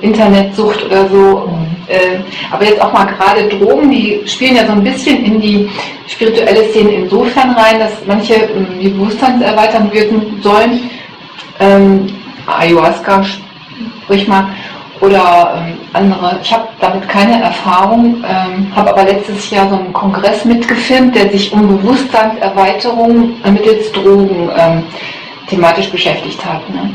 Internetsucht 0.00 0.84
oder 0.86 1.08
so. 1.08 1.50
Äh, 1.88 2.18
aber 2.50 2.64
jetzt 2.64 2.80
auch 2.82 2.92
mal 2.92 3.06
gerade 3.06 3.48
Drogen, 3.48 3.90
die 3.90 4.20
spielen 4.26 4.56
ja 4.56 4.66
so 4.66 4.72
ein 4.72 4.84
bisschen 4.84 5.24
in 5.24 5.40
die 5.40 5.70
spirituelle 6.06 6.68
Szene 6.68 6.92
insofern 6.92 7.52
rein, 7.52 7.78
dass 7.78 7.92
manche 8.06 8.34
ähm, 8.34 8.66
die 8.80 8.88
Bewusstseinserweitern 8.90 9.90
wirken 9.92 10.38
sollen. 10.42 10.90
Ähm, 11.60 12.06
Ayahuasca, 12.46 13.24
sprich 14.04 14.28
mal, 14.28 14.48
oder 15.00 15.54
ähm, 15.56 15.78
andere. 15.92 16.38
Ich 16.42 16.52
habe 16.52 16.68
damit 16.80 17.08
keine 17.08 17.42
Erfahrung, 17.42 18.22
ähm, 18.28 18.74
habe 18.74 18.90
aber 18.90 19.04
letztes 19.04 19.50
Jahr 19.50 19.68
so 19.68 19.76
einen 19.76 19.92
Kongress 19.92 20.44
mitgefilmt, 20.44 21.14
der 21.14 21.30
sich 21.30 21.52
um 21.52 21.68
Bewusstseinserweiterung 21.68 23.34
äh, 23.44 23.50
mittels 23.50 23.90
Drogen 23.92 24.50
ähm, 24.56 24.82
thematisch 25.48 25.88
beschäftigt 25.90 26.44
hat. 26.44 26.68
Ne? 26.70 26.90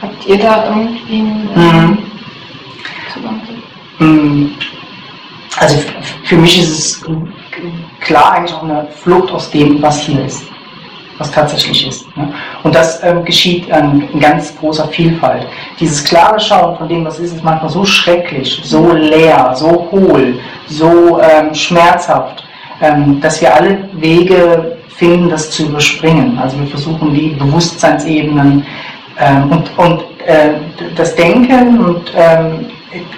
Habt 0.00 0.26
ihr 0.26 0.38
da 0.38 0.64
irgendwie 0.68 1.20
einen 1.20 1.48
ähm, 1.54 1.90
Mhm. 1.90 1.98
Zugang 3.14 3.40
zu? 3.98 4.04
Mm, 4.04 4.50
Also 5.58 5.76
für 6.24 6.36
mich 6.36 6.58
ist 6.60 6.70
es 6.70 7.04
klar 8.00 8.32
eigentlich 8.32 8.54
auch 8.54 8.62
eine 8.64 8.86
Flucht 9.02 9.30
aus 9.30 9.50
dem, 9.50 9.80
was 9.82 10.00
hier 10.00 10.24
ist, 10.24 10.44
was 11.18 11.30
tatsächlich 11.30 11.86
ist. 11.86 12.16
Ne? 12.16 12.32
Und 12.62 12.74
das 12.74 13.02
ähm, 13.02 13.24
geschieht 13.24 13.66
ähm, 13.70 14.08
in 14.12 14.20
ganz 14.20 14.56
großer 14.56 14.88
Vielfalt. 14.88 15.46
Dieses 15.78 16.02
klare 16.04 16.38
Schauen 16.40 16.76
von 16.76 16.88
dem, 16.88 17.04
was 17.04 17.18
ist, 17.18 17.34
ist 17.34 17.44
manchmal 17.44 17.70
so 17.70 17.84
schrecklich, 17.84 18.60
so 18.64 18.92
leer, 18.92 19.52
so 19.54 19.88
hohl, 19.90 20.38
so 20.66 21.20
ähm, 21.20 21.54
schmerzhaft, 21.54 22.44
ähm, 22.80 23.20
dass 23.20 23.40
wir 23.40 23.54
alle 23.54 23.88
Wege 23.94 24.78
finden, 24.96 25.28
das 25.28 25.50
zu 25.50 25.64
überspringen. 25.66 26.38
Also 26.38 26.58
wir 26.58 26.66
versuchen 26.66 27.14
die 27.14 27.28
Bewusstseinsebenen 27.38 28.64
ähm, 29.18 29.50
und, 29.50 29.78
und 29.78 30.04
äh, 30.26 30.54
das 30.96 31.14
Denken 31.14 31.84
und 31.84 32.12
ähm, 32.16 32.66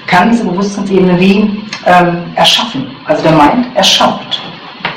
kann 0.07 0.31
diese 0.31 0.45
Bewusstseinsebene 0.45 1.19
wie 1.19 1.61
erschaffen. 2.37 2.87
Also 3.05 3.23
der 3.25 3.33
meint, 3.33 3.77
erschafft. 3.77 4.41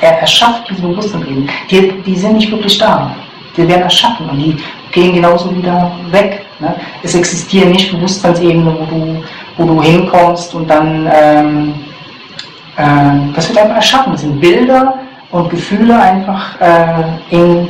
Er 0.00 0.20
erschafft 0.20 0.68
diese 0.70 0.82
Bewusstseinsebene. 0.82 1.46
Die, 1.70 2.02
die 2.02 2.16
sind 2.16 2.34
nicht 2.34 2.50
wirklich 2.50 2.78
da. 2.78 3.14
Die 3.56 3.66
werden 3.66 3.82
erschaffen 3.82 4.28
und 4.30 4.38
die 4.38 4.56
gehen 4.92 5.14
genauso 5.14 5.54
wieder 5.54 5.92
weg. 6.10 6.44
Ne? 6.60 6.74
Es 7.02 7.14
existieren 7.14 7.70
nicht 7.70 7.90
Bewusstseinsebenen, 7.92 8.76
wo 8.78 8.84
du, 8.84 9.22
wo 9.56 9.74
du 9.74 9.82
hinkommst 9.82 10.54
und 10.54 10.68
dann 10.68 11.10
ähm, 11.12 11.74
ähm, 12.78 13.32
das 13.34 13.48
wird 13.48 13.58
einfach 13.58 13.76
erschaffen. 13.76 14.12
Das 14.12 14.20
sind 14.20 14.40
Bilder 14.40 14.94
und 15.30 15.50
Gefühle 15.50 16.00
einfach 16.00 16.60
äh, 16.60 17.34
in, 17.36 17.68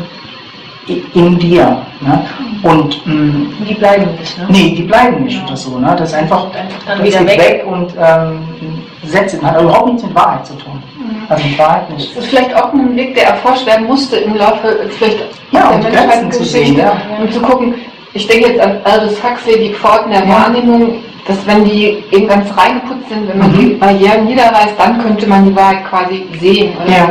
in 1.14 1.39
dir. 1.39 1.82
Ne? 2.01 2.24
Und 2.62 3.07
mh, 3.07 3.47
Die 3.68 3.74
bleiben 3.74 4.07
nicht, 4.18 4.39
ne? 4.39 4.47
Nee, 4.49 4.74
die 4.76 4.82
bleiben 4.82 5.24
nicht 5.24 5.43
oder 5.45 5.57
so. 5.57 5.78
Ne? 5.78 5.95
Das 5.99 6.11
ist 6.11 6.14
einfach, 6.16 6.45
Einfach 6.47 6.59
dann 6.86 6.99
das 6.99 7.07
wieder 7.07 7.18
geht 7.24 7.28
weg. 7.28 7.39
weg 7.39 7.64
und 7.66 7.93
ähm, 7.99 8.39
Sätze. 9.05 9.41
Hat 9.43 9.61
überhaupt 9.61 9.86
nichts 9.89 10.03
mit 10.03 10.14
Wahrheit 10.14 10.47
zu 10.47 10.55
tun. 10.55 10.82
Also 11.28 11.45
mit 11.47 11.59
Wahrheit 11.59 11.91
nicht. 11.91 12.16
Das 12.16 12.24
ist 12.24 12.30
vielleicht 12.30 12.55
auch 12.57 12.72
ein 12.72 12.97
Weg, 12.97 13.14
der 13.14 13.28
erforscht 13.28 13.66
werden 13.66 13.86
musste 13.86 14.16
im 14.16 14.34
Laufe 14.36 14.76
vielleicht 14.99 15.18
Ja, 15.53 15.70
der 15.72 15.91
Menschheitsgeschichte, 15.91 16.80
ja. 16.80 16.97
um 17.22 17.30
zu 17.30 17.41
gucken, 17.41 17.74
ich 18.14 18.26
denke 18.26 18.49
jetzt 18.51 18.61
an 18.61 18.78
Aldous 18.84 19.22
Huxley, 19.22 19.68
die 19.68 19.74
Pforten 19.74 20.11
der 20.11 20.24
Ja. 20.24 20.28
Wahrnehmung, 20.28 20.95
dass 21.26 21.47
wenn 21.47 21.64
die 21.64 22.03
eben 22.11 22.26
ganz 22.26 22.49
reingeputzt 22.57 23.09
sind, 23.11 23.28
wenn 23.28 23.39
man 23.39 23.53
Mhm. 23.53 23.59
die 23.59 23.66
Barrieren 23.74 24.24
niederreißt, 24.24 24.74
dann 24.78 24.99
könnte 25.03 25.26
man 25.28 25.45
die 25.45 25.55
Wahrheit 25.55 25.84
quasi 25.89 26.26
sehen. 26.41 26.72
Oder? 26.84 26.97
Ja. 26.97 27.09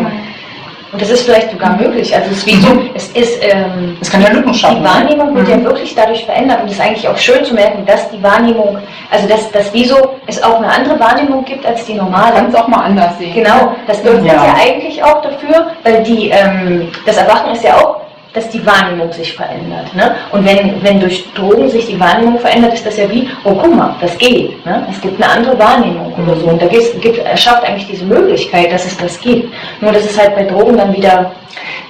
Und 0.92 1.02
das 1.02 1.10
ist 1.10 1.24
vielleicht 1.26 1.52
sogar 1.52 1.76
möglich. 1.76 2.16
Also 2.16 2.32
es 2.32 2.38
ist 2.38 2.46
wie 2.48 2.56
Mhm. 2.56 2.90
es 2.96 3.08
ist 3.10 3.44
ähm, 3.44 3.98
Es 4.00 4.10
kann 4.10 4.22
ja 4.22 4.30
Lücken 4.30 4.54
schaffen. 4.54 4.78
die 4.78 4.84
Wahrnehmung 4.84 5.36
wird 5.36 5.48
Mhm. 5.48 5.52
ja 5.54 5.64
wirklich 5.64 5.94
dadurch 5.96 6.24
verändert 6.26 6.62
und 6.62 6.68
es 6.68 6.74
ist 6.76 6.82
eigentlich 6.82 7.08
auch 7.08 7.18
schön 7.18 7.44
zu 7.44 7.54
merken, 7.54 7.86
dass 7.86 8.10
die 8.10 8.22
Wahrnehmung, 8.24 8.78
also 9.12 9.28
dass, 9.28 9.52
dass 9.52 9.74
wieso 9.74 10.16
es 10.28 10.42
auch 10.42 10.58
eine 10.58 10.70
andere 10.70 10.98
Wahrnehmung 11.00 11.44
gibt 11.46 11.66
als 11.66 11.84
die 11.86 11.94
normale. 11.96 12.34
kann 12.36 12.48
es 12.48 12.56
auch 12.56 12.68
mal 12.70 12.84
anders 12.86 13.18
sehen. 13.18 13.34
Genau, 13.34 13.76
das 13.86 14.02
dürfen 14.02 14.26
Ja. 14.26 14.34
ja 14.34 14.56
eigentlich 14.62 15.04
auch 15.04 15.22
dafür, 15.22 15.68
weil 15.84 16.04
die, 16.04 16.30
ähm, 16.30 16.90
das 17.06 17.18
Erwachen 17.18 17.52
ist 17.52 17.64
ja 17.64 17.76
auch, 17.78 18.02
dass 18.38 18.50
die 18.50 18.64
Wahrnehmung 18.66 19.12
sich 19.12 19.34
verändert. 19.34 19.94
Ne? 19.96 20.16
Und 20.32 20.46
wenn, 20.46 20.82
wenn 20.84 21.00
durch 21.00 21.26
Drogen 21.34 21.70
sich 21.70 21.88
die 21.88 22.00
Wahrnehmung 22.00 22.40
verändert, 22.40 22.74
ist 22.74 22.86
das 22.86 22.98
ja 22.98 23.10
wie, 23.10 23.28
oh 23.44 23.56
guck 23.56 23.76
mal, 23.76 23.96
das 24.00 24.16
geht. 24.18 24.64
Ne? 24.66 24.88
Es 24.90 25.02
gibt 25.02 25.22
eine 25.22 25.32
andere 25.32 25.58
Wahrnehmung 25.58 26.14
oder 26.14 26.36
so. 26.36 26.48
Und 26.48 26.62
da 26.62 26.68
gibt, 26.68 27.02
gibt, 27.02 27.18
erschafft 27.18 27.64
eigentlich 27.64 27.88
diese 27.88 28.06
Möglichkeit, 28.06 28.72
dass 28.72 28.86
es 28.86 28.96
das 28.98 29.20
gibt. 29.20 29.52
Nur 29.82 29.92
das 29.92 30.06
ist 30.06 30.20
halt 30.20 30.36
bei 30.36 30.44
Drogen 30.44 30.78
dann 30.78 30.96
wieder, 30.96 31.32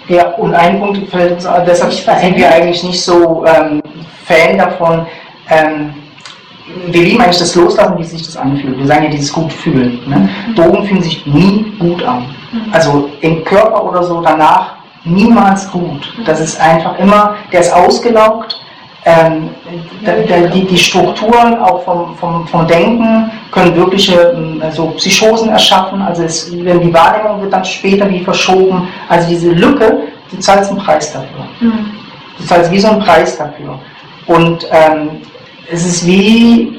Ja, 0.08 0.30
und 0.36 0.56
ein 0.56 0.80
Punkt, 0.80 1.10
fällt 1.10 1.34
uns 1.34 1.45
auch, 1.45 1.64
deshalb 1.66 1.91
sind 1.91 2.38
wir 2.38 2.50
eigentlich 2.50 2.84
nicht 2.84 3.04
so 3.04 3.45
ähm, 3.45 3.82
Fan 4.26 4.58
davon. 4.58 5.06
Ähm, 5.50 5.93
wir 6.88 7.02
lieben 7.02 7.22
eigentlich 7.22 7.39
das 7.39 7.56
Loslassen, 7.56 7.98
wie 7.98 8.04
sich 8.04 8.24
das 8.24 8.38
anfühlt. 8.38 8.78
Wir 8.78 8.88
sagen 8.88 9.04
ja 9.04 9.10
dieses 9.10 9.34
gut 9.34 9.52
fühlen. 9.52 10.00
Ne? 10.08 10.30
Drogen 10.56 10.86
fühlen 10.86 11.04
sich 11.04 11.26
nie 11.26 11.74
gut 11.78 12.04
an. 12.04 12.26
Also 12.72 13.10
im 13.22 13.43
Körper 13.43 13.84
oder 13.84 14.04
so 14.04 14.22
danach 14.22 14.77
niemals 15.08 15.70
gut. 15.72 16.14
Das 16.26 16.39
ist 16.39 16.60
einfach 16.60 16.97
immer, 16.99 17.36
der 17.51 17.62
ist 17.62 17.74
ausgelaugt. 17.74 18.60
Ähm, 19.05 19.49
die, 20.53 20.66
die 20.66 20.78
Strukturen 20.78 21.60
auch 21.60 21.84
vom, 21.86 22.16
vom, 22.18 22.45
vom 22.47 22.68
Denken 22.68 23.32
können 23.51 23.74
wirkliche 23.76 24.34
ähm, 24.36 24.62
also 24.62 24.88
Psychosen 24.97 25.49
erschaffen. 25.49 26.01
Also 26.01 26.24
es, 26.24 26.51
wenn 26.51 26.82
die 26.82 26.93
Wahrnehmung 26.93 27.41
wird 27.41 27.53
dann 27.53 27.64
später 27.64 28.10
wie 28.10 28.24
verschoben. 28.24 28.89
Also 29.08 29.30
diese 29.30 29.51
Lücke, 29.51 29.99
du 30.30 30.38
zahlst 30.39 30.72
einen 30.72 30.80
Preis 30.80 31.14
dafür. 31.14 31.47
Du 32.38 32.45
zahlst 32.45 32.70
wie 32.70 32.80
so 32.80 32.89
einen 32.89 32.99
Preis 32.99 33.38
dafür. 33.38 33.80
Und 34.26 34.68
ähm, 34.72 35.22
es 35.72 35.86
ist 35.86 36.05
wie, 36.05 36.77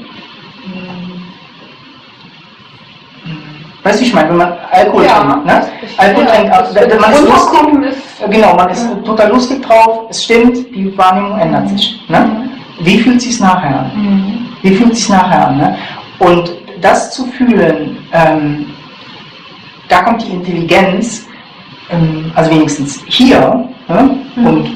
weißt 3.83 3.99
du, 3.99 4.03
ich 4.05 4.13
meine, 4.13 4.29
wenn 4.29 4.37
man 4.37 4.53
Alkohol 4.71 5.05
Ja. 5.05 5.19
trinkt, 5.19 5.45
ne? 5.45 5.67
Alkohol 5.97 6.25
Ja, 6.25 6.31
trinkt, 6.31 6.53
also, 6.53 6.99
man 6.99 7.11
ist 7.13 7.21
lustig, 7.27 7.59
ist 7.89 8.31
genau, 8.31 8.55
man 8.55 8.69
ist 8.69 8.87
total 9.05 9.29
lustig 9.29 9.61
drauf, 9.65 10.01
es 10.09 10.23
stimmt, 10.23 10.57
die 10.75 10.97
Wahrnehmung 10.97 11.37
ändert 11.39 11.69
sich. 11.69 12.01
Ne? 12.09 12.49
Wie 12.81 12.99
fühlt 12.99 13.21
sich 13.21 13.39
nachher 13.39 13.79
an? 13.79 13.91
Mhm. 13.95 14.47
Wie 14.61 14.75
fühlt 14.75 14.95
sich 14.95 15.09
nachher 15.09 15.47
an? 15.47 15.57
Ne? 15.57 15.77
Und 16.19 16.51
das 16.81 17.11
zu 17.11 17.25
fühlen, 17.27 17.97
ähm, 18.13 18.65
da 19.87 20.01
kommt 20.01 20.21
die 20.25 20.31
Intelligenz, 20.33 21.27
ähm, 21.89 22.31
also 22.35 22.51
wenigstens 22.51 23.01
hier 23.07 23.67
ne? 23.87 24.17
und 24.37 24.69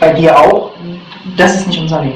bei 0.00 0.12
dir 0.12 0.36
auch, 0.38 0.69
das 1.36 1.54
ist 1.56 1.66
nicht 1.68 1.80
unser 1.80 2.02
Weg. 2.02 2.14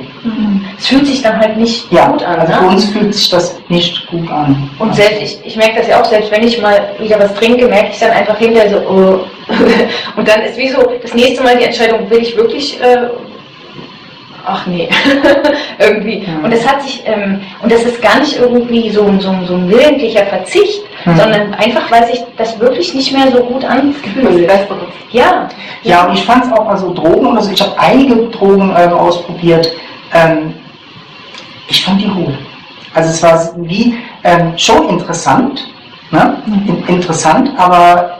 es 0.79 0.87
fühlt 0.87 1.07
sich 1.07 1.23
dann 1.23 1.39
halt 1.39 1.57
nicht 1.57 1.91
Ja, 1.93 2.09
gut 2.09 2.23
an. 2.23 2.41
also 2.41 2.53
ne? 2.53 2.59
für 2.59 2.67
uns 2.69 2.85
fühlt 2.87 3.15
sich 3.15 3.29
das 3.31 3.61
nicht 3.69 4.07
gut 4.07 4.31
an. 4.31 4.71
Und 4.79 4.95
selbst, 4.95 5.21
ich, 5.23 5.39
ich 5.45 5.57
merke 5.57 5.79
das 5.79 5.89
ja 5.89 6.01
auch, 6.01 6.05
selbst 6.07 6.31
wenn 6.31 6.43
ich 6.43 6.61
mal 6.61 6.91
wieder 6.99 7.19
was 7.19 7.35
trinke, 7.35 7.67
merke 7.69 7.91
ich 7.93 7.99
dann 7.99 8.11
einfach 8.11 8.39
hinterher 8.39 8.71
so, 8.71 8.77
oh. 8.89 9.21
und 10.17 10.27
dann 10.27 10.41
ist 10.43 10.57
wie 10.57 10.71
so, 10.71 10.83
das 11.03 11.13
nächste 11.15 11.43
Mal 11.43 11.57
die 11.59 11.65
Entscheidung, 11.65 12.09
will 12.09 12.19
ich 12.23 12.35
wirklich, 12.37 12.81
äh, 12.81 13.09
ach 14.47 14.67
nee, 14.67 14.89
irgendwie. 15.79 16.19
Ja. 16.25 16.39
Und 16.43 16.53
das 16.53 16.67
hat 16.67 16.83
sich, 16.83 17.03
ähm, 17.07 17.41
und 17.63 17.71
das 17.73 17.83
ist 17.85 18.01
gar 18.03 18.21
nicht 18.21 18.39
irgendwie 18.39 18.91
so, 18.91 19.03
ein- 19.05 19.21
so, 19.21 19.31
ein- 19.31 19.47
so 19.47 19.55
ein 19.55 19.69
willentlicher 19.71 20.27
Verzicht, 20.27 20.83
Mhm. 21.05 21.17
sondern 21.17 21.55
einfach, 21.55 21.91
weil 21.91 22.07
sich 22.07 22.21
das 22.39 22.59
wirklich 22.61 22.95
nicht 22.95 23.13
mehr 23.13 23.31
so 23.31 23.43
gut 23.45 23.65
anfühlt. 23.65 24.51
Ja. 25.11 25.49
Ja, 25.83 26.07
und 26.07 26.15
ich 26.15 26.25
fand 26.25 26.45
es 26.47 26.53
auch, 26.53 26.67
also 26.69 26.95
Drogen 26.95 27.27
oder 27.27 27.43
so, 27.43 27.51
ich 27.53 27.61
habe 27.61 27.75
einige 27.79 28.15
Drogen 28.31 28.75
ähm, 28.77 28.93
ausprobiert. 28.93 29.71
Ähm, 30.15 30.55
ich 31.69 31.85
fand 31.85 32.01
die 32.01 32.11
cool. 32.17 32.37
Also 32.95 33.11
es 33.11 33.23
war 33.23 33.51
wie 33.69 33.97
ähm, 34.23 34.53
schon 34.57 34.89
interessant, 34.89 35.67
ne? 36.11 36.43
In, 36.47 36.85
interessant, 36.97 37.51
aber 37.59 38.19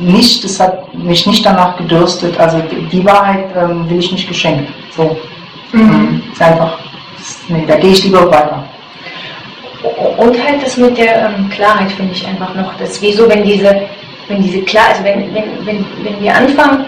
nicht, 0.00 0.42
das 0.44 0.58
hat 0.60 0.92
mich 0.94 1.26
nicht 1.26 1.44
danach 1.44 1.76
gedürstet. 1.76 2.38
Also 2.40 2.58
die, 2.70 2.82
die 2.86 3.04
Wahrheit 3.04 3.46
ähm, 3.56 3.88
will 3.88 3.98
ich 3.98 4.10
nicht 4.12 4.28
geschenkt. 4.28 4.70
So. 4.96 5.16
Mhm. 5.72 6.22
Ist 6.32 6.42
einfach, 6.42 6.78
ist, 7.18 7.50
nee, 7.50 7.64
da 7.66 7.76
gehe 7.76 7.92
ich 7.92 8.04
lieber 8.04 8.30
weiter. 8.30 8.64
Und 10.18 10.44
halt 10.46 10.62
das 10.62 10.76
mit 10.76 10.98
der 10.98 11.30
ähm, 11.30 11.48
Klarheit 11.48 11.90
finde 11.92 12.12
ich 12.12 12.26
einfach 12.26 12.54
noch. 12.54 12.74
Das 12.78 12.90
ist 12.90 13.02
wie 13.02 13.12
so, 13.12 13.28
wenn 13.28 13.42
diese, 13.44 13.82
wenn 14.28 14.42
diese 14.42 14.60
klar, 14.62 14.88
also 14.90 15.04
wenn, 15.04 15.34
wenn, 15.34 15.66
wenn, 15.66 15.86
wenn 16.02 16.20
wir 16.20 16.34
anfangen, 16.34 16.84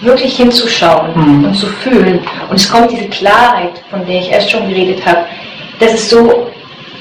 wirklich 0.00 0.36
hinzuschauen 0.36 1.10
Mhm. 1.14 1.44
und 1.44 1.54
zu 1.54 1.66
fühlen 1.66 2.20
und 2.50 2.56
es 2.56 2.70
kommt 2.70 2.90
diese 2.90 3.08
Klarheit, 3.08 3.80
von 3.90 4.04
der 4.06 4.20
ich 4.20 4.30
erst 4.30 4.50
schon 4.50 4.68
geredet 4.68 5.04
habe, 5.06 5.24
das 5.78 5.94
ist 5.94 6.10
so, 6.10 6.50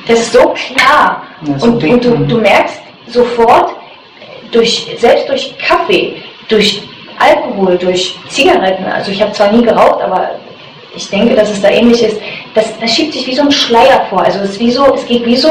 das 0.08 0.20
ist 0.20 0.34
so 0.34 0.54
klar. 0.54 1.24
So 1.58 1.66
und, 1.68 1.84
und 1.84 2.06
du, 2.06 2.16
du 2.18 2.38
merkst 2.38 2.80
sofort, 3.08 3.72
durch, 4.52 4.88
selbst 5.00 5.28
durch 5.28 5.58
Kaffee, 5.58 6.22
durch 6.48 6.84
Alkohol, 7.18 7.78
durch 7.78 8.16
Zigaretten, 8.30 8.86
also 8.86 9.12
ich 9.12 9.22
habe 9.22 9.32
zwar 9.32 9.52
nie 9.52 9.64
geraucht, 9.64 10.02
aber 10.02 10.32
ich 10.96 11.10
denke, 11.10 11.36
dass 11.36 11.50
es 11.50 11.62
da 11.62 11.70
ähnlich 11.70 12.04
ist, 12.04 12.20
das, 12.54 12.78
das 12.80 12.92
schiebt 12.92 13.14
sich 13.14 13.28
wie 13.28 13.36
so 13.36 13.44
ein 13.44 13.52
Schleier 13.52 14.06
vor. 14.10 14.24
Also 14.24 14.40
es 14.40 14.60
wie 14.60 14.72
so, 14.72 14.94
es 14.94 15.06
geht 15.06 15.26
wie 15.26 15.38
so 15.38 15.50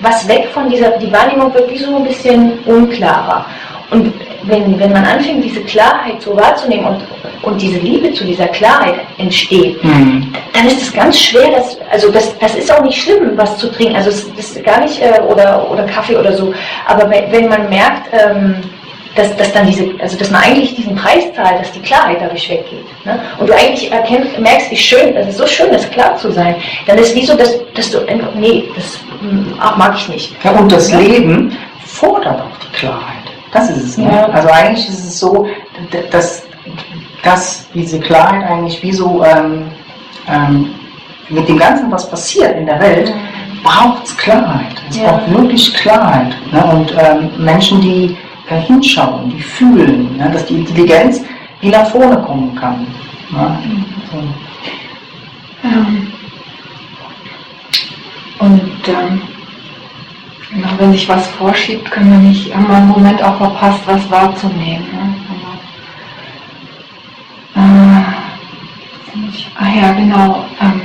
was 0.00 0.28
weg 0.28 0.48
von 0.52 0.68
dieser, 0.70 0.90
die 0.98 1.12
Wahrnehmung 1.12 1.52
wird 1.54 1.70
wie 1.70 1.78
so 1.78 1.96
ein 1.96 2.04
bisschen 2.04 2.58
unklarer. 2.66 3.46
Und 3.90 4.12
wenn, 4.42 4.78
wenn 4.78 4.92
man 4.92 5.04
anfängt, 5.04 5.42
diese 5.42 5.62
Klarheit 5.62 6.20
so 6.20 6.36
wahrzunehmen 6.36 6.86
und, 6.86 7.02
und 7.42 7.60
diese 7.60 7.78
Liebe 7.78 8.12
zu 8.12 8.24
dieser 8.24 8.46
Klarheit 8.48 9.00
entsteht, 9.16 9.82
Mhm. 9.82 10.32
dann 10.52 10.66
ist 10.66 10.82
es 10.82 10.92
ganz 10.92 11.18
schwer, 11.18 11.50
das, 11.50 11.78
also 11.90 12.10
das, 12.10 12.36
das 12.38 12.54
ist 12.54 12.72
auch 12.72 12.82
nicht 12.82 13.00
schlimm, 13.00 13.32
was 13.36 13.56
zu 13.56 13.70
trinken, 13.72 13.96
also 13.96 14.10
es 14.10 14.24
ist 14.24 14.62
gar 14.64 14.80
nicht, 14.80 15.00
äh, 15.00 15.20
oder, 15.22 15.70
oder 15.70 15.84
Kaffee 15.84 16.16
oder 16.16 16.32
so, 16.32 16.52
aber 16.86 17.08
wenn, 17.08 17.32
wenn 17.32 17.48
man 17.48 17.68
merkt, 17.68 18.08
ähm, 18.12 18.56
dass, 19.18 19.36
dass 19.36 19.52
dann 19.52 19.66
diese, 19.66 19.90
also 20.00 20.16
dass 20.16 20.30
man 20.30 20.42
eigentlich 20.42 20.74
diesen 20.76 20.94
Preis 20.94 21.24
zahlt, 21.34 21.60
dass 21.60 21.72
die 21.72 21.80
Klarheit 21.80 22.18
dadurch 22.20 22.48
weggeht. 22.48 22.86
Ne? 23.04 23.20
Und 23.38 23.48
du 23.48 23.52
eigentlich 23.54 23.90
erkennst, 23.90 24.38
merkst, 24.38 24.70
wie 24.70 24.76
schön, 24.76 25.16
es 25.16 25.28
ist 25.28 25.38
so 25.38 25.46
schön, 25.46 25.70
das 25.72 25.90
klar 25.90 26.16
zu 26.16 26.30
sein, 26.30 26.54
dann 26.86 26.98
ist 26.98 27.14
wie 27.14 27.26
so, 27.26 27.36
dass, 27.36 27.50
dass 27.74 27.90
du 27.90 27.98
einfach, 28.06 28.32
nee, 28.34 28.64
das 28.76 28.98
mm, 29.20 29.54
ach, 29.60 29.76
mag 29.76 29.94
ich 29.96 30.08
nicht. 30.08 30.44
Ja, 30.44 30.52
und 30.52 30.70
das 30.70 30.90
Ja. 30.90 30.98
Leben 30.98 31.56
fordert 31.84 32.40
auch 32.40 32.58
die 32.64 32.76
Klarheit. 32.76 33.02
Das 33.52 33.70
ist 33.70 33.82
es. 33.84 33.98
Ne? 33.98 34.10
Ja. 34.12 34.26
Also 34.26 34.48
eigentlich 34.48 34.88
ist 34.88 35.04
es 35.04 35.18
so, 35.18 35.48
dass, 36.10 36.44
dass 37.24 37.66
diese 37.74 37.98
Klarheit 37.98 38.48
eigentlich 38.48 38.80
wie 38.82 38.92
so 38.92 39.24
ähm, 39.24 39.70
ähm, 40.28 40.70
mit 41.28 41.48
dem 41.48 41.58
Ganzen, 41.58 41.90
was 41.90 42.08
passiert 42.08 42.56
in 42.56 42.66
der 42.66 42.78
Welt, 42.80 43.12
braucht 43.64 44.04
es 44.06 44.16
Klarheit. 44.16 44.74
Es 44.90 44.96
Ja. 44.96 45.10
braucht 45.12 45.30
wirklich 45.34 45.74
Klarheit. 45.74 46.36
Ne? 46.52 46.64
Und 46.64 46.94
ähm, 46.96 47.30
Menschen, 47.38 47.80
die 47.80 48.16
äh, 48.48 48.60
hinschauen, 48.60 49.30
die 49.30 49.40
fühlen, 49.40 50.16
ne? 50.16 50.30
dass 50.32 50.46
die 50.46 50.54
Intelligenz 50.54 51.22
wie 51.60 51.70
nach 51.70 51.88
vorne 51.90 52.16
kommen 52.22 52.54
kann. 52.54 52.86
Ne? 53.30 53.58
So. 54.10 54.18
Ähm, 55.64 56.12
Und 58.38 58.88
ähm, 58.88 59.22
genau, 60.52 60.68
wenn 60.78 60.92
sich 60.92 61.08
was 61.08 61.26
vorschiebt, 61.26 61.90
können 61.90 62.12
wir 62.12 62.18
nicht 62.18 62.54
haben 62.54 62.68
wir 62.68 62.76
einen 62.76 62.88
Moment 62.88 63.22
auch 63.22 63.36
verpasst, 63.36 63.80
was 63.86 64.08
wahrzunehmen. 64.10 64.86
Ne? 64.92 65.14
Äh, 67.56 68.04
ah 69.56 69.74
ja, 69.80 69.92
genau. 69.92 70.46
Ähm, 70.60 70.80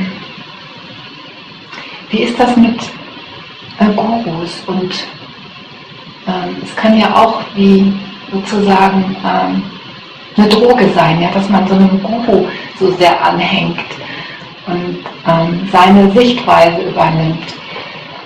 wie 2.10 2.24
ist 2.24 2.40
das 2.40 2.56
mit 2.56 2.82
äh, 3.80 3.94
Gurus? 3.96 4.64
Und 4.66 5.06
es 6.64 6.76
kann 6.76 6.98
ja 6.98 7.14
auch 7.16 7.42
wie 7.56 7.94
sozusagen 8.32 9.16
ähm, 9.24 9.64
eine 10.38 10.50
Droge 10.50 10.90
sein, 10.96 11.22
ja, 11.22 11.30
dass 11.32 11.50
man 11.50 11.68
so 11.68 11.76
einem 11.76 12.02
Guru 12.02 12.46
so 12.80 12.92
sehr 12.94 13.24
anhängt 13.24 13.80
und 14.66 14.98
ähm, 15.28 15.70
seine 15.72 16.10
Sichtweise 16.12 16.82
übernimmt. 16.82 17.54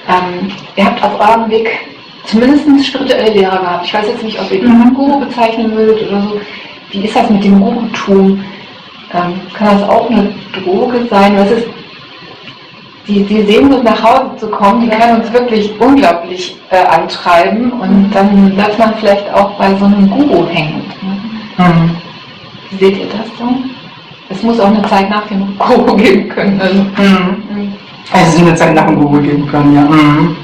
Ähm, 0.08 0.50
ihr 0.76 0.86
habt 0.86 1.04
auf 1.04 1.20
eurem 1.20 1.50
Weg 1.50 1.70
zumindest 2.26 2.86
spirituelle 2.86 3.32
Lehrer 3.32 3.58
gehabt. 3.60 3.86
Ich 3.86 3.94
weiß 3.94 4.08
jetzt 4.08 4.24
nicht, 4.24 4.40
ob 4.40 4.52
ihr 4.52 4.62
die 4.62 4.68
Mhm. 4.68 4.94
Guru 4.94 5.20
bezeichnen 5.20 5.76
würdet 5.76 6.08
oder 6.08 6.22
so. 6.22 6.40
Wie 6.92 7.06
ist 7.06 7.16
das 7.16 7.30
mit 7.30 7.44
dem 7.44 7.60
Gurutum? 7.60 8.44
Ähm, 9.14 9.42
kann 9.54 9.80
das 9.80 9.90
auch 9.90 10.10
eine 10.10 10.34
Droge 10.54 11.06
sein? 11.10 11.38
Was 11.38 11.52
ist 11.52 11.68
die, 13.08 13.24
die 13.24 13.44
Sehnsucht 13.44 13.84
nach 13.84 14.04
Hause 14.04 14.36
zu 14.38 14.48
kommen, 14.48 14.82
die 14.82 14.90
kann 14.90 15.22
uns 15.22 15.32
wirklich 15.32 15.72
unglaublich 15.80 16.56
äh, 16.70 16.84
antreiben 16.86 17.72
und 17.72 18.12
dann 18.12 18.54
bleibt 18.56 18.78
man 18.78 18.94
vielleicht 18.96 19.34
auch 19.34 19.58
bei 19.58 19.74
so 19.76 19.86
einem 19.86 20.10
Guru 20.10 20.48
hängen. 20.48 20.84
Ne? 21.58 21.66
Mhm. 21.66 21.96
Wie 22.70 22.78
seht 22.78 22.98
ihr 22.98 23.06
das 23.06 23.28
so? 23.38 23.46
Es 24.30 24.44
muss 24.44 24.60
auch 24.60 24.68
eine 24.68 24.82
Zeit 24.84 25.10
nach 25.10 25.26
dem 25.28 25.58
Guru 25.58 25.96
geben 25.98 26.30
können. 26.30 26.60
Also, 26.60 26.76
Mhm. 26.76 27.74
Also 28.12 28.38
es 28.38 28.42
eine 28.42 28.56
Zeit 28.56 28.74
nach 28.74 28.86
dem 28.86 28.96
Google 29.02 29.22
geben 29.22 29.48
können, 29.48 29.76
ja. 29.76 29.82
Mhm. 29.82 30.36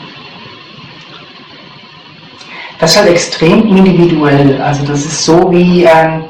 das 2.80 2.92
ist 2.92 2.98
halt 2.98 3.10
extrem 3.12 3.68
individuell. 3.68 4.62
Also 4.62 4.86
das 4.86 5.06
ist 5.06 5.24
so 5.26 5.50
wie 5.52 5.84
ähm, 5.84 6.26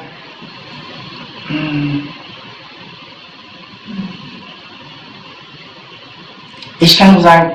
ich 6.83 6.97
kann 6.97 7.13
nur 7.13 7.21
sagen, 7.21 7.51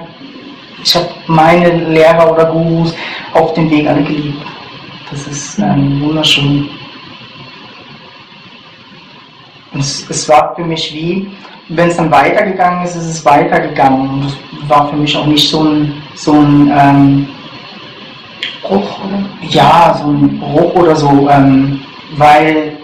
ich 0.82 0.94
habe 0.94 1.08
meine 1.26 1.70
Lehrer 1.90 2.32
oder 2.32 2.46
Gurus 2.46 2.94
auf 3.34 3.52
dem 3.54 3.70
Weg 3.70 3.86
alle 3.86 4.02
geliebt. 4.02 4.42
Das 5.10 5.26
ist 5.26 5.58
ähm, 5.58 6.00
wunderschön. 6.02 6.68
Und 9.72 9.80
es, 9.80 10.08
es 10.08 10.28
war 10.28 10.54
für 10.54 10.64
mich 10.64 10.94
wie, 10.94 11.30
wenn 11.68 11.88
es 11.88 11.96
dann 11.96 12.10
weitergegangen 12.10 12.84
ist, 12.84 12.96
ist 12.96 13.04
es 13.06 13.24
weitergegangen. 13.24 14.08
Und 14.08 14.24
das 14.24 14.36
war 14.68 14.88
für 14.88 14.96
mich 14.96 15.16
auch 15.16 15.26
nicht 15.26 15.48
so 15.50 15.62
ein, 15.62 16.02
so 16.14 16.32
ein 16.32 16.72
ähm, 16.74 17.28
Bruch, 18.62 18.98
oder? 19.04 19.24
Ja, 19.42 19.98
so 20.00 20.10
ein 20.10 20.38
Bruch 20.38 20.74
oder 20.74 20.96
so, 20.96 21.28
ähm, 21.30 21.80
weil 22.16 22.78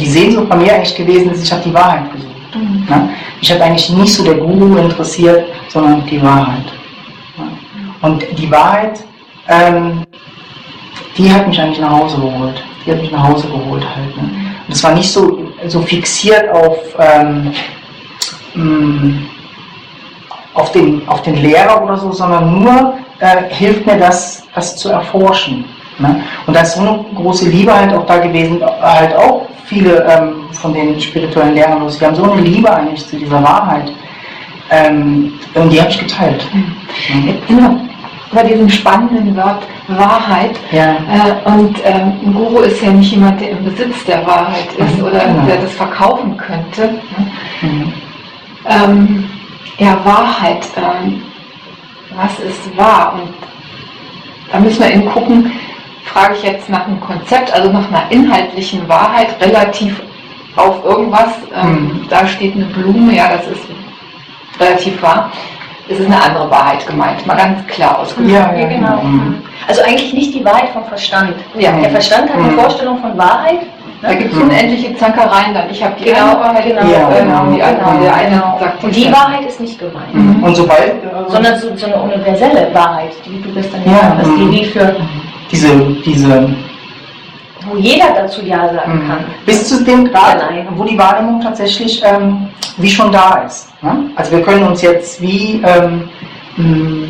die 0.00 0.08
Sehnsucht 0.08 0.48
bei 0.48 0.56
mir 0.56 0.74
eigentlich 0.74 0.94
gewesen 0.94 1.32
ist, 1.32 1.44
ich 1.44 1.52
habe 1.52 1.62
die 1.62 1.74
Wahrheit 1.74 2.12
gesucht. 2.12 2.31
Mhm. 2.54 2.86
Ne? 2.88 3.10
Ich 3.40 3.50
habe 3.52 3.62
eigentlich 3.64 3.90
nicht 3.90 4.12
so 4.12 4.24
der 4.24 4.34
Guru 4.34 4.76
interessiert, 4.76 5.44
sondern 5.68 6.06
die 6.06 6.22
Wahrheit. 6.22 6.64
Ne? 7.36 7.44
Und 8.00 8.24
die 8.38 8.50
Wahrheit, 8.50 9.00
ähm, 9.48 10.04
die 11.16 11.32
hat 11.32 11.46
mich 11.48 11.60
eigentlich 11.60 11.80
nach 11.80 11.92
Hause 11.92 12.16
geholt. 12.16 12.62
Die 12.84 12.92
hat 12.92 13.00
mich 13.00 13.12
nach 13.12 13.28
Hause 13.28 13.48
geholt 13.48 13.84
halt. 13.84 14.16
Ne? 14.16 14.22
Und 14.66 14.74
es 14.74 14.82
war 14.82 14.94
nicht 14.94 15.10
so, 15.10 15.48
so 15.66 15.80
fixiert 15.82 16.50
auf, 16.50 16.78
ähm, 16.98 17.52
mh, 18.54 18.64
mm, 18.64 19.28
auf, 20.54 20.72
den, 20.72 21.08
auf 21.08 21.22
den 21.22 21.36
Lehrer 21.36 21.82
oder 21.82 21.96
so, 21.96 22.12
sondern 22.12 22.62
nur 22.62 22.94
äh, 23.20 23.44
hilft 23.48 23.86
mir 23.86 23.98
das, 23.98 24.44
das 24.54 24.76
zu 24.76 24.90
erforschen. 24.90 25.64
Ne? 25.98 26.22
Und 26.46 26.54
da 26.54 26.60
ist 26.60 26.74
so 26.74 26.80
eine 26.80 27.04
große 27.14 27.48
Liebe 27.48 27.74
halt 27.74 27.92
auch 27.94 28.06
da 28.06 28.18
gewesen, 28.18 28.60
halt 28.80 29.14
auch 29.16 29.46
viele 29.72 30.04
ähm, 30.04 30.52
von 30.52 30.74
den 30.74 31.00
spirituellen 31.00 31.54
Lehrern, 31.54 31.88
die 31.88 32.04
haben 32.04 32.14
so 32.14 32.30
eine 32.30 32.42
Liebe 32.42 32.72
eigentlich 32.72 33.06
zu 33.06 33.16
dieser 33.16 33.42
Wahrheit. 33.42 33.90
Ähm, 34.70 35.32
und 35.54 35.72
die 35.72 35.80
habe 35.80 35.90
ich 35.90 35.98
geteilt. 35.98 36.46
Mhm. 36.52 37.38
Immer 37.48 37.80
bei 38.32 38.42
diesem 38.44 38.68
spannenden 38.68 39.36
Wort 39.36 39.62
Wahrheit. 39.88 40.58
Ja. 40.70 40.96
Äh, 40.96 41.48
und 41.50 41.78
ähm, 41.84 42.12
ein 42.24 42.34
Guru 42.34 42.60
ist 42.60 42.82
ja 42.82 42.90
nicht 42.90 43.12
jemand, 43.12 43.40
der 43.40 43.50
im 43.50 43.64
Besitz 43.64 44.04
der 44.06 44.26
Wahrheit 44.26 44.68
ist 44.76 44.98
mhm. 44.98 45.04
oder 45.04 45.20
genau. 45.20 45.46
der 45.46 45.56
das 45.58 45.72
verkaufen 45.72 46.36
könnte. 46.36 46.82
Ne? 46.82 47.30
Mhm. 47.62 47.92
Ähm, 48.66 49.30
ja, 49.78 49.98
Wahrheit. 50.04 50.66
Ähm, 50.76 51.22
was 52.14 52.38
ist 52.40 52.76
wahr? 52.76 53.14
Und 53.14 53.34
da 54.50 54.60
müssen 54.60 54.82
wir 54.82 54.90
eben 54.90 55.06
gucken, 55.06 55.50
frage 56.12 56.34
ich 56.34 56.42
jetzt 56.42 56.68
nach 56.68 56.86
einem 56.86 57.00
Konzept, 57.00 57.52
also 57.52 57.70
nach 57.72 57.88
einer 57.88 58.10
inhaltlichen 58.10 58.88
Wahrheit 58.88 59.28
relativ 59.40 60.00
auf 60.56 60.84
irgendwas. 60.84 61.30
Ähm, 61.54 61.72
mhm. 61.72 62.06
Da 62.08 62.26
steht 62.26 62.54
eine 62.54 62.66
Blume, 62.66 63.14
ja, 63.14 63.28
das 63.28 63.46
ist 63.46 63.62
relativ 64.60 65.00
wahr. 65.02 65.30
Es 65.88 65.98
ist 65.98 66.06
eine 66.06 66.22
andere 66.22 66.50
Wahrheit 66.50 66.86
gemeint, 66.86 67.26
mal 67.26 67.36
ganz 67.36 67.66
klar 67.66 67.98
ausgedrückt. 67.98 68.32
Ja, 68.32 68.54
ja, 68.54 68.66
genau. 68.66 69.02
Mhm. 69.02 69.42
Also 69.66 69.82
eigentlich 69.82 70.12
nicht 70.12 70.34
die 70.34 70.44
Wahrheit 70.44 70.70
vom 70.70 70.84
Verstand. 70.84 71.34
Ja. 71.58 71.72
Der 71.72 71.90
Verstand 71.90 72.30
hat 72.30 72.38
eine 72.38 72.52
mhm. 72.52 72.58
Vorstellung 72.58 72.98
von 73.00 73.16
Wahrheit. 73.18 73.62
Ne? 73.62 74.08
Da 74.08 74.14
gibt 74.14 74.32
es 74.32 74.36
mhm. 74.36 74.44
unendliche 74.44 74.96
Zankereien 74.96 75.54
dann. 75.54 75.70
Ich 75.70 75.82
habe 75.82 75.94
die 75.98 76.04
genau, 76.04 76.30
eine 76.30 76.40
Wahrheit, 76.40 76.64
genau, 76.64 76.80
ja, 76.80 77.08
genau, 77.08 77.52
die 77.52 77.62
andere, 77.62 78.02
der 78.02 78.14
eine 78.14 78.30
genau. 78.30 78.58
sagt 78.58 78.84
Und 78.84 78.96
die 78.96 79.12
Wahrheit 79.12 79.44
ist 79.46 79.60
nicht 79.60 79.78
gemeint. 79.78 80.14
Mhm. 80.14 80.42
Und 80.42 80.54
sobald, 80.56 80.94
sondern 81.28 81.58
so, 81.58 81.76
so, 81.76 81.86
eine 81.86 81.96
universelle 81.96 82.70
Wahrheit, 82.72 83.12
die 83.24 83.40
du 83.42 83.48
bist 83.52 83.72
dann 83.72 83.84
ja, 83.84 84.16
was 84.18 84.28
die 84.34 84.50
wie 84.50 84.64
für 84.64 84.96
diese, 85.52 85.76
diese 86.04 86.48
wo 87.68 87.76
jeder 87.76 88.12
dazu 88.14 88.42
Ja 88.42 88.72
sagen 88.72 89.04
mhm. 89.04 89.08
kann. 89.08 89.24
Bis 89.46 89.68
zu 89.68 89.84
dem 89.84 90.10
Grad, 90.10 90.42
wo 90.76 90.84
die 90.84 90.98
Wahrnehmung 90.98 91.40
tatsächlich 91.40 92.02
ähm, 92.04 92.48
wie 92.76 92.90
schon 92.90 93.12
da 93.12 93.42
ist. 93.46 93.72
Ne? 93.82 94.10
Also 94.16 94.32
wir 94.32 94.42
können 94.42 94.64
uns 94.64 94.82
jetzt 94.82 95.20
wie 95.20 95.62
ähm, 95.64 96.08
mh, 96.56 97.08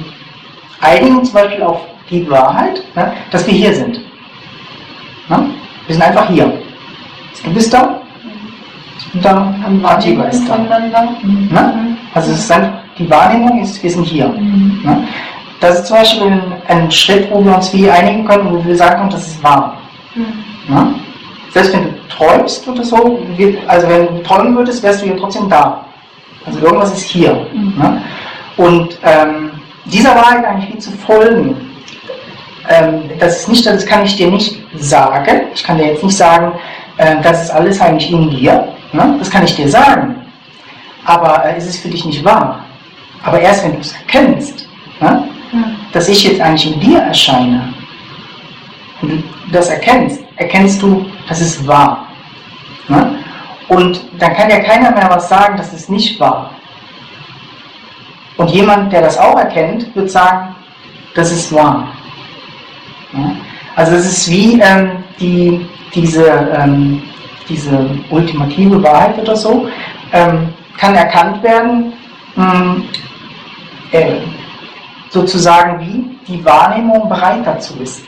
einigen 0.80 1.24
zum 1.24 1.34
Beispiel 1.34 1.62
auf 1.62 1.80
die 2.10 2.28
Wahrheit, 2.28 2.82
ne? 2.94 3.12
dass 3.30 3.46
wir 3.46 3.54
hier 3.54 3.74
sind. 3.74 4.00
Ne? 5.28 5.50
Wir 5.86 5.94
sind 5.94 6.04
einfach 6.04 6.28
hier. 6.28 6.52
Du 7.44 7.52
bist 7.52 7.72
da, 7.72 8.00
ich 8.98 9.12
bin 9.12 9.22
da, 9.22 9.54
Atiba 9.84 10.24
ist 10.24 10.46
da. 10.48 10.58
Mhm. 10.58 11.48
Ne? 11.50 11.96
Also 12.14 12.32
es 12.32 12.40
ist 12.40 12.52
einfach, 12.52 12.80
die 12.98 13.08
Wahrnehmung 13.08 13.62
ist, 13.62 13.82
wir 13.82 13.90
sind 13.90 14.04
hier. 14.04 14.28
Mhm. 14.28 15.06
Das 15.62 15.78
ist 15.78 15.86
zum 15.86 15.96
Beispiel 15.96 16.22
ein, 16.26 16.52
ein, 16.66 16.90
Schritt, 16.90 17.30
wo 17.30 17.42
wir 17.44 17.54
uns 17.54 17.72
wie 17.72 17.88
einigen 17.88 18.26
können, 18.26 18.50
wo 18.52 18.64
wir 18.64 18.76
sagen 18.76 18.96
können, 18.96 19.10
das 19.10 19.28
ist 19.28 19.42
wahr. 19.44 19.78
Mhm. 20.16 20.96
Selbst 21.52 21.72
wenn 21.72 21.84
du 21.84 22.08
träumst 22.08 22.66
oder 22.66 22.82
so, 22.82 23.20
also 23.68 23.88
wenn 23.88 24.06
du 24.06 24.22
träumen 24.24 24.56
würdest, 24.56 24.82
wärst 24.82 25.02
du 25.02 25.06
ja 25.06 25.14
trotzdem 25.16 25.48
da. 25.48 25.84
Also 26.44 26.58
irgendwas 26.58 26.92
ist 26.92 27.04
hier. 27.04 27.46
Mhm. 27.52 27.74
Ne? 27.78 28.02
Und 28.56 28.98
ähm, 29.04 29.52
dieser 29.84 30.16
Wahrheit 30.16 30.44
eigentlich 30.44 30.74
wie 30.74 30.78
zu 30.78 30.90
folgen, 30.90 31.70
ähm, 32.68 33.02
das 33.20 33.42
ist 33.42 33.48
nicht, 33.48 33.64
das 33.64 33.86
kann 33.86 34.04
ich 34.04 34.16
dir 34.16 34.32
nicht 34.32 34.60
sagen. 34.78 35.42
Ich 35.54 35.62
kann 35.62 35.78
dir 35.78 35.86
jetzt 35.86 36.02
nicht 36.02 36.16
sagen, 36.16 36.54
äh, 36.96 37.22
das 37.22 37.44
ist 37.44 37.50
alles 37.50 37.80
eigentlich 37.80 38.10
in 38.10 38.30
dir. 38.30 38.66
Ne? 38.92 39.14
Das 39.20 39.30
kann 39.30 39.44
ich 39.44 39.54
dir 39.54 39.68
sagen. 39.68 40.16
Aber 41.04 41.44
äh, 41.44 41.54
es 41.56 41.66
ist 41.66 41.82
für 41.82 41.88
dich 41.88 42.04
nicht 42.04 42.24
wahr. 42.24 42.64
Aber 43.22 43.38
erst 43.40 43.62
wenn 43.62 43.74
du 43.74 43.78
es 43.78 43.92
erkennst, 43.92 44.68
ne? 45.00 45.28
Dass 45.92 46.08
ich 46.08 46.24
jetzt 46.24 46.40
eigentlich 46.40 46.74
in 46.74 46.80
dir 46.80 46.98
erscheine 46.98 47.72
und 49.02 49.10
du 49.10 49.22
das 49.50 49.68
erkennst, 49.68 50.22
erkennst 50.36 50.80
du, 50.80 51.06
das 51.28 51.40
ist 51.40 51.66
wahr. 51.66 52.06
Ne? 52.88 53.18
Und 53.68 54.00
dann 54.18 54.34
kann 54.34 54.50
ja 54.50 54.60
keiner 54.60 54.90
mehr 54.92 55.08
was 55.10 55.28
sagen, 55.28 55.56
das 55.56 55.72
ist 55.72 55.90
nicht 55.90 56.18
wahr. 56.18 56.50
Und 58.36 58.50
jemand, 58.50 58.92
der 58.92 59.02
das 59.02 59.18
auch 59.18 59.38
erkennt, 59.38 59.94
wird 59.94 60.10
sagen, 60.10 60.54
das 61.14 61.30
ist 61.30 61.52
wahr. 61.52 61.88
Ne? 63.12 63.36
Also 63.76 63.94
es 63.96 64.06
ist 64.06 64.30
wie 64.30 64.60
ähm, 64.60 65.04
die, 65.18 65.66
diese, 65.94 66.26
ähm, 66.58 67.02
diese 67.48 67.90
ultimative 68.10 68.82
Wahrheit 68.82 69.18
oder 69.18 69.36
so, 69.36 69.68
ähm, 70.12 70.48
kann 70.78 70.94
erkannt 70.94 71.42
werden, 71.42 71.92
mh, 72.36 72.52
hm, 72.52 72.84
äh, 73.92 74.14
sozusagen 75.12 75.78
wie 75.80 76.18
die 76.26 76.44
Wahrnehmung 76.44 77.08
bereit 77.08 77.42
dazu 77.44 77.74
ist. 77.80 78.02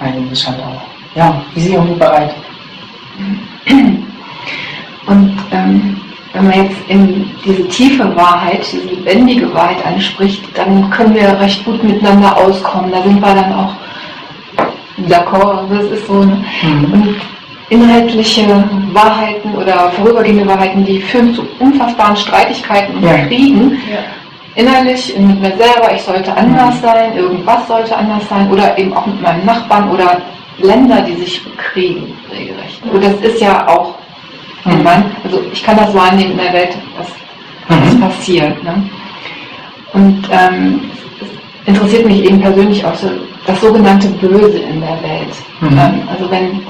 Eigentlich 0.00 0.46
halt 0.46 0.60
auch. 0.60 0.82
Ja, 1.14 1.42
wie 1.54 1.60
sie 1.60 1.74
irgendwie 1.74 1.98
bereit. 1.98 2.34
Und 5.06 5.36
ähm, 5.50 6.00
wenn 6.32 6.46
man 6.46 6.64
jetzt 6.64 6.76
in 6.88 7.30
diese 7.44 7.66
tiefe 7.68 8.16
Wahrheit, 8.16 8.64
diese 8.72 8.86
lebendige 8.86 9.52
Wahrheit 9.52 9.84
anspricht, 9.84 10.44
dann 10.56 10.88
können 10.90 11.14
wir 11.14 11.38
recht 11.40 11.64
gut 11.64 11.82
miteinander 11.82 12.36
auskommen. 12.36 12.92
Da 12.92 13.02
sind 13.02 13.20
wir 13.20 13.34
dann 13.34 13.52
auch 13.52 13.74
d'accord, 15.08 15.64
das 15.70 15.98
ist 15.98 16.06
so. 16.06 16.22
Ne? 16.22 16.44
Mhm. 16.62 16.92
Und 16.92 17.16
inhaltliche 17.70 18.64
Wahrheiten 18.92 19.54
oder 19.56 19.90
vorübergehende 19.90 20.46
Wahrheiten, 20.46 20.84
die 20.84 21.00
führen 21.00 21.34
zu 21.34 21.42
unfassbaren 21.58 22.16
Streitigkeiten 22.16 22.96
und 22.96 23.02
ja. 23.02 23.26
Kriegen. 23.26 23.72
Ja 23.90 23.98
innerlich 24.54 25.16
mit 25.18 25.40
mir 25.40 25.56
selber, 25.56 25.94
ich 25.94 26.02
sollte 26.02 26.36
anders 26.36 26.74
mhm. 26.76 26.80
sein, 26.82 27.16
irgendwas 27.16 27.66
sollte 27.66 27.96
anders 27.96 28.28
sein 28.28 28.50
oder 28.50 28.76
eben 28.76 28.92
auch 28.92 29.06
mit 29.06 29.20
meinem 29.20 29.44
Nachbarn 29.44 29.90
oder 29.90 30.20
Länder, 30.58 31.00
die 31.02 31.14
sich 31.14 31.42
bekriegen, 31.44 32.14
regelrecht. 32.30 32.82
Und 32.92 33.02
das 33.02 33.14
ist 33.20 33.40
ja 33.40 33.66
auch, 33.68 33.94
mhm. 34.64 34.86
also 35.24 35.42
ich 35.52 35.62
kann 35.62 35.76
das 35.76 35.94
wahrnehmen 35.94 36.32
in 36.32 36.38
der 36.38 36.52
Welt, 36.52 36.76
was, 36.98 37.08
was 37.68 37.94
mhm. 37.94 38.00
passiert. 38.00 38.62
Ne? 38.62 38.90
Und 39.92 40.28
ähm, 40.30 40.90
es 41.22 41.68
interessiert 41.68 42.06
mich 42.06 42.24
eben 42.24 42.40
persönlich 42.40 42.84
auch 42.84 42.94
so 42.94 43.08
das 43.46 43.60
sogenannte 43.60 44.08
Böse 44.08 44.58
in 44.58 44.80
der 44.80 45.02
Welt. 45.02 45.34
Mhm. 45.60 45.78
Ähm, 45.78 46.08
also 46.10 46.30
wenn 46.30 46.62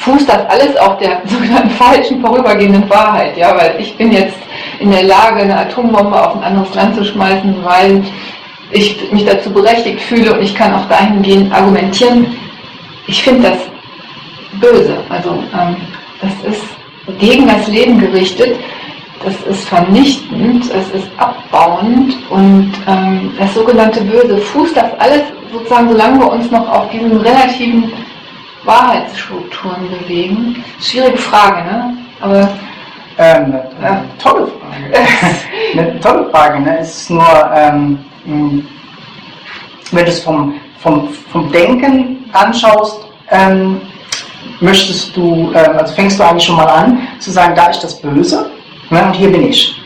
fußt 0.00 0.28
das 0.28 0.46
alles 0.48 0.76
auf 0.76 0.98
der 0.98 1.22
sogenannten 1.24 1.70
falschen 1.70 2.20
vorübergehenden 2.20 2.88
Wahrheit, 2.88 3.36
ja, 3.36 3.56
weil 3.56 3.76
ich 3.78 3.96
bin 3.96 4.12
jetzt 4.12 4.36
in 4.78 4.90
der 4.90 5.04
Lage, 5.04 5.40
eine 5.42 5.58
Atombombe 5.58 6.20
auf 6.20 6.36
ein 6.36 6.44
anderes 6.44 6.74
Land 6.74 6.96
zu 6.96 7.04
schmeißen, 7.04 7.56
weil 7.62 8.02
ich 8.72 9.10
mich 9.12 9.24
dazu 9.24 9.50
berechtigt 9.50 10.00
fühle 10.00 10.34
und 10.34 10.42
ich 10.42 10.54
kann 10.54 10.74
auch 10.74 10.86
dahingehend 10.88 11.52
argumentieren. 11.52 12.36
Ich 13.06 13.22
finde 13.22 13.50
das 13.50 13.58
böse. 14.60 14.96
Also 15.08 15.30
ähm, 15.30 15.76
das 16.20 16.52
ist 16.52 16.64
gegen 17.18 17.46
das 17.48 17.66
Leben 17.66 17.98
gerichtet, 17.98 18.56
das 19.24 19.34
ist 19.42 19.68
vernichtend, 19.68 20.64
es 20.72 20.90
ist 20.90 21.08
abbauend 21.18 22.16
und 22.30 22.72
ähm, 22.86 23.32
das 23.38 23.52
sogenannte 23.52 24.00
Böse 24.02 24.38
fußt 24.38 24.76
das 24.76 24.98
alles 24.98 25.22
sozusagen, 25.52 25.90
solange 25.90 26.20
wir 26.20 26.32
uns 26.32 26.50
noch 26.50 26.66
auf 26.68 26.88
diesen 26.90 27.16
relativen 27.18 27.92
Wahrheitsstrukturen 28.64 29.88
bewegen. 29.88 30.64
Schwierige 30.80 31.18
Frage, 31.18 31.62
ne? 31.64 31.96
Aber 32.20 32.50
ähm, 33.18 33.54
ja. 33.82 34.04
tolle 34.22 34.46
Frage. 34.46 35.08
eine 35.72 36.00
tolle 36.00 36.30
Frage. 36.30 36.60
Ne? 36.60 36.78
Es 36.80 37.02
ist 37.02 37.10
nur, 37.10 37.50
ähm, 37.54 37.98
wenn 38.24 40.04
du 40.04 40.10
es 40.10 40.20
vom, 40.20 40.54
vom, 40.78 41.08
vom 41.30 41.50
Denken 41.52 42.24
anschaust, 42.32 43.00
ähm, 43.30 43.80
möchtest 44.60 45.16
du, 45.16 45.52
ähm, 45.54 45.78
also 45.78 45.94
fängst 45.94 46.18
du 46.18 46.24
eigentlich 46.24 46.44
schon 46.44 46.56
mal 46.56 46.68
an 46.68 47.08
zu 47.18 47.30
sagen, 47.30 47.54
da 47.54 47.66
ist 47.66 47.82
das 47.82 48.00
Böse 48.00 48.50
ne, 48.90 49.04
und 49.04 49.14
hier 49.14 49.30
bin 49.30 49.48
ich. 49.48 49.80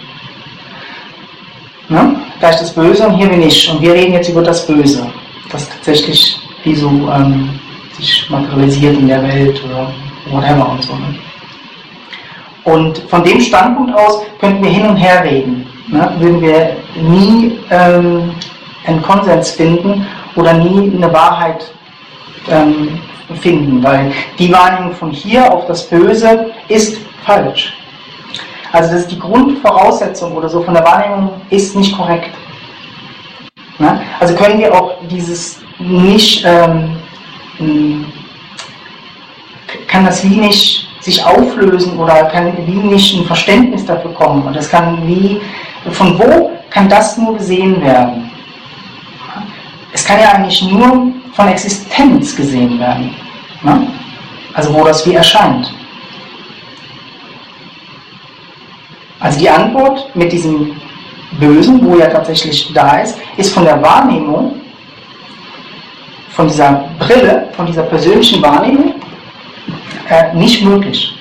Ne? 1.88 2.16
Da 2.40 2.50
ist 2.50 2.60
das 2.60 2.74
Böse 2.74 3.06
und 3.06 3.14
hier 3.14 3.28
bin 3.28 3.42
ich. 3.42 3.70
Und 3.70 3.80
wir 3.80 3.94
reden 3.94 4.14
jetzt 4.14 4.28
über 4.28 4.42
das 4.42 4.66
Böse, 4.66 5.06
das 5.50 5.68
tatsächlich 5.68 6.38
wie 6.64 6.74
so 6.74 6.88
ähm, 6.88 7.58
sich 7.96 8.28
materialisiert 8.30 8.96
in 8.98 9.08
der 9.08 9.22
Welt 9.22 9.62
oder 9.64 9.92
whatever 10.30 10.70
und 10.70 10.82
so. 10.82 10.94
Ne? 10.94 11.14
Und 12.64 12.98
von 13.10 13.22
dem 13.22 13.40
Standpunkt 13.40 13.94
aus 13.94 14.22
könnten 14.38 14.62
wir 14.64 14.70
hin 14.70 14.86
und 14.86 14.96
her 14.96 15.22
reden. 15.22 15.66
Ne? 15.88 16.14
Würden 16.18 16.40
wir 16.40 16.76
nie 16.96 17.58
ähm, 17.70 18.32
einen 18.86 19.02
Konsens 19.02 19.50
finden 19.50 20.06
oder 20.34 20.54
nie 20.54 20.92
eine 20.94 21.12
Wahrheit 21.12 21.72
ähm, 22.48 22.98
finden, 23.40 23.82
weil 23.82 24.12
die 24.38 24.52
Wahrnehmung 24.52 24.94
von 24.94 25.10
hier 25.10 25.52
auf 25.52 25.66
das 25.66 25.88
Böse 25.88 26.50
ist 26.68 26.98
falsch. 27.24 27.74
Also 28.72 28.92
das 28.92 29.02
ist 29.02 29.12
die 29.12 29.18
Grundvoraussetzung 29.18 30.32
oder 30.32 30.48
so 30.48 30.62
von 30.62 30.74
der 30.74 30.84
Wahrnehmung 30.84 31.30
ist 31.50 31.76
nicht 31.76 31.96
korrekt. 31.96 32.30
Ne? 33.78 34.00
Also 34.20 34.34
können 34.34 34.58
wir 34.58 34.74
auch 34.74 34.94
dieses 35.08 35.60
nicht, 35.78 36.44
ähm, 36.44 36.96
kann 39.86 40.04
das 40.04 40.24
wie 40.24 40.36
nicht 40.36 40.88
sich 41.00 41.24
auflösen 41.24 41.98
oder 41.98 42.24
kann 42.24 42.52
wie 42.66 42.72
nicht 42.72 43.14
ein 43.16 43.26
Verständnis 43.26 43.84
dafür 43.84 44.12
kommen. 44.14 44.42
Und 44.42 44.56
das 44.56 44.70
kann 44.70 45.06
wie, 45.06 45.40
von 45.90 46.18
wo 46.18 46.52
kann 46.70 46.88
das 46.88 47.18
nur 47.18 47.36
gesehen 47.36 47.80
werden? 47.82 48.30
Es 49.92 50.04
kann 50.04 50.18
ja 50.18 50.30
eigentlich 50.32 50.62
nur 50.62 51.12
von 51.34 51.48
Existenz 51.48 52.34
gesehen 52.34 52.78
werden. 52.78 53.14
Ne? 53.62 53.86
Also 54.54 54.72
wo 54.74 54.84
das 54.84 55.06
wie 55.06 55.14
erscheint. 55.14 55.72
Also 59.20 59.38
die 59.38 59.48
Antwort 59.48 60.14
mit 60.14 60.32
diesem 60.32 60.72
Bösen, 61.38 61.84
wo 61.86 61.96
ja 61.96 62.08
tatsächlich 62.08 62.72
da 62.72 62.98
ist, 62.98 63.18
ist 63.36 63.52
von 63.52 63.64
der 63.64 63.80
Wahrnehmung, 63.80 64.60
von 66.34 66.48
dieser 66.48 66.84
Brille, 66.98 67.48
von 67.52 67.66
dieser 67.66 67.84
persönlichen 67.84 68.42
Wahrnehmung 68.42 68.94
äh, 70.08 70.34
nicht 70.34 70.62
möglich. 70.64 71.14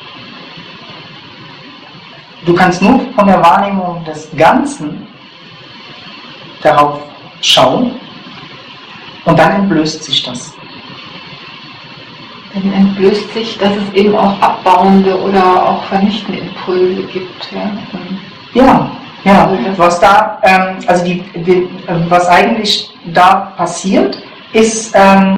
Du 2.46 2.54
kannst 2.54 2.82
nur 2.82 3.00
von 3.16 3.28
der 3.28 3.42
Wahrnehmung 3.42 4.04
des 4.04 4.30
Ganzen 4.36 5.08
darauf 6.62 7.00
schauen 7.42 7.92
und 9.26 9.40
dann 9.40 9.52
entblößt 9.52 10.04
sich 10.04 10.24
das. 10.24 10.54
Dann 12.54 12.74
entblößt 12.74 13.34
sich, 13.34 13.58
dass 13.58 13.72
es 13.76 13.94
eben 13.94 14.16
auch 14.16 14.40
abbauende 14.42 15.20
oder 15.20 15.70
auch 15.70 15.84
vernichtende 15.86 16.40
Impulse 16.40 17.04
gibt. 17.04 17.50
Ja, 17.52 17.72
ja, 18.54 18.92
ja. 19.24 19.48
Also 19.48 19.78
was 19.78 20.00
da, 20.00 20.40
ähm, 20.44 20.78
also 20.86 21.06
die, 21.06 21.24
die, 21.36 21.68
was 22.10 22.28
eigentlich 22.28 22.92
da 23.06 23.54
passiert, 23.58 24.18
ist, 24.54 24.94
ähm, 24.96 25.36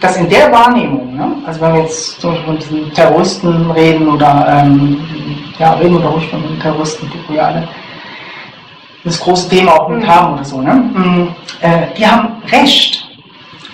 dass 0.00 0.16
in 0.16 0.28
der 0.28 0.50
Wahrnehmung, 0.52 1.16
ne, 1.16 1.36
also 1.44 1.60
wenn 1.60 1.74
wir 1.74 1.82
jetzt 1.82 2.20
zum 2.20 2.30
Beispiel 2.30 2.46
von 2.46 2.58
diesen 2.58 2.94
Terroristen 2.94 3.70
reden 3.72 4.08
oder 4.08 4.62
ähm, 4.62 5.00
ja, 5.58 5.72
reden 5.74 6.00
wir 6.00 6.08
ruhig 6.08 6.28
von 6.28 6.42
den 6.42 6.58
Terroristen, 6.60 7.10
die 7.10 7.34
wir 7.34 7.46
alle 7.46 7.68
das 9.04 9.20
große 9.20 9.48
Thema 9.48 9.72
auch 9.72 9.88
mit 9.88 10.02
mhm. 10.02 10.06
haben 10.06 10.34
oder 10.34 10.44
so, 10.44 10.60
ne? 10.60 11.34
Äh, 11.60 11.94
die 11.96 12.06
haben 12.06 12.42
Recht 12.52 13.08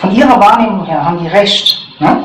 von 0.05 0.15
ihrer 0.15 0.39
Wahrnehmung 0.39 0.85
her 0.85 1.05
haben 1.05 1.19
die 1.19 1.29
recht. 1.29 1.79
Ne? 1.99 2.25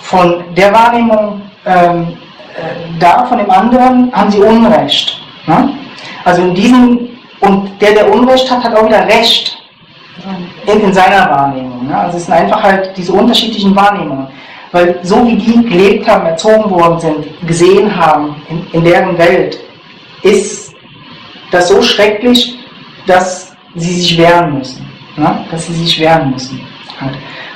Von 0.00 0.44
der 0.54 0.72
Wahrnehmung 0.72 1.40
ähm, 1.64 2.16
äh, 2.54 2.98
da, 2.98 3.24
von 3.24 3.38
dem 3.38 3.50
anderen, 3.50 4.12
haben 4.12 4.30
sie 4.30 4.40
Unrecht. 4.40 5.18
Ne? 5.46 5.70
Also 6.24 6.42
in 6.42 6.54
diesem, 6.54 7.08
und 7.40 7.80
der, 7.80 7.92
der 7.92 8.12
Unrecht 8.12 8.50
hat, 8.50 8.62
hat 8.64 8.76
auch 8.76 8.86
wieder 8.86 9.06
Recht 9.06 9.55
in, 10.66 10.80
in 10.80 10.92
seiner 10.92 11.30
Wahrnehmung. 11.30 11.86
Ne? 11.86 11.96
Also 11.96 12.16
es 12.18 12.26
sind 12.26 12.34
einfach 12.34 12.62
halt 12.62 12.96
diese 12.96 13.12
unterschiedlichen 13.12 13.74
Wahrnehmungen. 13.74 14.28
Weil 14.72 14.98
so 15.02 15.26
wie 15.26 15.36
die 15.36 15.62
gelebt 15.62 16.08
haben, 16.08 16.26
erzogen 16.26 16.70
worden 16.70 16.98
sind, 16.98 17.46
gesehen 17.46 17.94
haben 17.94 18.42
in, 18.48 18.66
in 18.72 18.84
deren 18.84 19.16
Welt, 19.16 19.58
ist 20.22 20.74
das 21.50 21.68
so 21.68 21.80
schrecklich, 21.80 22.58
dass 23.06 23.54
sie 23.74 23.94
sich 23.94 24.18
wehren 24.18 24.58
müssen. 24.58 24.86
Ne? 25.16 25.44
Dass 25.50 25.66
sie 25.66 25.74
sich 25.74 26.00
wehren 26.00 26.30
müssen 26.30 26.60
hat. 27.00 27.12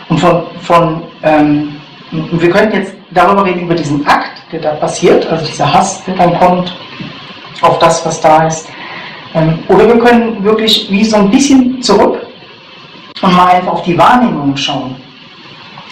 Und 0.09 0.19
von, 0.19 0.43
von 0.61 1.03
ähm, 1.23 1.77
wir 2.11 2.51
könnten 2.51 2.77
jetzt 2.77 2.95
darüber 3.11 3.45
reden, 3.45 3.63
über 3.63 3.75
diesen 3.75 4.07
Akt, 4.07 4.43
der 4.53 4.61
da 4.61 4.71
passiert, 4.75 5.27
also 5.27 5.45
dieser 5.45 5.73
Hass, 5.73 6.05
der 6.05 6.15
dann 6.15 6.39
kommt 6.39 6.77
auf 7.61 7.79
das, 7.79 8.05
was 8.07 8.21
da 8.21 8.47
ist. 8.47 8.69
Ähm, 9.35 9.59
oder 9.69 9.87
wir 9.87 9.99
können 9.99 10.43
wirklich 10.43 10.91
wie 10.91 11.05
so 11.05 11.17
ein 11.17 11.31
bisschen 11.31 11.83
zurück 11.83 12.20
und 13.23 13.37
mal 13.37 13.49
einfach 13.49 13.73
auf 13.73 13.83
die 13.83 13.97
Wahrnehmung 13.97 14.57
schauen. 14.57 14.97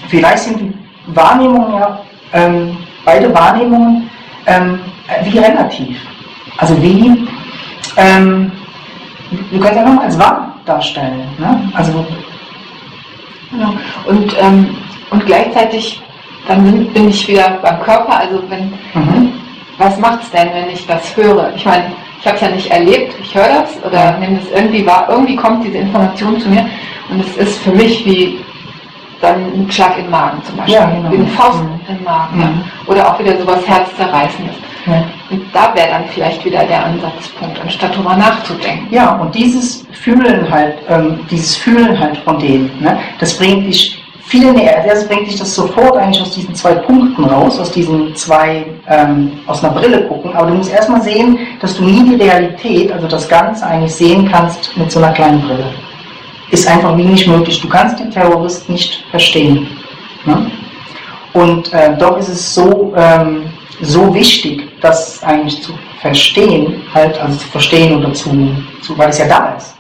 Vielleicht 0.09 0.39
sind 0.39 0.61
die 0.61 0.75
Wahrnehmungen 1.07 1.79
ja, 1.79 2.01
ähm, 2.33 2.77
beide 3.05 3.33
Wahrnehmungen 3.35 4.11
ähm, 4.47 4.81
wie 5.25 5.39
relativ. 5.39 5.99
Also 6.59 6.81
wie, 6.83 7.27
ähm, 7.97 8.53
wir 9.51 9.61
können 9.61 9.73
es 9.73 9.79
einfach 9.79 9.95
mal 9.95 10.05
als 10.05 10.19
wahr 10.19 10.55
darstellen. 10.65 11.29
Ne? 11.39 11.71
Also 11.75 12.07
Genau. 13.51 13.75
Und, 14.07 14.37
ähm, 14.41 14.77
und 15.11 15.25
gleichzeitig, 15.27 16.03
dann 16.47 16.87
bin 16.93 17.09
ich 17.09 17.27
wieder 17.29 17.59
beim 17.63 17.81
Körper, 17.81 18.21
also 18.21 18.43
wenn, 18.49 18.71
mhm. 18.95 19.33
was 19.79 19.99
macht 19.99 20.23
es 20.23 20.31
denn, 20.31 20.53
wenn 20.53 20.71
ich 20.71 20.87
das 20.87 21.17
höre? 21.17 21.53
Ich 21.55 21.65
meine, 21.65 21.93
ich 22.21 22.27
habe 22.27 22.37
es 22.37 22.43
ja 22.43 22.49
nicht 22.49 22.71
erlebt, 22.71 23.15
ich 23.21 23.35
höre 23.35 23.49
das 23.49 23.83
oder 23.85 24.19
nehme 24.19 24.39
das 24.39 24.51
irgendwie 24.51 24.85
wahr, 24.87 25.07
irgendwie 25.09 25.37
kommt 25.37 25.65
diese 25.65 25.79
Information 25.79 26.41
zu 26.41 26.49
mir 26.49 26.67
und 27.11 27.21
es 27.21 27.37
ist 27.37 27.59
für 27.59 27.73
mich 27.73 28.05
wie 28.05 28.39
dann 29.21 29.53
ein 29.53 29.71
Schlag 29.71 29.99
im 29.99 30.11
Magen 30.11 30.43
zum 30.45 30.57
Beispiel, 30.57 30.75
ja, 30.75 30.87
genau. 30.87 31.11
wie 31.11 31.17
eine 31.17 31.27
Faust 31.29 31.63
mhm. 31.63 31.97
im 31.97 32.05
Magen. 32.05 32.39
Mhm. 32.39 32.65
Oder 32.87 33.09
auch 33.09 33.19
wieder 33.19 33.37
sowas 33.39 33.67
Herzzerreißendes. 33.67 34.55
Ja. 34.87 35.05
Und 35.31 35.43
da 35.53 35.75
wäre 35.75 35.89
dann 35.89 36.05
vielleicht 36.09 36.45
wieder 36.45 36.65
der 36.65 36.85
Ansatzpunkt, 36.85 37.61
anstatt 37.61 37.95
darüber 37.95 38.17
nachzudenken. 38.17 38.87
Ja, 38.91 39.17
und 39.17 39.35
dieses 39.35 39.87
Fühlen 39.93 40.49
halt, 40.51 40.77
ähm, 40.89 41.21
dieses 41.31 41.57
Fühlen 41.57 41.99
halt 41.99 42.17
von 42.19 42.39
dem, 42.39 42.71
ne, 42.81 42.99
das 43.19 43.37
bringt 43.37 43.67
dich 43.67 43.98
viel 44.29 44.53
näher. 44.53 44.85
Bringt 45.09 45.27
dich 45.27 45.39
das 45.39 45.55
sofort 45.55 45.97
eigentlich 45.97 46.23
aus 46.23 46.33
diesen 46.33 46.55
zwei 46.55 46.75
Punkten 46.75 47.25
raus, 47.25 47.59
aus 47.59 47.71
diesen 47.71 48.15
zwei, 48.15 48.67
ähm, 48.87 49.33
aus 49.47 49.65
einer 49.65 49.73
Brille 49.75 50.07
gucken. 50.07 50.35
Aber 50.35 50.49
du 50.49 50.55
musst 50.55 50.73
erstmal 50.73 51.03
sehen, 51.03 51.39
dass 51.61 51.77
du 51.77 51.85
nie 51.85 52.05
die 52.11 52.23
Realität, 52.23 52.93
also 52.93 53.09
das 53.09 53.29
Ganze 53.29 53.67
eigentlich 53.67 53.95
sehen 53.95 54.29
kannst 54.31 54.77
mit 54.77 54.93
so 54.93 54.99
einer 54.99 55.13
kleinen 55.13 55.41
Brille. 55.41 55.73
Ist 56.51 56.69
einfach 56.69 56.97
wie 56.97 57.05
nicht 57.05 57.27
möglich. 57.27 57.61
Du 57.61 57.69
kannst 57.69 57.99
den 57.99 58.11
Terrorist 58.11 58.69
nicht 58.69 59.05
verstehen. 59.11 59.67
Ne? 60.25 60.51
Und 61.33 61.73
äh, 61.73 61.97
doch 61.99 62.19
ist 62.19 62.29
es 62.29 62.55
so, 62.55 62.93
ähm, 62.97 63.45
so 63.81 64.15
wichtig, 64.15 64.69
das 64.81 65.23
eigentlich 65.23 65.63
zu 65.63 65.73
verstehen, 66.01 66.83
halt, 66.95 67.19
also 67.21 67.39
zu 67.39 67.49
verstehen 67.49 67.97
oder 67.99 68.13
zu, 68.13 68.31
zu 68.83 68.97
weil 68.97 69.09
es 69.09 69.19
ja 69.19 69.27
da 69.27 69.55
ist. 69.57 69.75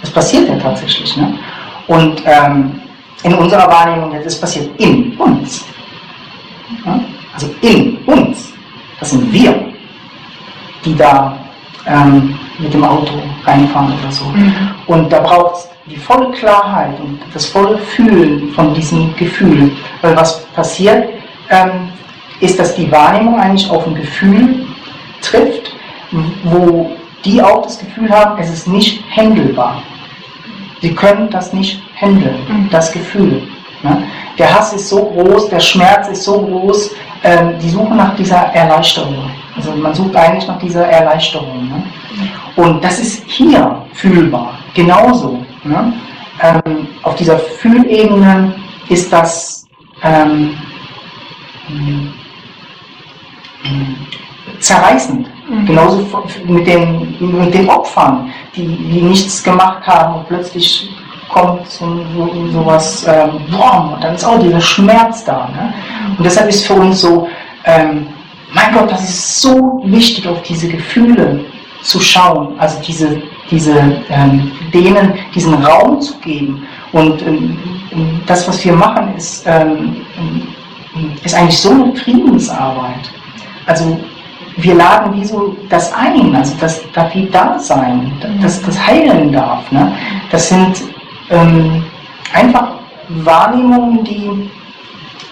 Das 0.00 0.10
passiert 0.10 0.48
ja 0.48 0.56
tatsächlich. 0.56 1.16
Ne? 1.16 1.38
Und 1.86 2.22
ähm, 2.24 2.80
in 3.22 3.34
unserer 3.34 3.68
Wahrnehmung, 3.70 4.12
das 4.22 4.40
passiert 4.40 4.70
in 4.78 5.16
uns. 5.16 5.64
Also 7.34 7.50
in 7.60 7.96
uns. 8.06 8.52
Das 8.98 9.10
sind 9.10 9.32
wir, 9.32 9.72
die 10.84 10.94
da 10.94 11.38
ähm, 11.86 12.38
mit 12.58 12.72
dem 12.72 12.84
Auto 12.84 13.12
reinfahren 13.44 13.92
oder 14.00 14.12
so. 14.12 14.24
Mhm. 14.26 14.54
Und 14.86 15.12
da 15.12 15.20
braucht 15.20 15.56
es 15.56 15.68
die 15.86 15.96
volle 15.96 16.30
Klarheit 16.30 16.98
und 17.00 17.18
das 17.32 17.46
volle 17.46 17.78
Fühlen 17.78 18.52
von 18.52 18.74
diesem 18.74 19.14
Gefühl. 19.16 19.72
Weil 20.02 20.16
was 20.16 20.44
passiert, 20.48 21.08
ähm, 21.50 21.90
ist, 22.40 22.58
dass 22.58 22.74
die 22.74 22.90
Wahrnehmung 22.90 23.38
eigentlich 23.38 23.70
auf 23.70 23.86
ein 23.86 23.94
Gefühl 23.94 24.66
trifft, 25.20 25.72
wo 26.44 26.90
die 27.24 27.42
auch 27.42 27.62
das 27.62 27.78
Gefühl 27.78 28.08
haben, 28.10 28.40
es 28.40 28.50
ist 28.50 28.66
nicht 28.66 29.02
händelbar. 29.10 29.82
Sie 30.80 30.94
können 30.94 31.28
das 31.30 31.52
nicht 31.52 31.82
handeln, 32.00 32.36
mhm. 32.48 32.70
das 32.70 32.90
Gefühl. 32.92 33.42
Ne? 33.82 34.04
Der 34.38 34.54
Hass 34.54 34.72
ist 34.72 34.88
so 34.88 35.04
groß, 35.04 35.48
der 35.50 35.60
Schmerz 35.60 36.08
ist 36.08 36.24
so 36.24 36.40
groß, 36.40 36.90
ähm, 37.22 37.58
die 37.60 37.68
suchen 37.68 37.96
nach 37.96 38.16
dieser 38.16 38.36
Erleichterung. 38.54 39.30
Also 39.56 39.72
man 39.72 39.94
sucht 39.94 40.16
eigentlich 40.16 40.46
nach 40.46 40.58
dieser 40.58 40.86
Erleichterung. 40.86 41.68
Ne? 41.68 41.82
Und 42.56 42.82
das 42.82 42.98
ist 42.98 43.24
hier 43.26 43.82
fühlbar, 43.92 44.58
genauso. 44.74 45.44
Ne? 45.64 45.92
Ähm, 46.42 46.88
auf 47.02 47.14
dieser 47.16 47.38
Fühlebene 47.38 48.54
ist 48.88 49.12
das 49.12 49.66
ähm, 50.02 50.56
zerreißend. 54.58 55.28
Mhm. 55.50 55.66
Genauso 55.66 56.06
mit 56.46 56.66
den, 56.66 57.16
mit 57.20 57.52
den 57.52 57.68
Opfern, 57.68 58.30
die, 58.54 58.66
die 58.66 59.02
nichts 59.02 59.42
gemacht 59.42 59.84
haben 59.86 60.20
und 60.20 60.28
plötzlich 60.28 60.88
kommt 61.28 61.66
so, 61.68 61.86
sowas, 62.52 63.06
ähm, 63.08 63.40
boah, 63.50 63.92
und 63.94 64.04
dann 64.04 64.14
ist 64.14 64.24
auch 64.24 64.38
dieser 64.38 64.60
Schmerz 64.60 65.24
da. 65.24 65.48
Ne? 65.48 65.74
Und 66.16 66.24
deshalb 66.24 66.48
ist 66.48 66.66
für 66.66 66.74
uns 66.74 67.00
so, 67.00 67.28
ähm, 67.64 68.06
mein 68.52 68.72
Gott, 68.74 68.90
das 68.90 69.02
ist 69.02 69.40
so 69.40 69.80
wichtig, 69.84 70.26
auf 70.26 70.42
diese 70.42 70.68
Gefühle 70.68 71.44
zu 71.82 72.00
schauen, 72.00 72.58
also 72.58 72.80
diese, 72.82 73.22
diese, 73.50 74.02
ähm, 74.10 74.52
denen 74.72 75.14
diesen 75.34 75.54
Raum 75.54 76.00
zu 76.00 76.16
geben. 76.18 76.66
Und 76.92 77.22
ähm, 77.22 77.56
das, 78.26 78.46
was 78.48 78.64
wir 78.64 78.72
machen, 78.72 79.14
ist, 79.16 79.44
ähm, 79.46 80.04
ist 81.24 81.34
eigentlich 81.34 81.58
so 81.58 81.70
eine 81.70 81.94
Friedensarbeit. 81.94 83.10
Also 83.66 83.98
wir 84.56 84.74
laden 84.74 85.14
wie 85.14 85.24
so 85.24 85.56
das 85.68 85.92
ein, 85.92 86.34
also 86.34 86.54
das 86.60 86.82
darf 86.92 87.14
wie 87.14 87.26
da 87.26 87.58
sein, 87.58 88.12
das, 88.42 88.60
das 88.62 88.86
heilen 88.86 89.32
darf. 89.32 89.70
Ne? 89.70 89.92
Das 90.30 90.48
sind 90.48 90.82
ähm, 91.30 91.84
einfach 92.32 92.72
Wahrnehmungen, 93.08 94.04
die, 94.04 94.50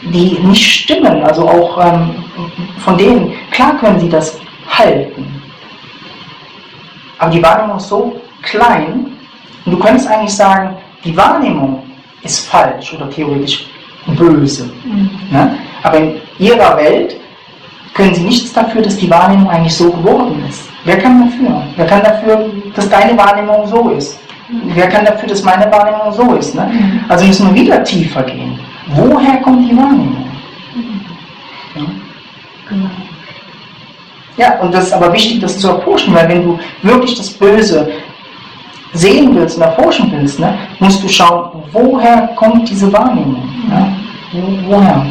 die 0.03 0.39
nicht 0.41 0.83
stimmen, 0.83 1.23
also 1.25 1.49
auch 1.49 1.79
ähm, 1.85 2.25
von 2.79 2.97
denen, 2.97 3.33
klar 3.51 3.77
können 3.79 4.01
sie 4.01 4.09
das 4.09 4.39
halten, 4.69 5.39
aber 7.19 7.31
die 7.31 7.43
Wahrnehmung 7.43 7.77
ist 7.77 7.89
so 7.89 8.21
klein 8.43 9.07
und 9.65 9.73
du 9.73 9.79
könntest 9.79 10.09
eigentlich 10.09 10.35
sagen, 10.35 10.77
die 11.05 11.17
Wahrnehmung 11.17 11.83
ist 12.23 12.49
falsch 12.49 12.95
oder 12.95 13.11
theoretisch 13.11 13.67
böse. 14.17 14.71
Mhm. 14.85 15.11
Ne? 15.31 15.59
Aber 15.83 15.99
in 15.99 16.21
ihrer 16.39 16.77
Welt 16.77 17.17
können 17.99 18.15
sie 18.15 18.23
nichts 18.23 18.53
dafür, 18.53 18.81
dass 18.81 18.97
die 18.97 19.11
Wahrnehmung 19.11 19.51
eigentlich 19.51 19.75
so 19.75 19.91
geworden 19.91 20.45
ist. 20.49 20.63
Wer 20.85 20.99
kann 20.99 21.29
dafür? 21.29 21.63
Wer 21.77 21.87
kann 21.87 22.03
dafür, 22.03 22.49
dass 22.75 22.89
deine 22.89 23.19
Wahrnehmung 23.19 23.67
so 23.67 23.91
ist? 23.91 24.21
Wer 24.73 24.89
kann 24.89 25.05
dafür, 25.05 25.29
dass 25.29 25.43
meine 25.43 25.71
Wahrnehmung 25.71 26.13
so 26.13 26.35
ist? 26.35 26.55
Ne? 26.55 26.71
Mhm. 26.73 27.01
Also 27.09 27.27
müssen 27.27 27.49
wir 27.49 27.61
wieder 27.61 27.83
tiefer 27.83 28.23
gehen. 28.23 28.59
Woher 28.87 29.39
kommt 29.39 29.69
die 29.69 29.77
Wahrnehmung? 29.77 30.31
Ja? 31.75 31.83
Genau. 32.69 32.91
Ja, 34.37 34.61
und 34.61 34.73
das 34.73 34.87
ist 34.87 34.93
aber 34.93 35.13
wichtig, 35.13 35.41
das 35.41 35.59
zu 35.59 35.69
erforschen, 35.69 36.15
weil 36.15 36.29
wenn 36.29 36.45
du 36.45 36.59
wirklich 36.83 37.17
das 37.17 37.31
Böse 37.31 37.91
sehen 38.93 39.35
willst 39.35 39.57
und 39.57 39.65
erforschen 39.65 40.13
willst, 40.13 40.39
ne, 40.39 40.57
musst 40.79 41.03
du 41.03 41.09
schauen, 41.09 41.51
woher 41.73 42.29
kommt 42.37 42.71
diese 42.71 42.91
Wahrnehmung? 42.93 43.43
Ne? 43.69 43.97
Wo, 44.33 44.77
woher? 44.77 45.05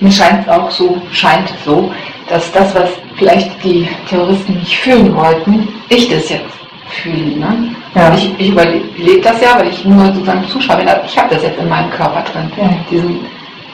Mir 0.00 0.12
scheint 0.12 0.46
es 0.46 0.48
auch 0.48 0.70
so, 0.70 1.00
scheint 1.10 1.52
so, 1.64 1.92
dass 2.28 2.50
das, 2.52 2.74
was 2.74 2.90
vielleicht 3.16 3.62
die 3.64 3.88
Terroristen 4.08 4.54
nicht 4.54 4.76
fühlen 4.78 5.14
wollten, 5.14 5.68
ich 5.88 6.08
das 6.08 6.28
jetzt 6.28 6.44
fühle. 6.88 7.36
Ne? 7.38 7.74
Ja. 7.94 8.12
Ich, 8.14 8.32
ich 8.38 8.50
überlebe 8.50 9.20
das 9.22 9.40
ja, 9.40 9.58
weil 9.58 9.68
ich 9.68 9.84
nur 9.84 10.06
sozusagen 10.06 10.46
Zuschauer 10.48 10.76
bin. 10.76 10.88
Ich 11.04 11.18
habe 11.18 11.34
das 11.34 11.42
jetzt 11.42 11.58
in 11.58 11.68
meinem 11.68 11.90
Körper 11.90 12.22
drin. 12.32 12.50
Ja. 12.56 12.70
Diesen, 12.90 13.20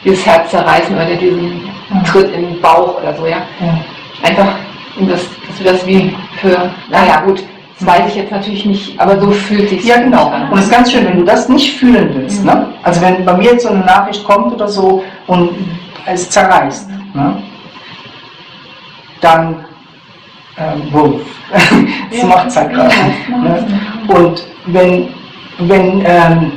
dieses 0.04 0.24
Herz 0.24 0.50
zerreißen 0.50 0.94
oder 0.94 1.14
diesen 1.16 1.60
ja. 1.92 2.00
Tritt 2.02 2.32
in 2.32 2.42
den 2.42 2.60
Bauch 2.60 3.00
oder 3.00 3.14
so, 3.14 3.26
ja. 3.26 3.42
Einfach, 4.22 4.54
das, 5.00 5.26
dass 5.48 5.58
wir 5.58 5.72
das 5.72 5.86
wie 5.86 6.14
für, 6.40 6.70
naja 6.90 7.20
gut, 7.24 7.42
das 7.78 7.88
weiß 7.88 8.08
ich 8.08 8.16
jetzt 8.16 8.30
natürlich 8.30 8.64
nicht, 8.64 9.00
aber 9.00 9.20
so 9.20 9.30
fühlt 9.30 9.68
sich 9.68 9.84
Ja, 9.84 9.98
genau. 9.98 10.28
An. 10.28 10.48
Und 10.50 10.58
es 10.58 10.66
ist 10.66 10.70
ganz 10.70 10.92
schön, 10.92 11.04
wenn 11.06 11.18
du 11.18 11.24
das 11.24 11.48
nicht 11.48 11.76
fühlen 11.76 12.10
willst. 12.14 12.40
Mhm. 12.40 12.46
Ne? 12.46 12.66
Also 12.82 13.00
wenn 13.02 13.24
bei 13.24 13.34
mir 13.34 13.52
jetzt 13.52 13.64
so 13.64 13.70
eine 13.70 13.80
Nachricht 13.80 14.24
kommt 14.24 14.52
oder 14.52 14.68
so 14.68 15.02
und 15.26 15.50
es 16.06 16.30
zerreißt, 16.30 16.88
ne? 17.14 17.42
dann 19.20 19.64
ähm, 20.56 20.92
Wolf. 20.92 21.22
das 22.10 22.18
ja. 22.18 22.26
macht 22.26 22.46
es 22.48 22.54
gerade. 22.54 22.94
Ne? 23.42 23.80
Und 24.08 24.46
wenn, 24.66 25.08
wenn 25.58 26.02
ähm, 26.06 26.52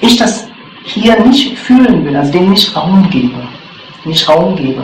ich 0.00 0.16
das 0.16 0.46
hier 0.84 1.18
nicht 1.20 1.58
fühlen 1.58 2.04
will, 2.04 2.16
also 2.16 2.32
dem 2.32 2.50
nicht 2.50 2.76
Raum 2.76 3.08
gebe, 3.10 3.42
nicht 4.04 4.28
Raum 4.28 4.54
gebe, 4.56 4.82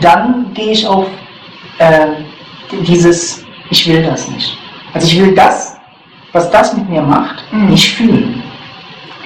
dann 0.00 0.52
gehe 0.54 0.72
ich 0.72 0.86
auf 0.86 1.06
äh, 1.78 2.06
dieses, 2.86 3.44
ich 3.70 3.88
will 3.88 4.02
das 4.02 4.28
nicht. 4.28 4.56
Also 4.92 5.06
ich 5.08 5.20
will 5.20 5.34
das, 5.34 5.76
was 6.32 6.50
das 6.50 6.76
mit 6.76 6.88
mir 6.88 7.02
macht, 7.02 7.44
mhm. 7.52 7.70
nicht 7.70 7.94
fühlen. 7.94 8.42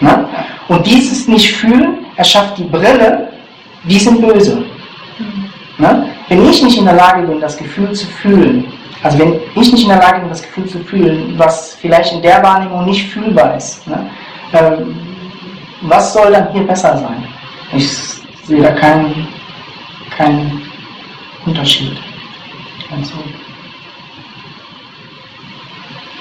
Ne? 0.01 0.29
Und 0.69 0.87
dieses 0.87 1.27
Nicht-Fühlen 1.27 2.07
erschafft 2.17 2.59
die 2.59 2.65
Brille, 2.65 3.33
die 3.85 3.99
sind 3.99 4.21
böse. 4.21 4.57
Mhm. 5.19 5.51
Ne? 5.79 6.15
Wenn 6.29 6.49
ich 6.49 6.63
nicht 6.63 6.79
in 6.79 6.85
der 6.85 6.95
Lage 6.95 7.27
bin, 7.27 7.41
das 7.41 7.57
Gefühl 7.57 7.93
zu 7.93 8.07
fühlen, 8.07 8.67
also 9.03 9.19
wenn 9.19 9.41
ich 9.55 9.73
nicht 9.73 9.85
in 9.85 9.89
der 9.89 9.99
Lage 9.99 10.21
bin, 10.21 10.29
das 10.29 10.43
Gefühl 10.43 10.67
zu 10.67 10.79
fühlen, 10.81 11.35
was 11.39 11.75
vielleicht 11.81 12.13
in 12.13 12.23
der 12.23 12.43
Wahrnehmung 12.43 12.85
nicht 12.85 13.09
fühlbar 13.09 13.57
ist, 13.57 13.87
ne? 13.87 14.11
ähm, 14.53 14.97
was 15.83 16.13
soll 16.13 16.33
dann 16.33 16.53
hier 16.53 16.67
besser 16.67 16.99
sein? 16.99 17.25
Ich 17.73 17.89
sehe 18.45 18.63
da 18.63 18.73
keinen, 18.73 19.29
keinen 20.17 20.63
Unterschied. 21.47 21.97
Also, 22.91 23.15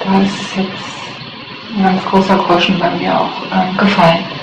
da 0.04 0.22
ist 0.22 0.56
jetzt 0.56 1.76
ein 1.76 1.84
ganz 1.84 2.06
großer 2.06 2.38
Groschen 2.38 2.78
bei 2.78 2.92
mir 2.92 3.20
auch 3.20 3.32
ähm, 3.52 3.78
gefallen. 3.78 4.37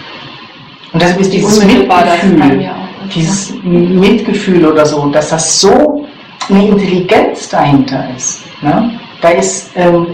Und 0.95 1.03
deshalb 1.03 1.20
ist 1.20 1.32
dieses 1.32 1.64
Mitgefühl, 1.64 2.70
dieses 3.12 3.55
Mitgefühl 3.64 4.64
oder 4.64 4.86
so, 4.86 5.07
dass 5.07 5.30
das 5.30 5.61
so 5.61 6.07
eine 6.49 6.68
Intelligenz 6.68 7.49
dahinter 7.49 8.07
ist. 8.16 8.45
Ne? 8.62 8.92
Da, 9.20 9.30
ist 9.30 9.72
ähm, 9.74 10.07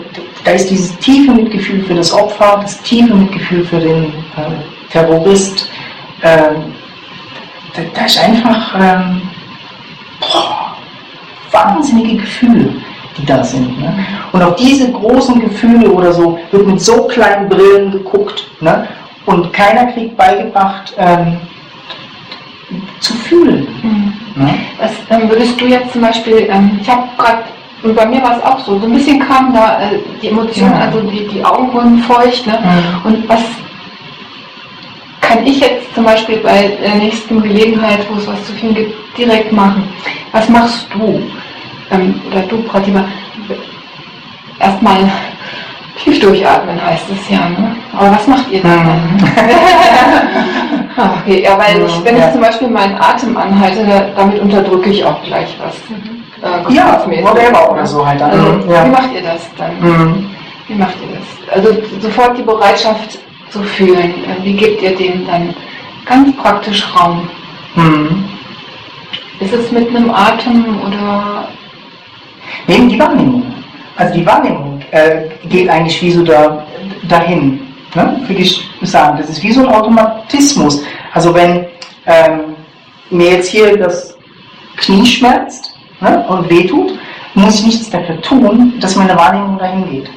da 0.43 0.53
ist 0.53 0.70
dieses 0.70 0.97
tiefe 0.97 1.33
Mitgefühl 1.33 1.85
für 1.85 1.95
das 1.95 2.11
Opfer, 2.14 2.61
das 2.62 2.81
tiefe 2.81 3.14
Mitgefühl 3.14 3.62
für 3.62 3.78
den 3.78 4.05
äh, 4.05 4.91
Terrorist. 4.91 5.68
Äh, 6.22 6.55
da, 7.74 7.83
da, 7.95 8.05
ist 8.07 8.18
einfach 8.18 8.74
ähm, 8.81 9.20
boah, 10.18 10.76
wahnsinnige 11.51 12.22
Gefühle, 12.22 12.72
die 13.18 13.26
da 13.26 13.45
sind. 13.45 13.78
Ne? 13.78 14.03
Und 14.33 14.43
auf 14.43 14.57
diese 14.57 14.91
großen 14.91 15.41
Gefühle 15.41 15.91
oder 15.91 16.11
so 16.11 16.39
wird 16.51 16.66
mit 16.66 16.81
so 16.81 17.07
kleinen 17.07 17.51
Brillen 17.51 17.91
geguckt. 17.91 18.51
Ne? 18.62 18.89
Und 19.27 19.53
keiner 19.53 19.87
kriegt 19.93 20.16
beigebracht, 20.16 20.95
ähm, 20.97 21.37
zu 23.01 23.14
fühlen. 23.14 23.66
Mhm. 23.83 24.43
Ne? 24.43 24.55
Was 24.79 24.93
ähm, 25.11 25.29
würdest 25.29 25.61
du 25.61 25.66
jetzt 25.66 25.93
zum 25.93 26.03
Beispiel, 26.03 26.49
ähm, 26.51 26.79
ich 26.81 26.89
habe 26.89 27.09
gerade, 27.18 27.43
und 27.83 27.95
bei 27.95 28.07
mir 28.07 28.23
war 28.23 28.37
es 28.37 28.45
auch 28.45 28.59
so, 28.61 28.79
so 28.79 28.87
ein 28.87 28.93
bisschen 28.93 29.18
kam 29.18 29.53
da 29.53 29.81
äh, 29.81 29.99
die 30.23 30.29
Emotionen, 30.29 30.73
ja. 30.73 30.81
also 30.81 31.01
die, 31.01 31.27
die 31.29 31.45
Augen 31.45 31.73
wurden 31.73 31.99
feucht. 31.99 32.47
Ne? 32.47 32.59
Mhm. 32.62 33.07
Und 33.07 33.29
was 33.29 33.41
kann 35.21 35.47
ich 35.47 35.61
jetzt 35.61 35.95
zum 35.95 36.05
Beispiel 36.05 36.39
bei 36.39 36.77
der 36.83 36.95
nächsten 36.97 37.43
Gelegenheit, 37.43 38.07
wo 38.11 38.18
es 38.18 38.27
was 38.27 38.45
zu 38.47 38.53
fühlen 38.53 38.75
gibt, 38.75 38.95
direkt 39.16 39.53
machen? 39.53 39.85
Was 40.33 40.49
machst 40.49 40.87
du? 40.93 41.23
Ähm, 41.91 42.21
oder 42.31 42.43
du, 42.43 42.62
Pratima? 42.62 43.05
Erstmal 44.59 45.11
tief 46.03 46.20
durchatmen 46.20 46.84
heißt 46.84 47.05
es 47.11 47.28
ja. 47.28 47.48
Ne? 47.48 47.76
Aber 47.96 48.12
was 48.12 48.26
macht 48.26 48.51
ihr 48.51 48.62
dann? 48.62 48.84
Mhm. 48.84 49.18
okay, 51.20 51.42
ja, 51.42 51.59
weil 51.59 51.82
ich, 51.84 52.05
wenn 52.05 52.16
ich 52.16 52.32
zum 52.32 52.40
Beispiel 52.40 52.68
meinen 52.68 52.96
Atem 52.96 53.36
anhalte, 53.36 54.12
damit 54.16 54.40
unterdrücke 54.40 54.90
ich 54.90 55.05
auch 55.05 55.22
gleich 55.22 55.57
was. 55.59 55.76
Äh, 56.42 56.74
ja, 56.74 57.03
whatever 57.22 57.70
oder 57.72 57.86
so 57.86 58.07
halt. 58.07 58.20
Also, 58.22 58.61
ja. 58.68 58.84
Wie 58.84 58.90
macht 58.90 59.12
ihr 59.14 59.22
das 59.22 59.48
dann? 59.57 59.80
Mhm. 59.80 60.30
Wie 60.68 60.74
macht 60.74 60.94
ihr 61.03 61.16
das? 61.16 61.55
Also 61.55 61.82
sofort 62.01 62.38
die 62.38 62.42
Bereitschaft 62.42 63.18
zu 63.51 63.62
fühlen. 63.62 64.14
Wie 64.42 64.55
gebt 64.55 64.82
ihr 64.82 64.96
dem 64.96 65.26
dann 65.26 65.55
ganz 66.07 66.34
praktisch 66.36 66.86
Raum? 66.96 67.28
Mhm. 67.74 68.24
Ist 69.40 69.53
es 69.53 69.70
mit 69.70 69.88
einem 69.88 70.11
Atem 70.11 70.80
oder? 70.86 71.48
Neben 72.66 72.88
die 72.88 72.98
Wahrnehmung. 72.98 73.42
Also 73.96 74.14
die 74.14 74.26
Wahrnehmung 74.26 74.70
äh, 74.91 75.28
geht 75.49 75.68
eigentlich 75.68 76.01
wie 76.03 76.11
so 76.12 76.22
da, 76.22 76.66
dahin. 77.09 77.61
Ne? 77.95 78.20
Will 78.26 78.41
ich 78.41 78.68
sagen. 78.82 79.18
Das 79.18 79.28
ist 79.28 79.43
wie 79.43 79.53
so 79.53 79.61
ein 79.61 79.74
Automatismus. 79.74 80.82
Also 81.12 81.34
wenn 81.34 81.66
ähm, 82.07 82.57
mir 83.11 83.30
jetzt 83.30 83.49
hier 83.49 83.76
das 83.76 84.16
Knie 84.76 85.05
schmerzt 85.05 85.74
ne, 86.01 86.24
und 86.28 86.49
wehtut, 86.49 86.99
muss 87.34 87.61
ich 87.61 87.66
nichts 87.66 87.91
dafür 87.91 88.20
tun, 88.22 88.74
dass 88.80 88.97
meine 88.97 89.16
Wahrnehmung 89.16 89.59
dahin 89.59 89.88
geht. 89.91 90.11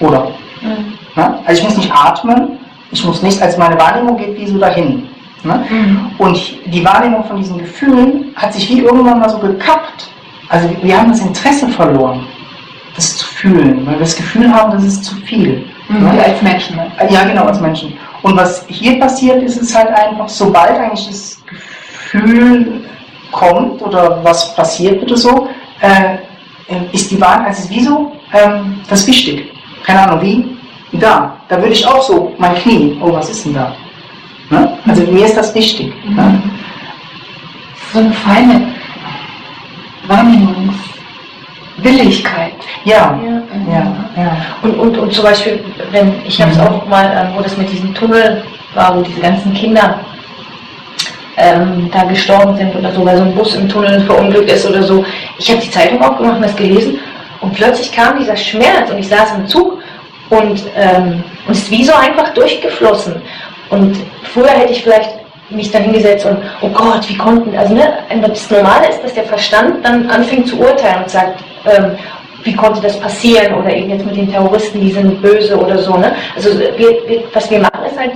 Oder? 0.00 0.30
Mhm. 0.60 0.94
Ne? 1.16 1.38
Also 1.44 1.62
ich 1.62 1.68
muss 1.68 1.76
nicht 1.76 1.92
atmen, 1.92 2.58
ich 2.90 3.04
muss 3.04 3.22
nicht, 3.22 3.40
als 3.42 3.56
meine 3.56 3.78
Wahrnehmung 3.78 4.16
geht 4.16 4.38
wie 4.38 4.46
so 4.46 4.58
dahin. 4.58 5.08
Ne? 5.42 5.64
Mhm. 5.68 6.10
Und 6.18 6.38
die 6.66 6.84
Wahrnehmung 6.84 7.24
von 7.24 7.36
diesen 7.36 7.58
Gefühlen 7.58 8.32
hat 8.36 8.52
sich 8.52 8.68
wie 8.68 8.80
irgendwann 8.80 9.20
mal 9.20 9.28
so 9.28 9.38
gekappt. 9.38 10.10
Also 10.48 10.68
wir 10.82 10.98
haben 10.98 11.10
das 11.10 11.20
Interesse 11.20 11.68
verloren, 11.68 12.26
das 12.94 13.16
zu 13.16 13.26
fühlen, 13.26 13.84
weil 13.86 13.94
wir 13.94 14.00
das 14.00 14.16
Gefühl 14.16 14.52
haben, 14.52 14.72
das 14.72 14.84
ist 14.84 15.04
zu 15.04 15.16
viel. 15.16 15.64
Mhm. 15.88 16.04
Ne? 16.04 16.24
Als 16.24 16.42
Menschen. 16.42 16.76
Ne? 16.76 16.90
Ja, 17.10 17.24
genau, 17.24 17.44
als 17.44 17.60
Menschen. 17.60 17.96
Und 18.22 18.36
was 18.36 18.64
hier 18.68 18.98
passiert, 18.98 19.42
ist 19.42 19.60
es 19.60 19.74
halt 19.76 19.88
einfach, 19.88 20.28
sobald 20.28 20.78
eigentlich 20.78 21.06
das 21.08 21.42
Gefühl 21.46 22.84
kommt 23.32 23.82
oder 23.82 24.22
was 24.22 24.54
passiert 24.54 25.02
oder 25.02 25.16
so, 25.16 25.48
äh, 25.80 26.18
ist 26.92 27.10
die 27.10 27.20
Wahrheit, 27.20 27.48
also 27.48 27.64
ist 27.64 27.70
wie 27.70 27.84
so, 27.84 28.12
ähm, 28.32 28.80
das 28.88 29.00
ist 29.00 29.08
wichtig. 29.08 29.52
Keine 29.84 30.08
Ahnung 30.08 30.22
wie, 30.22 30.56
da, 30.98 31.36
da 31.48 31.58
würde 31.58 31.72
ich 31.72 31.86
auch 31.86 32.02
so, 32.02 32.32
mein 32.38 32.54
Knie, 32.54 32.96
oh, 33.02 33.12
was 33.12 33.28
ist 33.28 33.44
denn 33.44 33.54
da? 33.54 33.74
Ne? 34.50 34.78
Also 34.86 35.02
mir 35.02 35.26
ist 35.26 35.36
das 35.36 35.54
wichtig. 35.54 35.92
Ne? 36.04 36.22
Mhm. 36.22 36.42
So 37.92 37.98
eine 37.98 38.12
feine 38.12 38.74
Wahrnehmungswilligkeit. 41.78 42.52
Ja, 42.84 43.18
Ja. 43.24 43.72
ja, 43.72 43.94
ja. 44.16 44.36
Und, 44.62 44.78
und, 44.78 44.98
und 44.98 45.12
zum 45.12 45.24
Beispiel, 45.24 45.64
wenn 45.90 46.14
ich 46.24 46.40
habe 46.40 46.52
es 46.52 46.58
Mhm. 46.58 46.64
auch 46.66 46.86
mal, 46.86 47.04
ähm, 47.04 47.28
wo 47.36 47.42
das 47.42 47.56
mit 47.56 47.70
diesem 47.70 47.94
Tunnel 47.94 48.42
war, 48.74 48.96
wo 48.96 49.02
diese 49.02 49.20
ganzen 49.20 49.52
Kinder 49.54 49.98
ähm, 51.36 51.90
da 51.92 52.04
gestorben 52.04 52.56
sind 52.56 52.74
oder 52.76 52.92
so, 52.92 53.04
weil 53.04 53.16
so 53.16 53.24
ein 53.24 53.34
Bus 53.34 53.54
im 53.56 53.68
Tunnel 53.68 54.00
verunglückt 54.02 54.50
ist 54.50 54.66
oder 54.66 54.82
so. 54.82 55.04
Ich 55.38 55.50
habe 55.50 55.60
die 55.60 55.70
Zeitung 55.70 56.00
aufgemacht 56.02 56.36
und 56.36 56.42
das 56.42 56.56
gelesen 56.56 56.98
und 57.40 57.54
plötzlich 57.54 57.90
kam 57.92 58.18
dieser 58.18 58.36
Schmerz 58.36 58.90
und 58.90 58.98
ich 58.98 59.08
saß 59.08 59.34
im 59.38 59.46
Zug 59.46 59.78
und, 60.30 60.62
ähm, 60.76 61.24
und 61.46 61.52
ist 61.52 61.70
wie 61.70 61.84
so 61.84 61.92
einfach 61.94 62.28
durchgeflossen. 62.34 63.20
Und 63.70 63.96
früher 64.32 64.48
hätte 64.50 64.72
ich 64.72 64.82
vielleicht 64.82 65.10
mich 65.50 65.70
dann 65.70 65.82
hingesetzt 65.82 66.24
und, 66.24 66.38
oh 66.62 66.68
Gott, 66.68 67.08
wie 67.08 67.16
konnten, 67.16 67.56
also 67.56 67.74
ne, 67.74 67.98
das 68.26 68.50
Normale 68.50 68.88
ist, 68.88 69.02
dass 69.02 69.14
der 69.14 69.24
Verstand 69.24 69.84
dann 69.84 70.08
anfängt 70.08 70.48
zu 70.48 70.58
urteilen 70.58 71.02
und 71.02 71.10
sagt, 71.10 71.40
wie 72.44 72.54
konnte 72.54 72.80
das 72.80 72.98
passieren 73.00 73.54
oder 73.54 73.74
eben 73.74 73.90
jetzt 73.90 74.04
mit 74.04 74.16
den 74.16 74.30
Terroristen, 74.30 74.80
die 74.80 74.92
sind 74.92 75.20
böse 75.22 75.58
oder 75.58 75.78
so. 75.78 75.96
Ne? 75.96 76.14
Also 76.36 76.58
wir, 76.58 76.78
wir, 76.78 77.24
was 77.32 77.50
wir 77.50 77.60
machen 77.60 77.86
ist 77.86 77.98
halt 77.98 78.12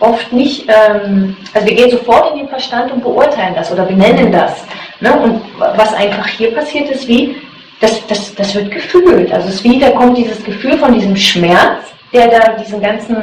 oft 0.00 0.32
nicht, 0.32 0.68
ähm, 0.68 1.36
also 1.54 1.66
wir 1.66 1.74
gehen 1.74 1.90
sofort 1.90 2.32
in 2.32 2.38
den 2.38 2.48
Verstand 2.48 2.92
und 2.92 3.02
beurteilen 3.02 3.54
das 3.54 3.72
oder 3.72 3.84
benennen 3.84 4.32
das. 4.32 4.64
Ne? 5.00 5.12
Und 5.12 5.40
was 5.58 5.94
einfach 5.94 6.26
hier 6.26 6.54
passiert 6.54 6.90
ist, 6.90 7.06
wie, 7.08 7.36
das, 7.80 8.04
das, 8.08 8.34
das 8.34 8.54
wird 8.54 8.70
gefühlt. 8.70 9.32
Also 9.32 9.48
es 9.48 9.56
ist 9.56 9.64
wie, 9.64 9.78
da 9.78 9.90
kommt 9.90 10.18
dieses 10.18 10.42
Gefühl 10.44 10.76
von 10.78 10.92
diesem 10.92 11.16
Schmerz, 11.16 11.84
der 12.12 12.28
da 12.28 12.52
diesen 12.54 12.80
ganzen 12.80 13.16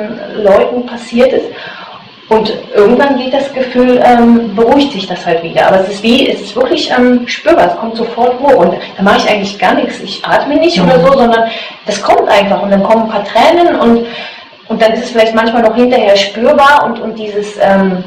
Leuten 0.44 0.86
passiert 0.86 1.34
ist. 1.34 1.48
Und 2.28 2.52
irgendwann 2.74 3.18
geht 3.20 3.34
das 3.34 3.54
Gefühl, 3.54 4.02
ähm, 4.04 4.56
beruhigt 4.56 4.94
sich 4.94 5.06
das 5.06 5.24
halt 5.26 5.44
wieder. 5.44 5.68
Aber 5.68 5.82
es 5.82 5.90
ist 5.90 6.04
wie, 6.04 6.28
es 6.28 6.42
ist 6.42 6.56
wirklich 6.56 6.90
ähm, 6.90 7.28
spürbar, 7.28 7.68
es 7.68 7.78
kommt 7.78 7.96
sofort 7.98 8.40
hoch. 8.40 8.56
Und 8.56 8.74
da 8.98 9.04
mache 9.04 9.18
ich 9.18 9.30
eigentlich 9.30 9.60
gar 9.60 9.76
nichts. 9.76 10.00
Ich 10.00 10.26
atme 10.26 10.56
nicht 10.56 10.82
oder 10.82 11.00
so, 11.00 11.14
sondern 11.14 11.44
das 11.86 12.02
kommt 12.02 12.28
einfach. 12.28 12.64
Und 12.64 12.72
dann 12.72 12.82
kommen 12.84 13.04
ein 13.04 13.10
paar 13.10 13.26
Tränen 13.26 13.76
und, 13.76 14.08
und 14.70 14.82
dann 14.82 14.94
ist 14.94 15.04
es 15.04 15.10
vielleicht 15.12 15.36
manchmal 15.36 15.62
noch 15.62 15.76
hinterher 15.76 16.16
spürbar 16.16 16.86
und, 16.86 17.00
und 17.00 17.20
dieses, 17.20 17.58
ähm, 17.62 18.04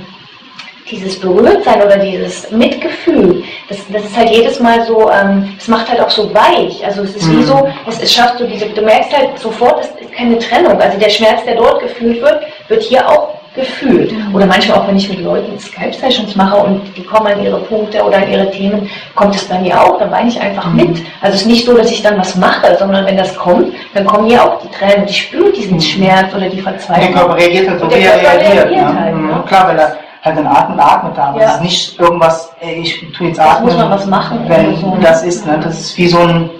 dieses 0.90 1.20
Berührtsein 1.20 1.80
oder 1.82 1.98
dieses 1.98 2.50
Mitgefühl, 2.50 3.44
das, 3.68 3.78
das 3.92 4.04
ist 4.04 4.16
halt 4.16 4.30
jedes 4.30 4.58
Mal 4.58 4.84
so, 4.84 5.10
ähm, 5.12 5.54
es 5.58 5.68
macht 5.68 5.88
halt 5.88 6.00
auch 6.00 6.10
so 6.10 6.32
weich. 6.34 6.84
Also 6.84 7.02
es 7.02 7.14
ist 7.14 7.30
wie 7.30 7.36
Mhm. 7.36 7.44
so, 7.44 7.68
es, 7.86 8.00
es 8.02 8.12
schafft 8.12 8.38
so 8.38 8.46
diese, 8.48 8.66
du 8.66 8.82
merkst 8.82 9.16
halt 9.16 9.38
sofort, 9.38 9.80
es 9.84 9.90
ist 10.02 10.12
keine 10.12 10.38
Trennung. 10.40 10.80
Also 10.80 10.98
der 10.98 11.10
Schmerz, 11.10 11.44
der 11.44 11.54
dort 11.54 11.80
gefühlt 11.82 12.20
wird, 12.20 12.42
wird 12.66 12.82
hier 12.82 13.08
auch 13.08 13.37
gefühlt. 13.54 14.12
Oder 14.32 14.46
manchmal 14.46 14.78
auch, 14.78 14.88
wenn 14.88 14.96
ich 14.96 15.08
mit 15.08 15.20
Leuten 15.22 15.58
Skype-Sessions 15.58 16.36
mache 16.36 16.56
und 16.56 16.80
die 16.96 17.02
kommen 17.02 17.26
an 17.28 17.42
ihre 17.42 17.58
Punkte 17.58 18.02
oder 18.02 18.18
an 18.18 18.30
ihre 18.30 18.50
Themen, 18.50 18.88
kommt 19.14 19.34
es 19.34 19.44
bei 19.44 19.58
mir 19.58 19.80
auch, 19.80 19.98
dann 19.98 20.10
weine 20.10 20.28
ich 20.28 20.40
einfach 20.40 20.70
mit. 20.72 20.98
Also 21.20 21.34
es 21.34 21.40
ist 21.42 21.46
nicht 21.46 21.64
so, 21.66 21.76
dass 21.76 21.90
ich 21.90 22.02
dann 22.02 22.18
was 22.18 22.34
mache, 22.36 22.76
sondern 22.78 23.04
wenn 23.06 23.16
das 23.16 23.34
kommt, 23.36 23.72
dann 23.94 24.04
kommen 24.06 24.28
hier 24.28 24.42
auch 24.42 24.60
die 24.60 24.68
Tränen 24.70 25.02
und 25.02 25.10
ich 25.10 25.22
spüre 25.22 25.50
diesen 25.52 25.80
Schmerz 25.80 26.32
oder 26.34 26.48
die 26.48 26.56
Der 26.56 26.64
Verzweiflung. 26.64 27.14
Körper 27.14 27.36
reagiert 27.36 27.68
halt 27.70 27.80
so, 27.80 27.86
wie 27.90 27.94
der 27.94 28.14
er 28.22 28.40
reagiert. 28.40 28.70
ne? 28.70 29.00
halt, 29.00 29.14
Mhm. 29.14 29.26
ne? 29.28 29.42
Klar, 29.46 29.68
weil 29.68 29.78
er 29.78 29.96
halt 30.22 30.36
dann 30.38 30.46
atmet, 30.46 30.78
atmet 30.80 31.16
da. 31.16 31.22
Aber 31.28 31.40
Ja. 31.40 31.48
es 31.48 31.54
ist 31.56 31.62
nicht 31.62 32.00
irgendwas, 32.00 32.52
ey, 32.60 32.80
ich 32.82 33.12
tue 33.16 33.28
jetzt 33.28 33.40
atmen. 33.40 33.64
muss 33.66 33.76
man 33.76 33.90
was 33.90 34.06
machen 34.06 34.40
Wenn 34.46 34.76
so. 34.76 34.96
das 35.00 35.22
ist, 35.24 35.46
ne? 35.46 35.58
das 35.62 35.78
ist 35.80 35.96
wie 35.98 36.06
so 36.08 36.18
ein. 36.18 36.50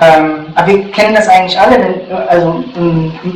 Ähm, 0.00 0.46
aber 0.54 0.66
wir 0.68 0.90
kennen 0.92 1.14
das 1.14 1.28
eigentlich 1.28 1.58
alle, 1.58 1.78
wenn, 1.78 2.16
also 2.28 2.62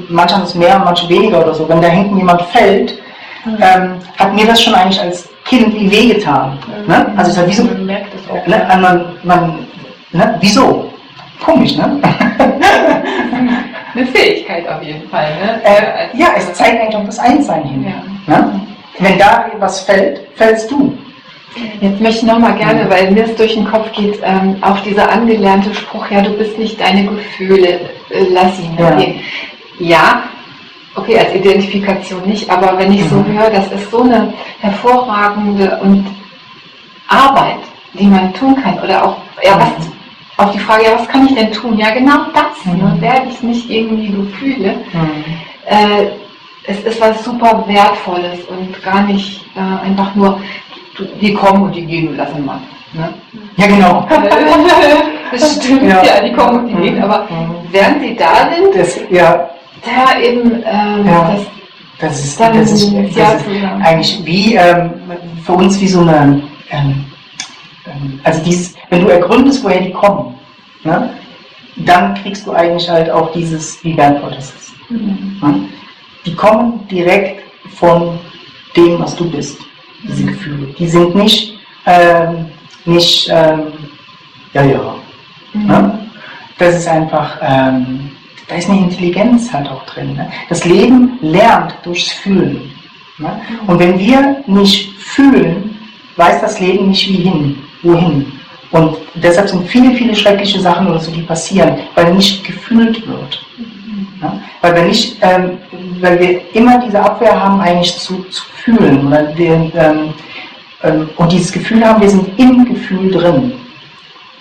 manche 0.09 0.35
haben 0.37 0.43
es 0.45 0.55
mehr, 0.55 0.79
manche 0.79 1.09
weniger 1.09 1.41
oder 1.43 1.55
so. 1.55 1.69
Wenn 1.69 1.81
da 1.81 1.89
hinten 1.89 2.17
jemand 2.19 2.43
fällt, 2.43 2.99
Mhm. 3.45 3.57
ähm, 3.63 3.95
hat 4.19 4.35
mir 4.35 4.45
das 4.47 4.63
schon 4.63 4.75
eigentlich 4.75 5.01
als 5.01 5.27
Kind 5.47 5.73
wie 5.75 5.91
wehgetan. 5.91 6.59
Ne? 6.87 7.07
Also 7.17 7.31
es 7.31 7.39
hat 7.39 7.47
wie 7.49 7.55
so, 7.55 7.65
man 7.65 7.87
merkt 7.87 8.09
das 8.13 8.31
auch. 8.31 8.47
ne? 8.47 8.67
Man, 8.79 9.07
man, 9.23 9.67
ne? 10.13 10.37
wieso? 10.41 10.91
Komisch, 11.43 11.75
ne? 11.75 11.99
Eine 13.95 14.07
Fähigkeit 14.07 14.69
auf 14.69 14.83
jeden 14.83 15.09
Fall. 15.09 15.29
Ne? 15.43 15.61
Äh, 15.65 16.17
ja, 16.19 16.29
es 16.37 16.53
zeigt 16.53 16.81
eigentlich 16.83 16.97
auf 16.97 17.07
das 17.07 17.19
Einssein 17.19 17.65
hin. 17.65 17.87
Ja. 18.29 18.37
Ne? 18.37 18.61
Wenn 18.99 19.19
da 19.19 19.47
was 19.59 19.81
fällt, 19.81 20.21
fällst 20.37 20.71
du. 20.71 20.97
Jetzt 21.80 22.01
möchte 22.01 22.18
ich 22.26 22.32
nochmal 22.32 22.55
gerne, 22.55 22.88
weil 22.88 23.11
mir 23.11 23.24
es 23.24 23.34
durch 23.34 23.55
den 23.55 23.64
Kopf 23.64 23.90
geht, 23.92 24.20
ähm, 24.22 24.57
auch 24.61 24.78
dieser 24.80 25.11
angelernte 25.11 25.74
Spruch, 25.74 26.09
ja, 26.11 26.20
du 26.22 26.30
bist 26.30 26.59
nicht 26.59 26.80
deine 26.80 27.05
Gefühle, 27.07 27.68
äh, 28.11 28.24
lass 28.30 28.59
ihn 28.61 28.76
Ja. 28.78 28.90
gehen. 28.92 29.20
Ja, 29.78 30.22
okay, 30.94 31.18
als 31.18 31.34
Identifikation 31.34 32.22
nicht, 32.24 32.48
aber 32.48 32.78
wenn 32.78 32.92
ich 32.92 33.05
so 33.09 33.16
Mhm. 33.16 33.38
höre, 33.38 33.51
das 33.51 33.70
ist 33.72 33.90
so 33.90 34.03
eine 34.03 34.32
hervorragende 34.61 35.78
und 35.82 36.07
Arbeit, 37.09 37.59
die 37.94 38.07
man 38.07 38.32
tun 38.34 38.55
kann. 38.62 38.78
Oder 38.78 39.05
auch, 39.05 39.16
ja, 39.42 39.59
was, 39.59 39.88
auf 40.46 40.53
die 40.53 40.59
Frage, 40.61 40.84
ja, 40.84 40.92
was 40.98 41.09
kann 41.09 41.26
ich 41.26 41.34
denn 41.34 41.51
tun? 41.53 41.76
Ja, 41.76 41.90
genau 41.90 42.26
das, 42.32 42.64
ne, 42.72 42.94
Mhm. 42.96 43.01
werde 43.01 43.26
ich 43.28 43.42
nicht 43.42 43.68
irgendwie 43.68 44.09
Gefühle. 44.09 44.76
Äh, 45.66 46.07
es 46.64 46.80
ist 46.84 47.01
was 47.01 47.24
super 47.24 47.64
Wertvolles 47.66 48.40
und 48.48 48.80
gar 48.84 49.03
nicht 49.03 49.44
äh, 49.57 49.86
einfach 49.86 50.14
nur, 50.14 50.40
die 51.20 51.32
kommen 51.34 51.64
und 51.64 51.74
die 51.74 51.84
gehen 51.86 52.09
und 52.09 52.16
lassen 52.16 52.44
mal. 52.44 52.61
Ne? 52.92 53.14
Ja, 53.57 53.66
genau. 53.66 54.07
das 55.30 55.57
stimmt, 55.57 55.82
Ja. 55.84 56.03
ja. 56.03 56.20
die 56.24 56.32
kommen 56.32 56.61
und 56.61 56.68
die 56.68 56.74
gehen, 56.74 57.03
aber 57.03 57.24
Mhm. 57.30 57.55
während 57.70 58.03
sie 58.03 58.16
da 58.16 58.48
sind, 58.55 58.74
Das, 58.74 59.01
ja, 59.11 59.48
da 59.84 60.18
eben 60.20 60.62
ähm, 60.64 61.07
Ja. 61.07 61.32
das 61.34 61.46
das 62.01 62.24
ist, 62.24 62.40
dann 62.40 62.57
das 62.57 62.72
ist, 62.72 62.94
das 62.94 63.14
Jahr 63.14 63.34
ist 63.36 63.44
eigentlich 63.84 64.20
wie 64.24 64.55
ähm, 64.55 64.90
für 65.44 65.53
uns 65.53 65.78
wie 65.80 65.86
so 65.88 66.01
eine, 66.01 66.42
ähm, 66.70 67.05
ähm, 67.86 68.20
also 68.24 68.42
dieses, 68.42 68.74
wenn 68.88 69.03
du 69.03 69.09
ergründest, 69.09 69.62
woher 69.62 69.80
die 69.82 69.92
kommen, 69.92 70.34
ne, 70.82 71.11
dann 71.76 72.14
kriegst 72.14 72.46
du 72.46 72.53
eigentlich 72.53 72.88
halt 72.88 73.11
auch 73.11 73.30
dieses, 73.32 73.84
wie 73.84 73.94
wertvoll 73.98 74.30
das 74.34 74.46
ist. 74.46 74.72
Ne? 74.88 75.68
Die 76.24 76.34
kommen 76.34 76.86
direkt 76.90 77.42
von 77.74 78.18
dem, 78.76 78.98
was 78.98 79.14
du 79.16 79.30
bist, 79.30 79.59
diese 80.03 80.24
Gefühle. 80.26 80.66
Die 80.78 80.86
sind 80.88 81.14
nicht, 81.14 81.59
ähm, 81.86 82.46
nicht, 82.84 83.28
ähm, 83.30 83.62
ja, 84.53 84.64
ja. 84.64 84.94
Ne? 85.53 86.09
Das 86.59 86.76
ist 86.76 86.88
einfach, 86.88 87.38
ähm, 87.42 88.11
da 88.48 88.57
ist 88.57 88.68
eine 88.68 88.80
Intelligenz 88.80 89.53
halt 89.53 89.68
auch 89.68 89.84
drin. 89.86 90.14
Ne? 90.14 90.30
Das 90.48 90.64
Leben 90.64 91.18
lernt 91.20 91.74
durchs 91.82 92.12
Fühlen. 92.12 92.70
Ne? 93.18 93.40
Und 93.66 93.78
wenn 93.78 93.98
wir 93.98 94.42
nicht 94.46 94.92
fühlen, 94.98 95.76
weiß 96.16 96.40
das 96.40 96.61
Leben 96.61 96.88
nicht 96.88 97.09
wie 97.09 97.22
hin, 97.22 97.57
wohin. 97.82 98.32
Und 98.72 98.96
deshalb 99.14 99.48
sind 99.48 99.66
viele, 99.68 99.92
viele 99.94 100.14
schreckliche 100.14 100.61
Sachen 100.61 100.86
oder 100.86 101.01
so, 101.01 101.11
die 101.11 101.22
passieren, 101.22 101.78
weil 101.94 102.14
nicht 102.14 102.44
gefühlt 102.44 103.07
wird. 103.07 103.44
Ne? 104.21 104.43
Weil 104.61 104.75
wir 104.75 104.83
nicht, 104.83 105.16
ähm, 105.23 105.59
weil 106.01 106.21
wir 106.21 106.55
immer 106.55 106.79
diese 106.79 107.01
Abwehr 107.01 107.41
haben, 107.43 107.61
eigentlich 107.61 107.97
zu, 107.99 108.23
zu 108.25 108.43
fühlen. 108.62 109.07
Oder 109.07 109.37
wir, 109.37 109.71
ähm, 109.75 110.14
ähm, 110.83 111.11
und 111.16 111.33
dieses 111.33 111.53
Gefühl 111.53 111.85
haben, 111.85 112.01
wir 112.01 112.11
sind 112.11 112.39
im 112.39 112.64
Gefühl 112.66 113.11
drin. 113.11 113.53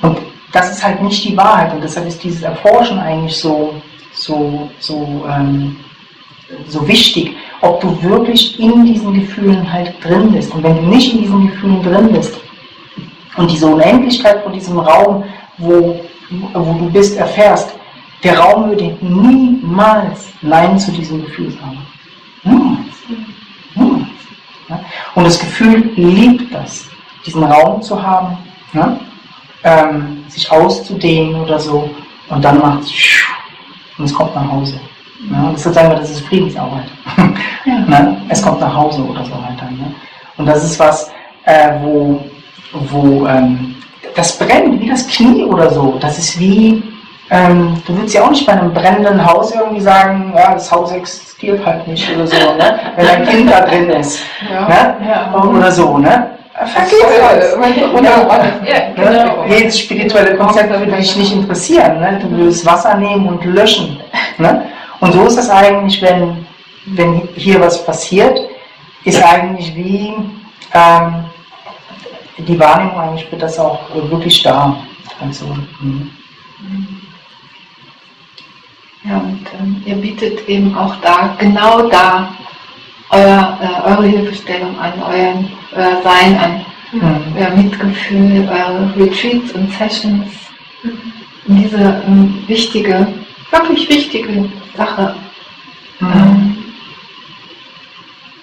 Und 0.02 0.18
das 0.52 0.72
ist 0.72 0.84
halt 0.84 1.02
nicht 1.02 1.24
die 1.24 1.38
Wahrheit. 1.38 1.74
Und 1.74 1.84
deshalb 1.84 2.08
ist 2.08 2.24
dieses 2.24 2.42
Erforschen 2.42 3.00
eigentlich 3.00 3.38
so, 3.38 3.74
so, 4.12 4.70
so, 4.80 5.26
ähm, 5.30 5.78
so 6.68 6.86
wichtig, 6.88 7.36
ob 7.62 7.80
du 7.80 8.02
wirklich 8.04 8.60
in 8.60 8.86
diesen 8.86 9.14
Gefühlen 9.14 9.72
halt 9.72 9.94
drin 10.04 10.32
bist. 10.32 10.54
Und 10.54 10.64
wenn 10.64 10.76
du 10.76 10.82
nicht 10.84 11.14
in 11.14 11.22
diesen 11.22 11.48
Gefühlen 11.52 11.84
drin 11.84 12.12
bist 12.12 12.38
und 13.38 13.50
diese 13.50 13.68
Unendlichkeit 13.68 14.44
von 14.44 14.52
diesem 14.52 14.80
Raum, 14.80 15.24
wo, 15.58 16.00
wo 16.54 16.74
du 16.74 16.90
bist, 16.92 17.18
erfährst, 17.18 17.79
der 18.24 18.38
Raum 18.38 18.70
würde 18.70 18.98
niemals 19.02 20.30
Nein 20.42 20.78
zu 20.78 20.92
diesem 20.92 21.22
Gefühl 21.22 21.52
sagen. 21.52 21.80
Niemals. 22.44 22.96
Niemals. 23.76 24.08
Ja? 24.68 24.80
Und 25.16 25.24
das 25.26 25.40
Gefühl 25.40 25.92
liebt 25.96 26.54
das, 26.54 26.86
diesen 27.26 27.44
Raum 27.44 27.82
zu 27.82 28.02
haben, 28.02 28.38
ne? 28.74 29.00
ähm, 29.64 30.24
sich 30.28 30.52
auszudehnen 30.52 31.42
oder 31.42 31.60
so, 31.60 31.90
und 32.30 32.44
dann 32.44 32.60
macht 32.60 32.84
es 32.84 32.92
und 33.98 34.06
es 34.06 34.14
kommt 34.14 34.34
nach 34.36 34.50
Hause. 34.50 34.80
Ja? 35.32 35.44
Und 35.44 35.54
deshalb 35.54 35.76
sagen 35.76 35.90
wir, 35.90 35.98
das 35.98 36.12
ist 36.12 36.22
Friedensarbeit. 36.22 36.86
ne? 37.66 38.22
Es 38.30 38.42
kommt 38.42 38.62
nach 38.62 38.74
Hause 38.74 39.04
oder 39.04 39.26
so 39.26 39.34
halt 39.44 39.60
dann. 39.60 39.78
Ne? 39.78 39.94
Und 40.38 40.46
das 40.46 40.64
ist 40.64 40.80
was, 40.80 41.12
äh, 41.44 41.72
wo, 41.82 42.24
wo 42.72 43.28
ähm, 43.28 43.76
das 44.16 44.38
brennt, 44.38 44.80
wie 44.80 44.90
das 44.90 45.08
Knie 45.08 45.44
oder 45.44 45.70
so. 45.70 45.98
Das 46.00 46.18
ist 46.18 46.40
wie, 46.40 46.82
ähm, 47.32 47.82
du 47.86 47.98
willst 47.98 48.16
ja 48.16 48.24
auch 48.24 48.32
nicht 48.32 48.46
bei 48.46 48.54
einem 48.54 48.74
brennenden 48.74 49.24
Haus 49.24 49.54
irgendwie 49.54 49.82
sagen, 49.82 50.34
ja, 50.36 50.54
das 50.54 50.72
Haus 50.72 50.92
existiert 50.92 51.64
halt 51.66 51.88
nicht 51.88 52.10
oder 52.16 52.26
so, 52.26 52.36
ne? 52.36 52.80
wenn 52.96 53.08
ein 53.08 53.28
Kind 53.28 53.52
da 53.52 53.62
drin 53.62 53.90
ist. 53.92 54.22
Ja. 54.52 54.68
Ne? 54.68 54.96
Ja. 55.08 55.44
Oder 55.44 55.72
so, 55.72 55.98
ne? 55.98 56.32
Vergiss 56.66 56.94
es. 56.94 57.56
Ja, 58.04 58.14
Ne? 58.98 59.32
Jedes 59.48 59.80
spirituelle 59.80 60.36
Konzept 60.36 60.70
würde 60.70 60.92
dich 60.92 61.16
nicht 61.16 61.34
interessieren. 61.34 62.00
Ne? 62.00 62.20
Du 62.22 62.30
würdest 62.32 62.66
Wasser 62.66 62.96
nehmen 62.96 63.28
und 63.28 63.46
löschen. 63.46 64.00
Ne? 64.38 64.66
Und 65.00 65.14
so 65.14 65.26
ist 65.26 65.38
es 65.38 65.50
eigentlich, 65.50 66.02
wenn, 66.02 66.46
wenn 66.88 67.30
hier 67.36 67.62
was 67.62 67.86
passiert, 67.86 68.40
ist 69.06 69.24
eigentlich 69.24 69.74
wie 69.76 70.14
ähm, 70.74 71.26
die 72.40 72.60
Wahrnehmung 72.60 73.00
eigentlich 73.00 73.26
für 73.30 73.38
das 73.38 73.58
auch 73.60 73.80
wirklich 73.94 74.44
da. 74.44 74.76
Also, 75.22 75.46
mhm. 75.80 76.12
Ja, 79.04 79.18
und 79.18 79.46
ähm, 79.58 79.82
ihr 79.86 79.96
bietet 79.96 80.48
eben 80.50 80.76
auch 80.76 80.96
da, 80.98 81.36
genau 81.40 81.88
da, 81.88 82.36
euer, 83.12 83.58
äh, 83.62 83.90
eure 83.90 84.06
Hilfestellung 84.06 84.78
an, 84.78 84.94
euer, 85.02 85.44
euer 85.74 86.02
Sein 86.04 86.38
an, 86.38 86.66
mhm. 86.92 87.36
euer 87.38 87.50
Mitgefühl, 87.52 88.50
eure 88.50 88.94
Retreats 88.98 89.54
und 89.54 89.72
Sessions, 89.72 90.28
mhm. 90.84 91.02
diese 91.48 92.04
ähm, 92.06 92.44
wichtige, 92.48 93.08
wirklich 93.52 93.88
wichtige 93.88 94.50
Sache 94.76 95.16
mhm. 96.00 96.12
ähm, 96.14 96.58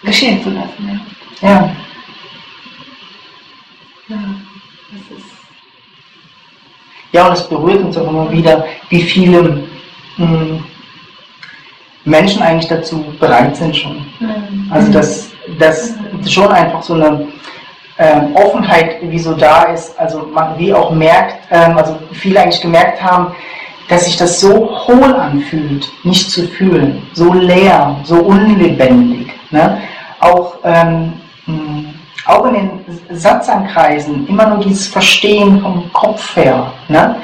geschehen 0.02 0.42
zu 0.42 0.50
lassen. 0.50 1.00
Ja. 1.42 1.48
ja. 1.48 1.70
ja 4.08 4.16
das 4.90 5.18
ist 5.18 5.36
ja, 7.12 7.28
und 7.28 7.32
es 7.32 7.48
berührt 7.48 7.82
uns 7.82 7.96
auch 7.96 8.08
immer 8.08 8.30
wieder, 8.30 8.66
wie 8.90 9.00
viele 9.00 9.64
Menschen 12.04 12.42
eigentlich 12.42 12.68
dazu 12.68 13.04
bereit 13.18 13.56
sind 13.56 13.76
schon. 13.76 14.06
Mhm. 14.20 14.70
Also 14.70 14.92
dass, 14.92 15.30
dass 15.58 15.94
schon 16.28 16.48
einfach 16.48 16.82
so 16.82 16.94
eine 16.94 17.26
ähm, 17.98 18.34
Offenheit 18.34 18.96
wie 19.02 19.18
so 19.18 19.34
da 19.34 19.64
ist, 19.64 19.98
also 19.98 20.28
man 20.32 20.58
wie 20.58 20.72
auch 20.72 20.90
merkt, 20.90 21.36
ähm, 21.50 21.76
also 21.76 21.98
viele 22.12 22.40
eigentlich 22.40 22.60
gemerkt 22.60 23.02
haben, 23.02 23.34
dass 23.88 24.04
sich 24.04 24.16
das 24.16 24.40
so 24.40 24.68
hohl 24.86 25.14
anfühlt, 25.14 25.88
nicht 26.04 26.30
zu 26.30 26.46
fühlen, 26.48 27.02
so 27.12 27.32
leer, 27.32 27.96
so 28.04 28.16
unlebendig. 28.16 29.32
Ne? 29.50 29.80
Auch, 30.20 30.54
ähm, 30.64 31.12
auch 32.26 32.46
in 32.46 32.54
den 32.54 32.84
Satzankreisen 33.10 34.26
immer 34.26 34.46
nur 34.48 34.58
dieses 34.58 34.88
Verstehen 34.88 35.60
vom 35.60 35.90
Kopf 35.92 36.34
her. 36.36 36.72
Ne? 36.88 37.16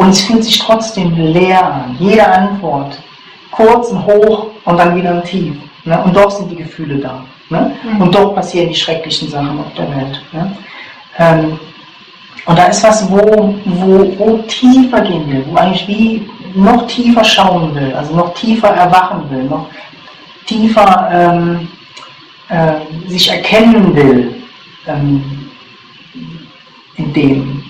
Und 0.00 0.08
es 0.08 0.22
fühlt 0.22 0.42
sich 0.42 0.58
trotzdem 0.58 1.14
leer 1.14 1.62
an. 1.62 1.94
Jede 1.98 2.26
Antwort. 2.26 2.98
Kurz 3.50 3.90
und 3.90 4.06
hoch 4.06 4.46
und 4.64 4.78
dann 4.78 4.96
wieder 4.96 5.10
ein 5.10 5.24
Tief. 5.24 5.54
Ne? 5.84 6.02
Und 6.02 6.16
doch 6.16 6.30
sind 6.30 6.50
die 6.50 6.56
Gefühle 6.56 6.96
da. 6.96 7.22
Ne? 7.50 7.76
Mhm. 7.84 8.00
Und 8.00 8.14
doch 8.14 8.34
passieren 8.34 8.70
die 8.70 8.74
schrecklichen 8.74 9.28
Sachen 9.28 9.60
auf 9.60 9.74
der 9.76 9.94
Welt. 9.94 10.22
Ne? 10.32 10.56
Ähm, 11.18 11.60
und 12.46 12.58
da 12.58 12.64
ist 12.68 12.82
was, 12.82 13.10
wo, 13.10 13.54
wo, 13.66 14.18
wo 14.18 14.38
tiefer 14.48 15.02
gehen 15.02 15.30
will, 15.30 15.44
wo 15.50 15.56
eigentlich 15.56 15.86
wie 15.86 16.30
noch 16.54 16.86
tiefer 16.86 17.22
schauen 17.22 17.74
will, 17.74 17.92
also 17.92 18.16
noch 18.16 18.32
tiefer 18.32 18.68
erwachen 18.68 19.28
will, 19.28 19.42
noch 19.44 19.66
tiefer 20.46 21.10
ähm, 21.12 21.68
äh, 22.48 23.06
sich 23.06 23.30
erkennen 23.30 23.94
will 23.94 24.42
ähm, 24.86 25.50
in 26.96 27.12
dem. 27.12 27.64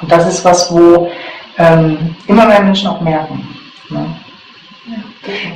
Und 0.00 0.12
das 0.12 0.28
ist 0.28 0.44
was, 0.44 0.72
wo 0.72 1.10
ähm, 1.58 2.16
immer 2.26 2.46
mehr 2.46 2.62
Menschen 2.62 2.88
auch 2.88 3.00
merken. 3.00 3.46
Ne? 3.88 4.06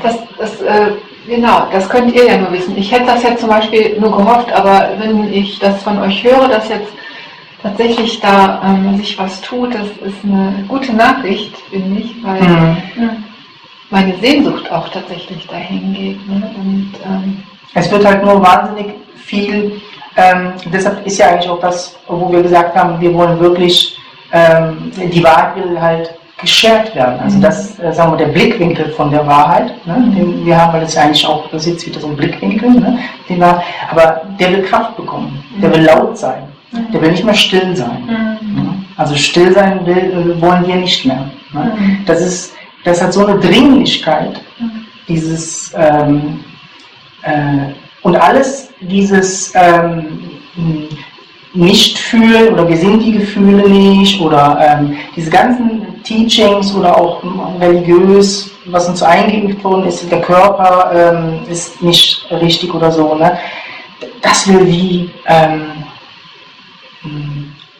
Das, 0.02 0.16
das, 0.38 0.60
äh, 0.62 0.92
genau, 1.26 1.68
das 1.72 1.88
könnt 1.88 2.14
ihr 2.14 2.26
ja 2.26 2.38
nur 2.38 2.52
wissen. 2.52 2.76
Ich 2.76 2.92
hätte 2.92 3.06
das 3.06 3.22
jetzt 3.22 3.40
zum 3.40 3.48
Beispiel 3.48 3.98
nur 3.98 4.16
gehofft, 4.16 4.52
aber 4.52 4.90
wenn 4.98 5.32
ich 5.32 5.58
das 5.58 5.82
von 5.82 5.98
euch 5.98 6.22
höre, 6.22 6.48
dass 6.48 6.68
jetzt 6.68 6.92
tatsächlich 7.62 8.20
da 8.20 8.60
ähm, 8.64 8.96
sich 8.96 9.18
was 9.18 9.40
tut, 9.40 9.74
das 9.74 9.88
ist 10.04 10.24
eine 10.24 10.64
gute 10.68 10.92
Nachricht, 10.94 11.56
finde 11.70 12.00
ich, 12.00 12.14
weil 12.22 12.42
mhm. 12.42 13.24
meine 13.90 14.16
Sehnsucht 14.18 14.70
auch 14.70 14.88
tatsächlich 14.88 15.46
dahin 15.48 15.92
geht. 15.92 16.28
Ne? 16.28 16.54
Und, 16.58 16.92
ähm, 17.04 17.42
es 17.74 17.90
wird 17.90 18.06
halt 18.06 18.24
nur 18.24 18.40
wahnsinnig 18.40 18.94
viel, 19.16 19.80
ähm, 20.16 20.52
deshalb 20.66 21.06
ist 21.06 21.18
ja 21.18 21.28
eigentlich 21.28 21.50
auch 21.50 21.60
das, 21.60 21.98
wo 22.06 22.32
wir 22.32 22.42
gesagt 22.42 22.74
haben, 22.74 23.00
wir 23.00 23.12
wollen 23.12 23.38
wirklich, 23.38 23.95
ähm, 24.36 24.92
die 25.12 25.24
Wahrheit 25.24 25.56
will 25.56 25.80
halt 25.80 26.14
geschert 26.38 26.94
werden. 26.94 27.18
Also 27.20 27.40
das, 27.40 27.78
äh, 27.78 27.92
sagen 27.92 28.12
wir, 28.12 28.18
der 28.18 28.32
Blickwinkel 28.32 28.90
von 28.90 29.10
der 29.10 29.26
Wahrheit, 29.26 29.72
ne, 29.86 30.12
den 30.14 30.44
wir 30.44 30.60
haben, 30.60 30.74
weil 30.74 30.82
das 30.82 30.94
ja 30.94 31.02
eigentlich 31.02 31.26
auch, 31.26 31.48
das 31.50 31.62
ist 31.66 31.72
jetzt 31.72 31.86
wieder 31.86 32.00
so 32.00 32.08
ein 32.08 32.16
Blickwinkel, 32.16 32.70
ne, 32.70 32.98
den 33.28 33.38
wir, 33.38 33.62
aber 33.90 34.22
der 34.38 34.52
will 34.52 34.62
Kraft 34.62 34.96
bekommen, 34.96 35.42
der 35.62 35.74
will 35.74 35.82
laut 35.82 36.18
sein. 36.18 36.42
Der 36.92 37.00
will 37.00 37.12
nicht 37.12 37.24
mehr 37.24 37.34
still 37.34 37.74
sein. 37.74 38.02
Mhm. 38.40 38.84
Also 38.98 39.14
still 39.14 39.52
sein 39.54 39.86
will, 39.86 40.36
wollen 40.40 40.66
wir 40.66 40.76
nicht 40.76 41.06
mehr. 41.06 41.30
Ne? 41.52 41.72
Mhm. 41.74 41.98
Das, 42.04 42.20
ist, 42.20 42.52
das 42.84 43.00
hat 43.00 43.14
so 43.14 43.24
eine 43.24 43.40
Dringlichkeit, 43.40 44.40
dieses 45.08 45.72
ähm, 45.74 46.44
äh, 47.22 47.72
und 48.02 48.16
alles 48.16 48.70
dieses 48.80 49.52
ähm, 49.54 50.20
nicht 51.56 51.98
fühlen 51.98 52.52
oder 52.52 52.68
wir 52.68 52.76
sind 52.76 53.00
die 53.00 53.12
Gefühle 53.12 53.68
nicht 53.68 54.20
oder 54.20 54.58
ähm, 54.60 54.96
diese 55.14 55.30
ganzen 55.30 56.02
Teachings 56.02 56.74
oder 56.74 56.96
auch 56.96 57.22
religiös, 57.60 58.50
was 58.66 58.88
uns 58.88 59.02
eingeimpft 59.02 59.64
worden 59.64 59.86
ist, 59.86 60.10
der 60.10 60.20
Körper 60.20 60.90
ähm, 60.94 61.40
ist 61.50 61.82
nicht 61.82 62.26
richtig 62.30 62.72
oder 62.74 62.90
so. 62.90 63.14
Ne? 63.14 63.38
Das 64.20 64.46
will 64.46 64.66
wie 64.66 65.10
ähm, 65.26 65.62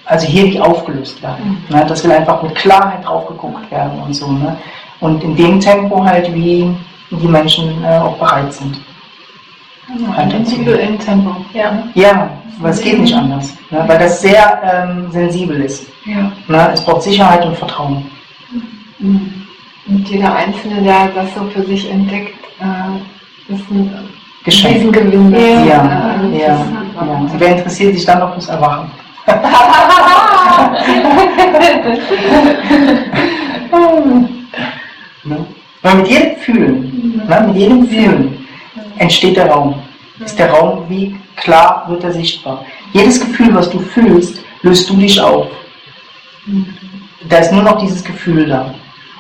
also 0.07 0.27
hier 0.27 0.45
wie 0.45 0.61
aufgelöst 0.61 1.23
werden. 1.23 1.63
Mhm. 1.69 1.77
Ne? 1.77 1.85
Das 1.87 2.03
will 2.05 2.13
einfach 2.13 2.43
mit 2.43 2.55
Klarheit 2.55 3.05
drauf 3.05 3.27
geguckt 3.27 3.71
werden 3.71 4.01
und 4.01 4.15
so. 4.15 4.31
Ne? 4.31 4.57
Und 5.01 5.23
in 5.23 5.37
dem 5.37 5.61
Tempo 5.61 6.03
halt, 6.05 6.33
wie 6.33 6.75
die 7.11 7.29
Menschen 7.29 7.85
äh, 7.85 7.99
auch 7.99 8.17
bereit 8.17 8.53
sind. 8.53 8.81
Ja, 9.89 10.17
halt 10.17 10.33
individuellen 10.33 10.99
Tempo. 10.99 11.37
Ja, 11.53 11.85
ja 11.95 12.31
weil 12.59 12.73
es 12.73 12.81
geht 12.81 12.99
nicht 12.99 13.15
anders. 13.15 13.53
Ne? 13.71 13.85
Weil 13.87 13.99
das 13.99 14.21
sehr 14.21 14.61
ähm, 14.65 15.09
sensibel 15.11 15.61
ist. 15.61 15.87
Ja. 16.05 16.33
Ne? 16.49 16.71
Es 16.73 16.85
braucht 16.85 17.03
Sicherheit 17.03 17.45
und 17.45 17.57
Vertrauen. 17.57 18.11
Mhm. 18.99 19.33
Und 19.89 20.09
jeder 20.09 20.35
Einzelne, 20.35 20.83
der 20.83 21.11
das 21.15 21.33
so 21.35 21.45
für 21.45 21.63
sich 21.65 21.89
entdeckt, 21.91 22.35
äh, 22.61 23.53
ist 23.53 23.71
ein 23.71 23.93
Geschenk. 24.45 24.77
Riesengewinn. 24.77 25.33
Ja, 25.33 25.65
ja, 25.65 26.17
ja, 26.33 26.39
ja. 26.39 26.67
Wer 27.39 27.57
interessiert 27.57 27.95
sich 27.95 28.05
dann 28.05 28.19
noch 28.21 28.33
fürs 28.33 28.49
Erwachen? 28.49 28.91
ne? 35.25 35.47
Weil 35.83 35.95
mit 35.97 36.09
jedem 36.09 36.37
Fühlen, 36.39 37.23
ne? 37.29 37.45
mit 37.47 37.57
jedem 37.57 37.87
Fühlen 37.89 38.36
entsteht 38.99 39.37
der 39.37 39.51
Raum. 39.51 39.83
Ist 40.25 40.39
der 40.39 40.51
Raum 40.51 40.85
wie 40.89 41.17
klar 41.37 41.85
wird 41.89 42.05
er 42.05 42.13
sichtbar. 42.13 42.65
Jedes 42.93 43.21
Gefühl, 43.21 43.55
was 43.55 43.71
du 43.71 43.79
fühlst, 43.79 44.43
löst 44.63 44.89
du 44.89 44.97
dich 44.97 45.21
auf. 45.21 45.49
Da 47.29 47.39
ist 47.39 47.53
nur 47.53 47.63
noch 47.63 47.79
dieses 47.79 48.03
Gefühl 48.03 48.47
da. 48.47 48.75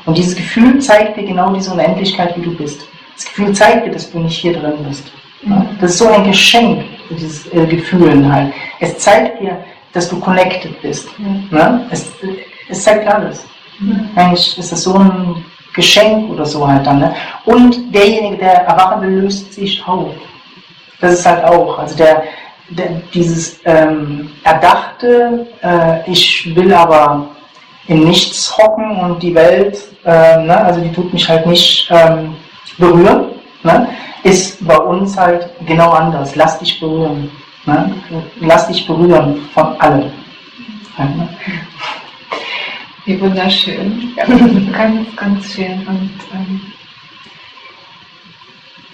Und 0.07 0.17
dieses 0.17 0.37
Gefühl 0.37 0.79
zeigt 0.81 1.17
dir 1.17 1.25
genau 1.25 1.53
diese 1.53 1.73
Unendlichkeit, 1.73 2.37
wie 2.37 2.43
du 2.43 2.57
bist. 2.57 2.87
Das 3.15 3.25
Gefühl 3.25 3.53
zeigt 3.53 3.87
dir, 3.87 3.93
dass 3.93 4.11
du 4.11 4.21
nicht 4.21 4.39
hier 4.39 4.53
drin 4.53 4.85
bist. 4.87 5.11
Das 5.81 5.93
ist 5.93 5.99
so 5.99 6.09
ein 6.09 6.25
Geschenk, 6.25 6.85
dieses 7.11 7.53
äh, 7.53 7.67
Gefühlen 7.67 8.33
halt. 8.33 8.53
Es 8.81 8.99
zeigt 8.99 9.41
dir, 9.41 9.65
dass 9.93 10.09
du 10.09 10.19
connected 10.19 10.81
bist. 10.83 11.09
Es, 11.91 12.13
es 12.69 12.83
zeigt 12.83 13.07
alles. 13.07 13.47
Eigentlich 14.15 14.59
ist 14.59 14.73
das 14.73 14.83
so 14.83 14.95
ein 14.95 15.45
Geschenk 15.77 16.31
oder 16.31 16.45
so 16.45 16.67
halt 16.67 16.87
dann. 16.87 16.99
Ne? 16.99 17.15
Und 17.45 17.95
derjenige, 17.95 18.39
der 18.39 18.67
erwachen 18.67 19.03
will, 19.03 19.21
löst 19.21 19.53
sich 19.53 19.87
auf. 19.87 20.13
Das 21.01 21.13
ist 21.13 21.27
halt 21.27 21.45
auch, 21.45 21.79
also 21.79 21.97
der, 21.97 22.25
der 22.71 23.03
dieses 23.15 23.61
ähm, 23.65 24.31
erdachte, 24.43 25.47
äh, 25.63 26.11
ich 26.11 26.57
will 26.57 26.73
aber 26.73 27.29
in 27.87 28.05
nichts 28.05 28.57
hocken 28.57 28.99
und 29.01 29.23
die 29.23 29.35
Welt, 29.35 29.79
äh, 30.05 30.39
ne, 30.39 30.57
also 30.57 30.81
die 30.81 30.93
tut 30.93 31.13
mich 31.13 31.29
halt 31.29 31.47
nicht 31.47 31.89
ähm, 31.91 32.35
berühren, 32.79 33.27
ne, 33.63 33.89
ist 34.25 34.67
bei 34.67 34.77
uns 34.77 35.17
halt 35.17 35.51
genau 35.67 35.91
anders. 35.91 36.35
Lass 36.35 36.59
dich 36.59 36.81
berühren. 36.81 37.31
Ne? 37.65 37.95
Lass 38.41 38.69
dich 38.69 38.87
berühren 38.87 39.49
von 39.55 39.81
allem. 39.81 40.11
Ne? 40.99 41.29
Wie 43.07 43.21
wunderschön. 43.21 44.13
Ja. 44.17 44.25
ganz, 44.73 45.17
ganz 45.17 45.55
schön. 45.55 45.87
Und 45.87 46.11
ähm, 46.35 46.61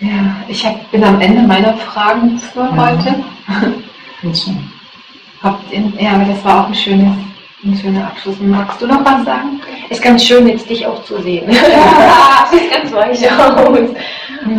ja, 0.01 0.37
ich 0.49 0.65
hab, 0.67 0.91
bin 0.91 1.03
am 1.03 1.21
Ende 1.21 1.43
meiner 1.43 1.75
Fragen 1.79 2.39
für 2.39 2.61
ja. 2.61 2.77
heute. 2.77 3.15
Habt 5.43 5.73
ihr, 5.73 5.93
ja, 5.99 6.19
das 6.25 6.45
war 6.45 6.65
auch 6.65 6.69
ein 6.69 6.75
schönes 6.75 7.17
ein 7.65 7.77
schöner 7.77 8.07
Abschluss. 8.07 8.37
Magst 8.41 8.83
du 8.83 8.87
noch 8.87 9.05
was 9.05 9.25
sagen? 9.25 9.61
Ist 9.89 10.03
ganz 10.03 10.25
schön, 10.25 10.49
jetzt 10.49 10.69
dich 10.69 10.85
auch 10.87 11.03
zu 11.05 11.23
sehen. 11.23 11.49
Ja, 11.51 12.47
sieht 12.51 12.71
ganz 12.71 12.93
weich 12.93 13.31
aus. 13.31 13.91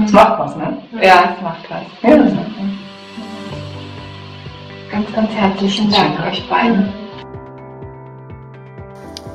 Es 0.05 0.11
macht 0.11 0.39
was, 0.39 0.55
ne? 0.55 0.77
Ja, 1.01 1.35
es 1.35 1.41
macht 1.41 1.69
was. 1.69 1.81
Ja. 2.01 2.17
Ganz, 4.89 5.13
ganz 5.13 5.31
herzlichen 5.34 5.91
Dank 5.91 6.25
euch 6.25 6.47
beiden. 6.47 7.02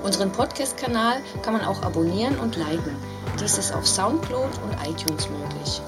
Unseren 0.08 0.32
Podcast-Kanal 0.32 1.20
kann 1.42 1.52
man 1.52 1.62
auch 1.66 1.82
abonnieren 1.82 2.38
und 2.38 2.56
liken. 2.56 2.96
Dies 3.38 3.58
ist 3.58 3.74
auf 3.74 3.86
Soundcloud 3.86 4.48
und 4.62 4.72
iTunes 4.88 5.28
möglich. 5.28 5.82